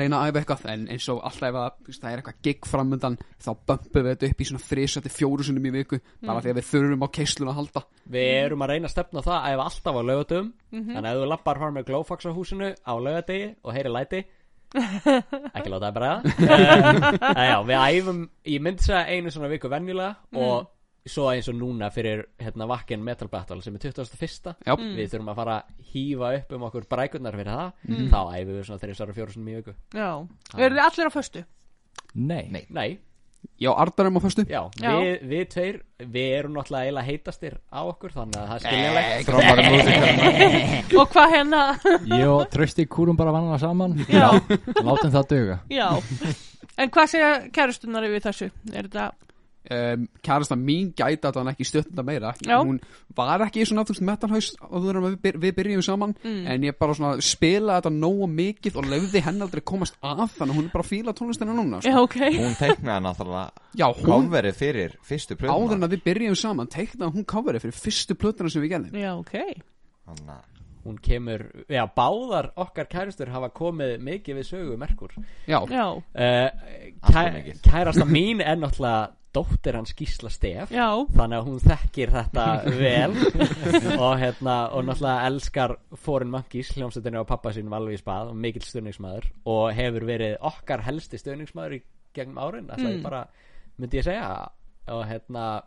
[0.00, 3.18] reyna að æfa eitthvað en eins og alltaf ef að, það er eitthvað gig framundan
[3.42, 6.58] þá bömpum við þetta upp í svona þrísætti fjóru sinnum í viku bara því að
[6.60, 7.82] við þurfum á keislun að halda.
[8.16, 10.94] Við erum að reyna að stefna það að ef alltaf á laugatum Mhm.
[10.96, 14.22] Þannig að ef þú lappar fara með glófax á húsinu á laugadegi og heyri læti
[15.52, 20.16] Ekki láta það bara það Já, við æfum, ég myndi segja einu svona viku venjulega
[20.32, 20.70] og
[21.06, 24.52] svo eins og núna fyrir hérna Vakken Metal Battle sem er 21.
[24.66, 24.74] Já.
[24.78, 27.72] Við þurfum að fara að hýfa upp um okkur brækurnar fyrir það.
[28.12, 29.74] Þá æfum við svona þrjusar og fjóru sinni í viku.
[29.96, 30.10] Já.
[30.58, 31.42] Eru þið allir á föstu?
[32.14, 32.62] Nei, Nei.
[32.72, 32.90] Nei,
[33.58, 34.44] já, Ardarum á föstu.
[34.48, 34.92] Já, Já.
[35.00, 35.78] Við, við tveir,
[36.14, 39.26] við erum náttúrulega eiginlega heitastir á okkur Þannig að það er skiljanlegt.
[39.28, 41.62] Trómarum músikar Og hvað hérna?
[42.20, 43.98] Ég og Trösti kúrum bara vannana saman.
[44.06, 44.28] Já.
[44.78, 45.88] Látum það döga Já.
[46.78, 48.50] En hvað segja kærustunar yfir þessu?
[48.72, 49.10] Er þetta
[49.70, 52.58] um, kærasta mín gæti að hann ekki stöttunda meira Já.
[52.62, 52.80] hún
[53.16, 56.46] var ekki svona metalhaus áður en við, við byrjum saman Mm.
[56.46, 60.52] en ég bara svona spilaði þetta nógu mikið og lefði henn aldrei komast að þannig
[60.52, 62.02] að hún er bara að fíla tónlistina núna Já, sko.
[62.06, 66.70] ok Hún teiknaði náttúrulega já, hún Coverið fyrir fyrstu áður en að við byrjum saman
[66.72, 69.36] teiknaði hún coverið fyrir fyrstu plötuna sem við gerðum Já, ok
[70.02, 70.51] Þannig að
[70.84, 75.12] Hún kemur, já, báðar okkar kærustur hafa komið mikið við sögu Merkur
[75.46, 76.48] já, Já, uh,
[77.06, 77.52] kæ.
[77.62, 80.88] Kærasta mín er náttúrulega dóttir hans Gísla Stef já.
[81.14, 82.46] Þannig að hún þekkir þetta
[82.76, 83.14] vel.
[84.04, 88.36] Og hérna, og náttúrulega elskar Foreign Monkeys, hljómsveitinu á pappa sínum alveg í spað og
[88.42, 91.82] mikill stöðningsmaður Og hefur verið okkar helsti stöðningsmaður í
[92.12, 93.02] gegnum árin ég Mm.
[93.06, 93.22] bara,
[93.78, 94.50] myndi ég segja.
[94.92, 95.62] Og hérna,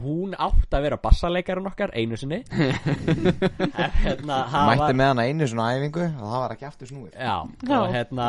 [0.00, 2.38] hún átt að vera bassaleikarin okkar einu sinni
[3.84, 7.14] en hérna Mætti var með hana einu svona æfingu og það var ekki aftur snúið
[7.16, 7.36] Já,
[7.68, 7.76] Já.
[7.78, 8.26] og hérna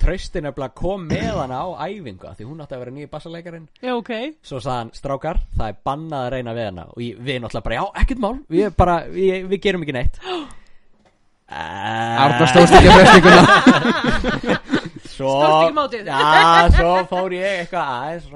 [0.00, 3.66] Trausti nefnilega kom með hana á æfingu af því hún átti að vera nýja bassaleikarin
[3.82, 4.12] Já, ok.
[4.42, 7.66] Svo sagði hann, strákar, það er bannað að reyna við hana Og ég, við náttúrulega
[7.68, 10.20] bara, já, ekkert mál Við, bara, við, við gerum ekki neitt
[11.50, 13.42] Arna stóðst ekki að frestinguna
[15.10, 16.06] Svo, Stóðst ekki mótið.
[16.06, 18.28] Já, svo fór ég eitthvað aðeins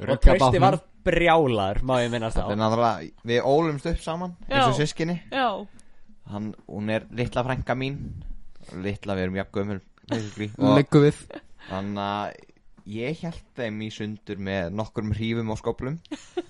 [0.00, 0.62] Og bátnum.
[0.62, 4.74] var brjálaður, má ég minnast á Það er náttúrulega, við ólumst upp saman eins og
[4.74, 4.78] Já.
[4.82, 5.48] sískinni Já,
[6.30, 7.96] Hann, Hún er litla frænka mín
[8.84, 10.50] Litla, við erum jafn gömul basically.
[10.60, 11.18] og Leggu við.
[11.70, 12.46] Þannig að
[12.90, 15.98] ég held þeim í sundur með nokkrum hrífum og skoplum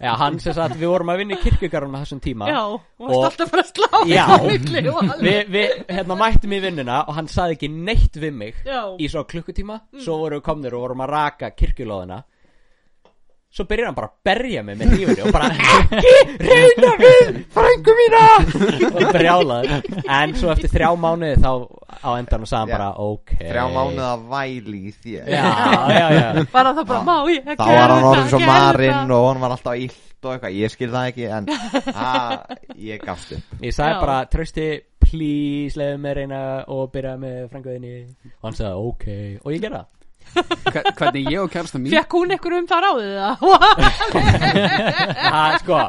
[0.01, 2.47] Já, hann sem sagt, við vorum að vinna í kirkjugaruna þessum tíma.
[2.49, 4.23] Já, og Og- varst alltaf að slá Já.
[4.31, 5.25] á milli og alveg.
[5.27, 9.09] Við, við, hérna, mættum í vinnuna og hann saði ekki neitt við mig Já, í
[9.13, 9.81] svo klukkutíma.
[10.01, 12.21] Svo vorum við komnir og vorum að raka kirkjulóðina
[13.51, 15.49] Svo byrjar hann bara að berja mig með hrífunni og bara
[15.99, 16.11] Ekki
[16.47, 18.21] reyna við frængu mína!
[18.91, 19.89] Og brjálaður.
[20.07, 21.51] En svo eftir þrjá mánuði þá
[21.99, 22.77] á endanum sagði hann Já.
[22.77, 23.33] bara ok.
[23.41, 25.33] Þrjá mánuð að væli í þér.
[25.35, 25.43] Já,
[25.97, 26.29] já, já.
[26.55, 29.83] Var það bara, má ég Þá var hann orðin svo marinn og hann var alltaf
[29.83, 30.59] illt og eitthvað.
[30.61, 31.53] Ég skil það ekki en
[32.07, 32.57] að,
[32.87, 33.61] ég gafst upp.
[33.67, 34.69] Ég sagði bara, trösti,
[35.03, 37.97] please, leiðu mig reyna og byrja með frænguðinni
[38.37, 39.09] Og hann sagði, ok,
[39.43, 39.97] og ég gera það
[40.31, 41.91] Hvernig ég og kærasta mín?
[41.95, 43.37] Fekk hún ykkur um það ráðið það?
[45.21, 45.81] Það, sko,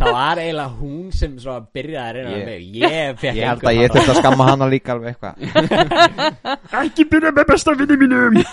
[0.00, 2.66] það var eiginlega hún sem svo byrjaði að reyna með mig.
[2.82, 5.34] Ég fekk Ég held að ég þurfti að skamma hana líka alveg eitthvað.
[6.84, 8.40] Ekki byrja með besta vinni mínum.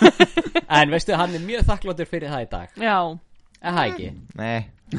[0.72, 2.68] En veistu, hann er mjög þakkláttur fyrir það í dag.
[2.80, 2.96] Já,
[3.62, 4.06] Er það ekki?
[4.40, 4.60] Nei,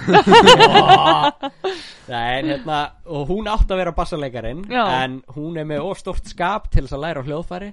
[2.11, 4.83] Nei, en hérna, og hún átt að vera bassaleikarin Já.
[5.03, 7.69] En hún er með óstort skap til þess að læra á hljóðfæri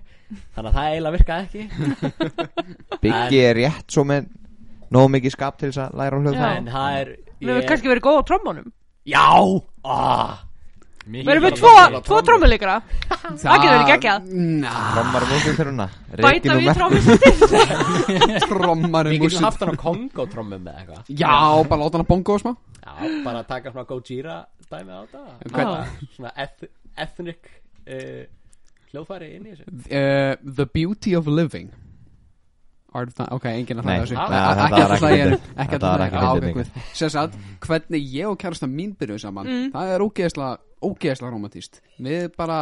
[0.54, 1.62] Þannig að það eiginlega virkaði ekki.
[3.04, 4.22] Biggi er rétt svo með
[4.94, 6.40] nógu mikið skap til þess að læra á hljóð Já.
[6.50, 7.08] En það er
[7.40, 8.68] við hefum kannski verið góð á trommunum
[9.08, 9.26] Já,
[9.88, 10.32] ah,
[11.10, 11.72] Við erum við tvo,
[12.06, 12.76] tvo trommuleikara
[13.10, 14.28] Það getur verið geggjað.
[14.94, 15.86] Trommar músið til húnna
[16.20, 21.10] Bæta við trommusistir Trommar Við um getum haft hann á Kongo-trommum með eitthvað.
[21.10, 21.34] Já,
[21.70, 22.52] bara láta hann að bonga og smá.
[22.80, 22.94] Já,
[23.26, 24.38] bara taka svona Gojira
[24.70, 25.82] dæmi á þetta.
[26.14, 26.66] Svona eth
[27.00, 28.24] ethnic uh,
[28.92, 29.78] hljóðfæri inn í þessu.
[29.90, 31.70] Uh, The Beauty of Living.
[32.90, 35.50] Það, ok, enginn að Nei, hlæða þessu það- Ekki að var hlæða ekki.
[35.62, 35.84] Ekki að
[36.90, 42.28] ekki sagt, hvernig ég og kærasta mín byrjuðu saman Það er ógeðslega, ógeðslega romantíst Við
[42.36, 42.58] bara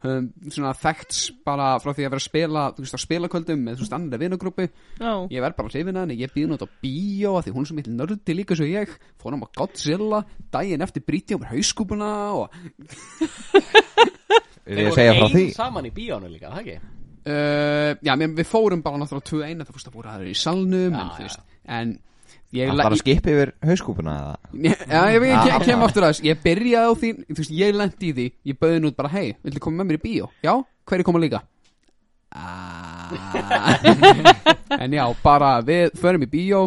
[0.00, 3.76] höfum svona þekkts bara frá því að vera að spila þú veist, á spilakvöldum með
[3.78, 4.66] þú veist annari vinugrúpi
[5.00, 7.66] Já, Ég verð bara hrifin að henni, ég býð nút á bíó af því hún
[7.66, 8.94] er svo mitt nördi líka svo ég.
[9.20, 10.22] Fórum á Godzilla,
[10.52, 12.10] daginn eftir bríti á mér hauskúpuna
[12.40, 12.48] og
[14.66, 15.44] Vil ég segja frá því.
[15.50, 16.76] ein saman í bíónu líka, það ekki?
[17.30, 20.36] uh, já, mér, við fórum bara náttúrulega tvö eina það fórst að voru aðra í
[20.38, 21.26] salnum Já, en, þú já.
[21.28, 21.42] veist,
[21.78, 21.94] en
[22.50, 24.32] Það bara að skipa yfir hauskúpuna eða?
[24.66, 27.52] Ég, já, ég, ég, ég kem aftur að þess ég byrjaði á því, þú veist,
[27.60, 28.26] ég lendi í því.
[28.50, 30.26] Ég bauði nút bara, hei, viltu koma með mér í bíó?
[30.42, 30.52] Já,
[30.90, 31.44] hverju koma líka?
[32.34, 33.14] Ah.
[34.82, 36.64] en já, bara við förum í bíó.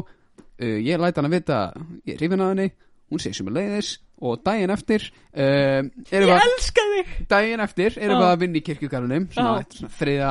[0.64, 1.60] Uh, ég læt hann að vita
[2.08, 2.68] ég er hrifin að henni,
[3.12, 3.94] hún segir sem er leiðis
[4.24, 7.16] og daginn eftir uh, erum við að elska þig.
[7.32, 9.26] Daginn eftir erum við að vinna í kirkjugarunum
[9.98, 10.30] þriða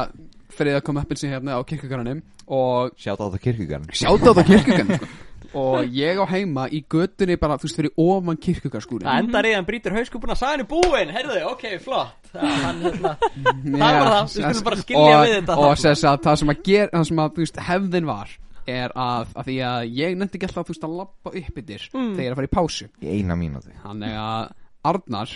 [0.52, 2.22] þriða kom appin sem hérna á kirkjugarunum
[2.52, 5.10] og Sjátt á það kirkjugarn sjátt á það kirkjugarun sko.
[5.58, 9.52] og ég á heima í götunni bara, þú veist, fyrir ofan kirkjugarskúrin Það endar í
[9.52, 12.30] að hann brýtur hauskúpuna, sagði hann er búinn, heyrðu, ok, flott.
[12.32, 13.12] Það hann, hérna,
[13.82, 16.52] það var það, við skulum bara skilja og, við þetta og sess að það sem
[16.54, 18.34] að ger það sem að, þú veist, hefðin var
[18.72, 21.88] er að, að því að ég nefndi ekki alltaf þú veist að lappa upp yfir
[21.92, 22.12] Mm.
[22.14, 22.86] þegar ég er að fara í pásu.
[23.02, 24.52] Í eina mínúti þannig að
[24.92, 25.32] Arnar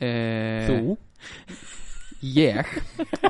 [0.00, 0.10] e,
[0.68, 0.96] Þú?
[2.24, 2.72] ég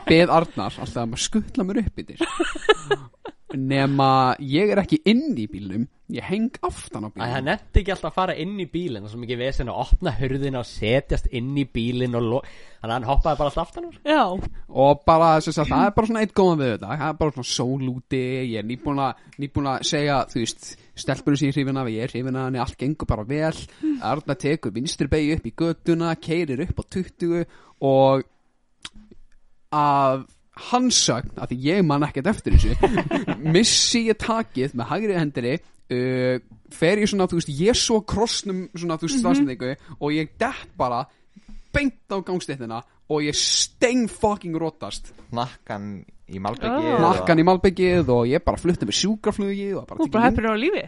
[0.06, 2.24] beð Arnar alltaf að maður skuttla mér upp yfir
[3.58, 7.44] nema ég er ekki inn í bílnum ég heng aftan á Æ, hann bílnum.
[7.46, 10.12] nefndi ekki alltaf að fara inn í bílinn Það er svo mikið vesen að opna
[10.18, 12.46] hurðina og setjast inn í bílinn og.
[12.80, 13.98] Þannig að hann hoppaði bara alltaf aftan úr.
[14.06, 14.24] Já,
[14.68, 17.36] og bara, sem sagt, það er bara svona eitt góðan við þetta það er bara
[17.36, 19.22] svona sól úti ég er nýbúin að,
[19.74, 20.68] að segja þú veist,
[21.04, 23.54] stelpunum sem ég er hrifin af ég er hrifin af henni, allt gengur bara vel.
[24.10, 27.44] Arna tekur vinstri beigi upp í göttuna keirir upp á 20
[27.86, 28.26] og
[29.70, 30.26] af
[30.70, 32.76] hans sögn, af því ég man ekkert eftir þessu
[33.56, 36.36] missi ég takið með hægri hendinni uh,
[36.70, 40.70] fer ég svona, þú veist, ég svo krossnum svona, þú veist, staðsendingu og ég dett
[40.78, 41.02] bara
[41.74, 42.80] beint á gangstéttina
[43.10, 46.00] og ég stein fucking rótast Nakkan
[46.30, 47.00] í Malbyggi Ah.
[47.02, 50.84] nakkan í malbyggið og ég bara flutti með sjúkraflugi og bara bara heppir á lífi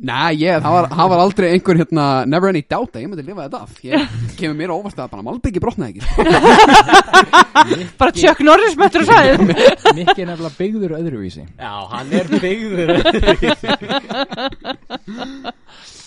[0.00, 3.24] Nei, ég, það var, það var aldrei einhver hérna Never any doubt að ég myndi
[3.26, 6.20] lifa þetta af Ég kemur mér óvart að bara Malbyggi brotnaði ekki sko.
[8.00, 9.34] Bara Chuck Norris mættur að sagði
[9.98, 12.88] Mikki er nefnilega byggður öðruvísi Já, hann er byggður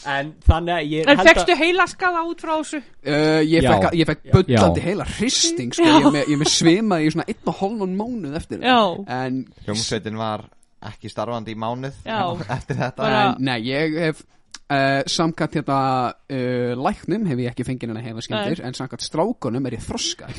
[0.03, 2.81] En þannig að ég En fegstu heilaskaða út frá þessu?
[3.07, 4.87] uh, Ég fekk, ég fekk bullandi Já.
[4.89, 5.85] heila hristing sko.
[5.87, 8.79] Ég, ég með svimaði í svona einn og hálfan mánuð eftir Já.
[9.21, 9.37] En,
[9.67, 10.43] Hljómsveitin var
[10.91, 12.19] ekki starfandi í mánuð Já.
[12.57, 15.79] Eftir þetta Bara- en nei, ég hef uh, Samkvæmt hérna
[16.11, 20.25] uh, Læknum hef ég ekki fengið henni hefa skemmtir En samkvæmt strákunum er ég þroska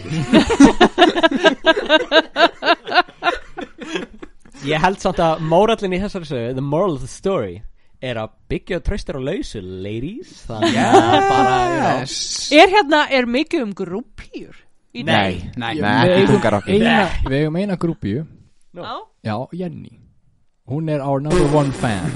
[4.64, 7.58] Ég held samt að mórallin í þessari sögu The moral of the story
[8.04, 12.16] Er að byggja tröstir á lausu, ladies Þannig að bara, you know yes.
[12.52, 14.56] Er hérna, er mikið um grúpjur?
[14.94, 16.96] Nei, Nei, Nei, þungar okkur eina,
[17.26, 18.24] Við eigum eina grúpju
[18.74, 18.94] Já.
[19.24, 19.92] Já, Jenny
[20.70, 22.06] Hún er our number one fan.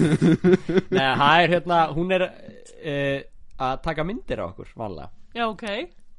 [0.94, 3.18] Nei, það er hérna, hún er uh,
[3.68, 5.66] að taka myndir á okkur, vanlega Já, ok.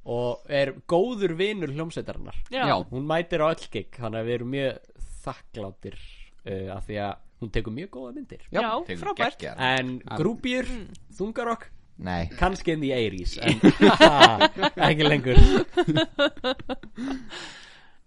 [0.10, 2.38] Og er góður vinur hljómsveitarinnar.
[2.54, 2.68] Já.
[2.92, 4.78] Hún mætir á öll gig, þannig að við erum mjög
[5.26, 8.46] þakkláttir uh, Af því að hún tekur mjög góða myndir.
[8.54, 9.36] Já, Tekur frábært.
[9.40, 9.60] geggjar.
[9.80, 10.70] En grúpjur,
[11.18, 11.68] þungarokk?
[12.00, 13.58] Nei, kannski in the 80s En
[14.88, 15.40] ekki lengur.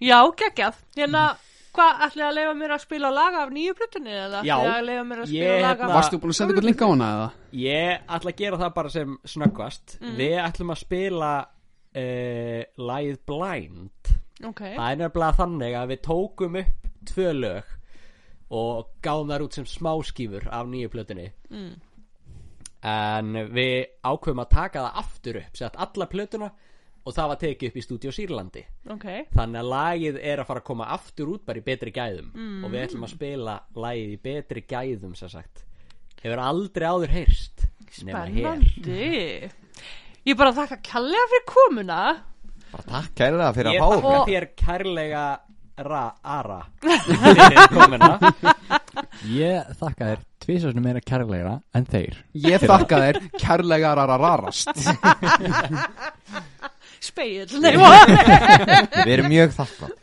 [0.02, 0.78] Já, geggjað.
[0.96, 1.24] Hérna,
[1.72, 4.54] hvað, ætlaði að leifa mér að spila lag af nýju plötunni eða Já.
[4.56, 6.66] ætlaði að leifa mér að spila Ég lag hérna- af Varstu búin að senda ykkur
[6.68, 7.28] link á hana eða?
[7.62, 14.12] Ég ætla að gera það bara sem snöggvast Við ætlum að spila uh, Lagið Blind
[14.42, 17.78] Ok, Það er nefnilega þannig að við tókum upp tvö lög
[18.52, 21.72] og gáðum þær út sem smáskífur af nýju plötunni Mm.
[22.82, 26.48] en við ákveðum að taka það aftur upp sett alla plötuna
[27.02, 28.62] og það var tekið upp í stúdíu Sýrlandi.
[28.94, 29.06] Ok.
[29.34, 32.28] Þannig að lagið er að fara að koma aftur út bara í betri gæðum.
[32.62, 35.64] Og við ætlum að spila lagið í betri gæðum sem sagt.
[36.22, 39.50] Hefur aldrei áður heyrst Spennandi.
[40.22, 42.02] Ég bara þakka kærlega fyrir komuna.
[42.72, 44.30] Bara takk kærlega fyrir ég að fá þakka okkur.
[44.30, 45.24] þér kærlega
[45.88, 48.12] ra, ara fyrir komuna.
[49.32, 52.16] Ég þakka þér tvisasinu meira kærlegra en þeir.
[52.34, 54.72] Ég þakka þér kærlega rara rarast
[57.62, 57.72] Nei,
[59.02, 59.98] Við erum mjög þakklátt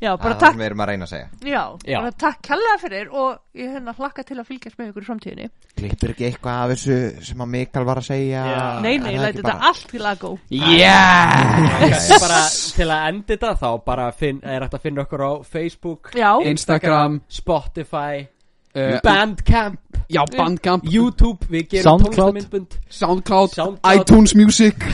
[0.00, 0.54] Já, bara það takk.
[0.56, 1.26] við erum að reyna að segja.
[1.44, 1.96] Já, Já.
[2.00, 5.48] bara takk kærlega fyrir og ég hérna hlakka til að fylgjast með ykkur í framtíðinni.
[5.76, 6.96] Klippir ekki eitthvað af þessu
[7.28, 8.44] sem að Mikael var að segja?
[8.48, 8.62] Já.
[8.80, 12.08] Nei, nei, það læti þetta allt til að gó Yes!
[12.24, 12.40] Bara
[12.78, 16.30] til að enda þetta þá bara finn, er hægt að finna okkur á Facebook Já,
[16.48, 17.20] Instagram.
[17.28, 18.24] Spotify
[18.76, 19.80] uh, Bandcamp
[20.12, 20.84] Já, Bandcamp.
[20.86, 22.14] YouTube, við gerum Soundcloud.
[22.36, 24.00] tónlistamindbund Soundcloud, Soundcloud.
[24.00, 24.76] iTunes Music.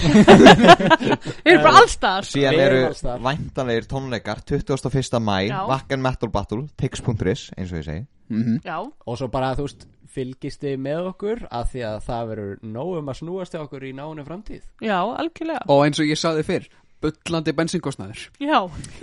[1.43, 2.25] Við erum bara allstar.
[2.29, 2.83] Síðan Við eru
[3.27, 4.43] væntanlegir tónleikar.
[4.49, 5.19] 21.
[5.21, 5.37] mæ.
[5.69, 8.05] Wacken Metal Battle Tix.is eins og ég segi.
[8.33, 12.27] Mm Já, og svo bara þú veist fylgist þið með okkur af því að það
[12.31, 14.63] verður nóg um að snúast til okkur í náinu framtíð?
[14.85, 15.63] Já, algjörlega.
[15.73, 16.67] Og eins og ég saði fyrr
[17.03, 18.21] Bullandi bensinkostnaður.
[18.43, 18.59] Já,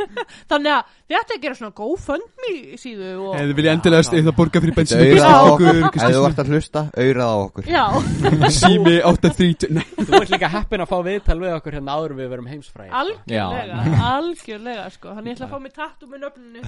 [0.52, 4.30] þannig að þið ætti að gera svona GoFundMe síðu og Eða vil ég endilega stið
[4.32, 5.34] að borga fyrir bensin Aurað á Já.
[5.50, 5.84] okkur Ef
[6.16, 7.64] þú vart að hlusta, aurað á okkur.
[7.70, 7.86] Já,
[8.60, 9.86] Sími 830 Nei.
[10.00, 12.92] Þú ert líka heppin að fá viðtal við okkur hérna áður en við verum heimsfræði
[13.00, 13.76] algjörlega,
[14.16, 15.08] algjörlega sko.
[15.18, 16.60] Þannig ég ætla að fá mig tattu með nöfninu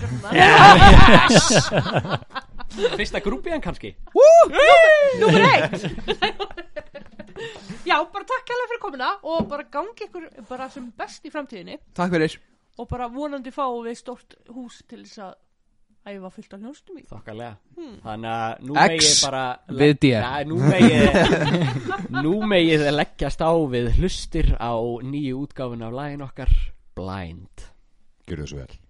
[2.98, 3.90] fyrsta grúpiðan kannski?
[5.20, 5.76] Númer eitt
[7.88, 11.80] Já, bara takk hérlega fyrir komuna og bara gangi ykkur bara sem best í framtíðinni.
[11.98, 12.36] Takk fyrir.
[12.80, 15.34] Og bara vonandi fáum við stort hús til þess að
[16.12, 17.06] æfa fullt af hljónstum í.
[17.10, 17.56] Þokkalega.
[18.06, 19.44] Þannig að nú X megið bara
[19.82, 20.14] við D.
[20.26, 21.10] Nei, nú megið
[22.26, 24.74] nú megið leggjast á við hlustir á
[25.06, 26.56] nýju útgáfun af lægin okkar
[26.98, 27.68] Blind.
[28.30, 28.81] Gjörðu svo vel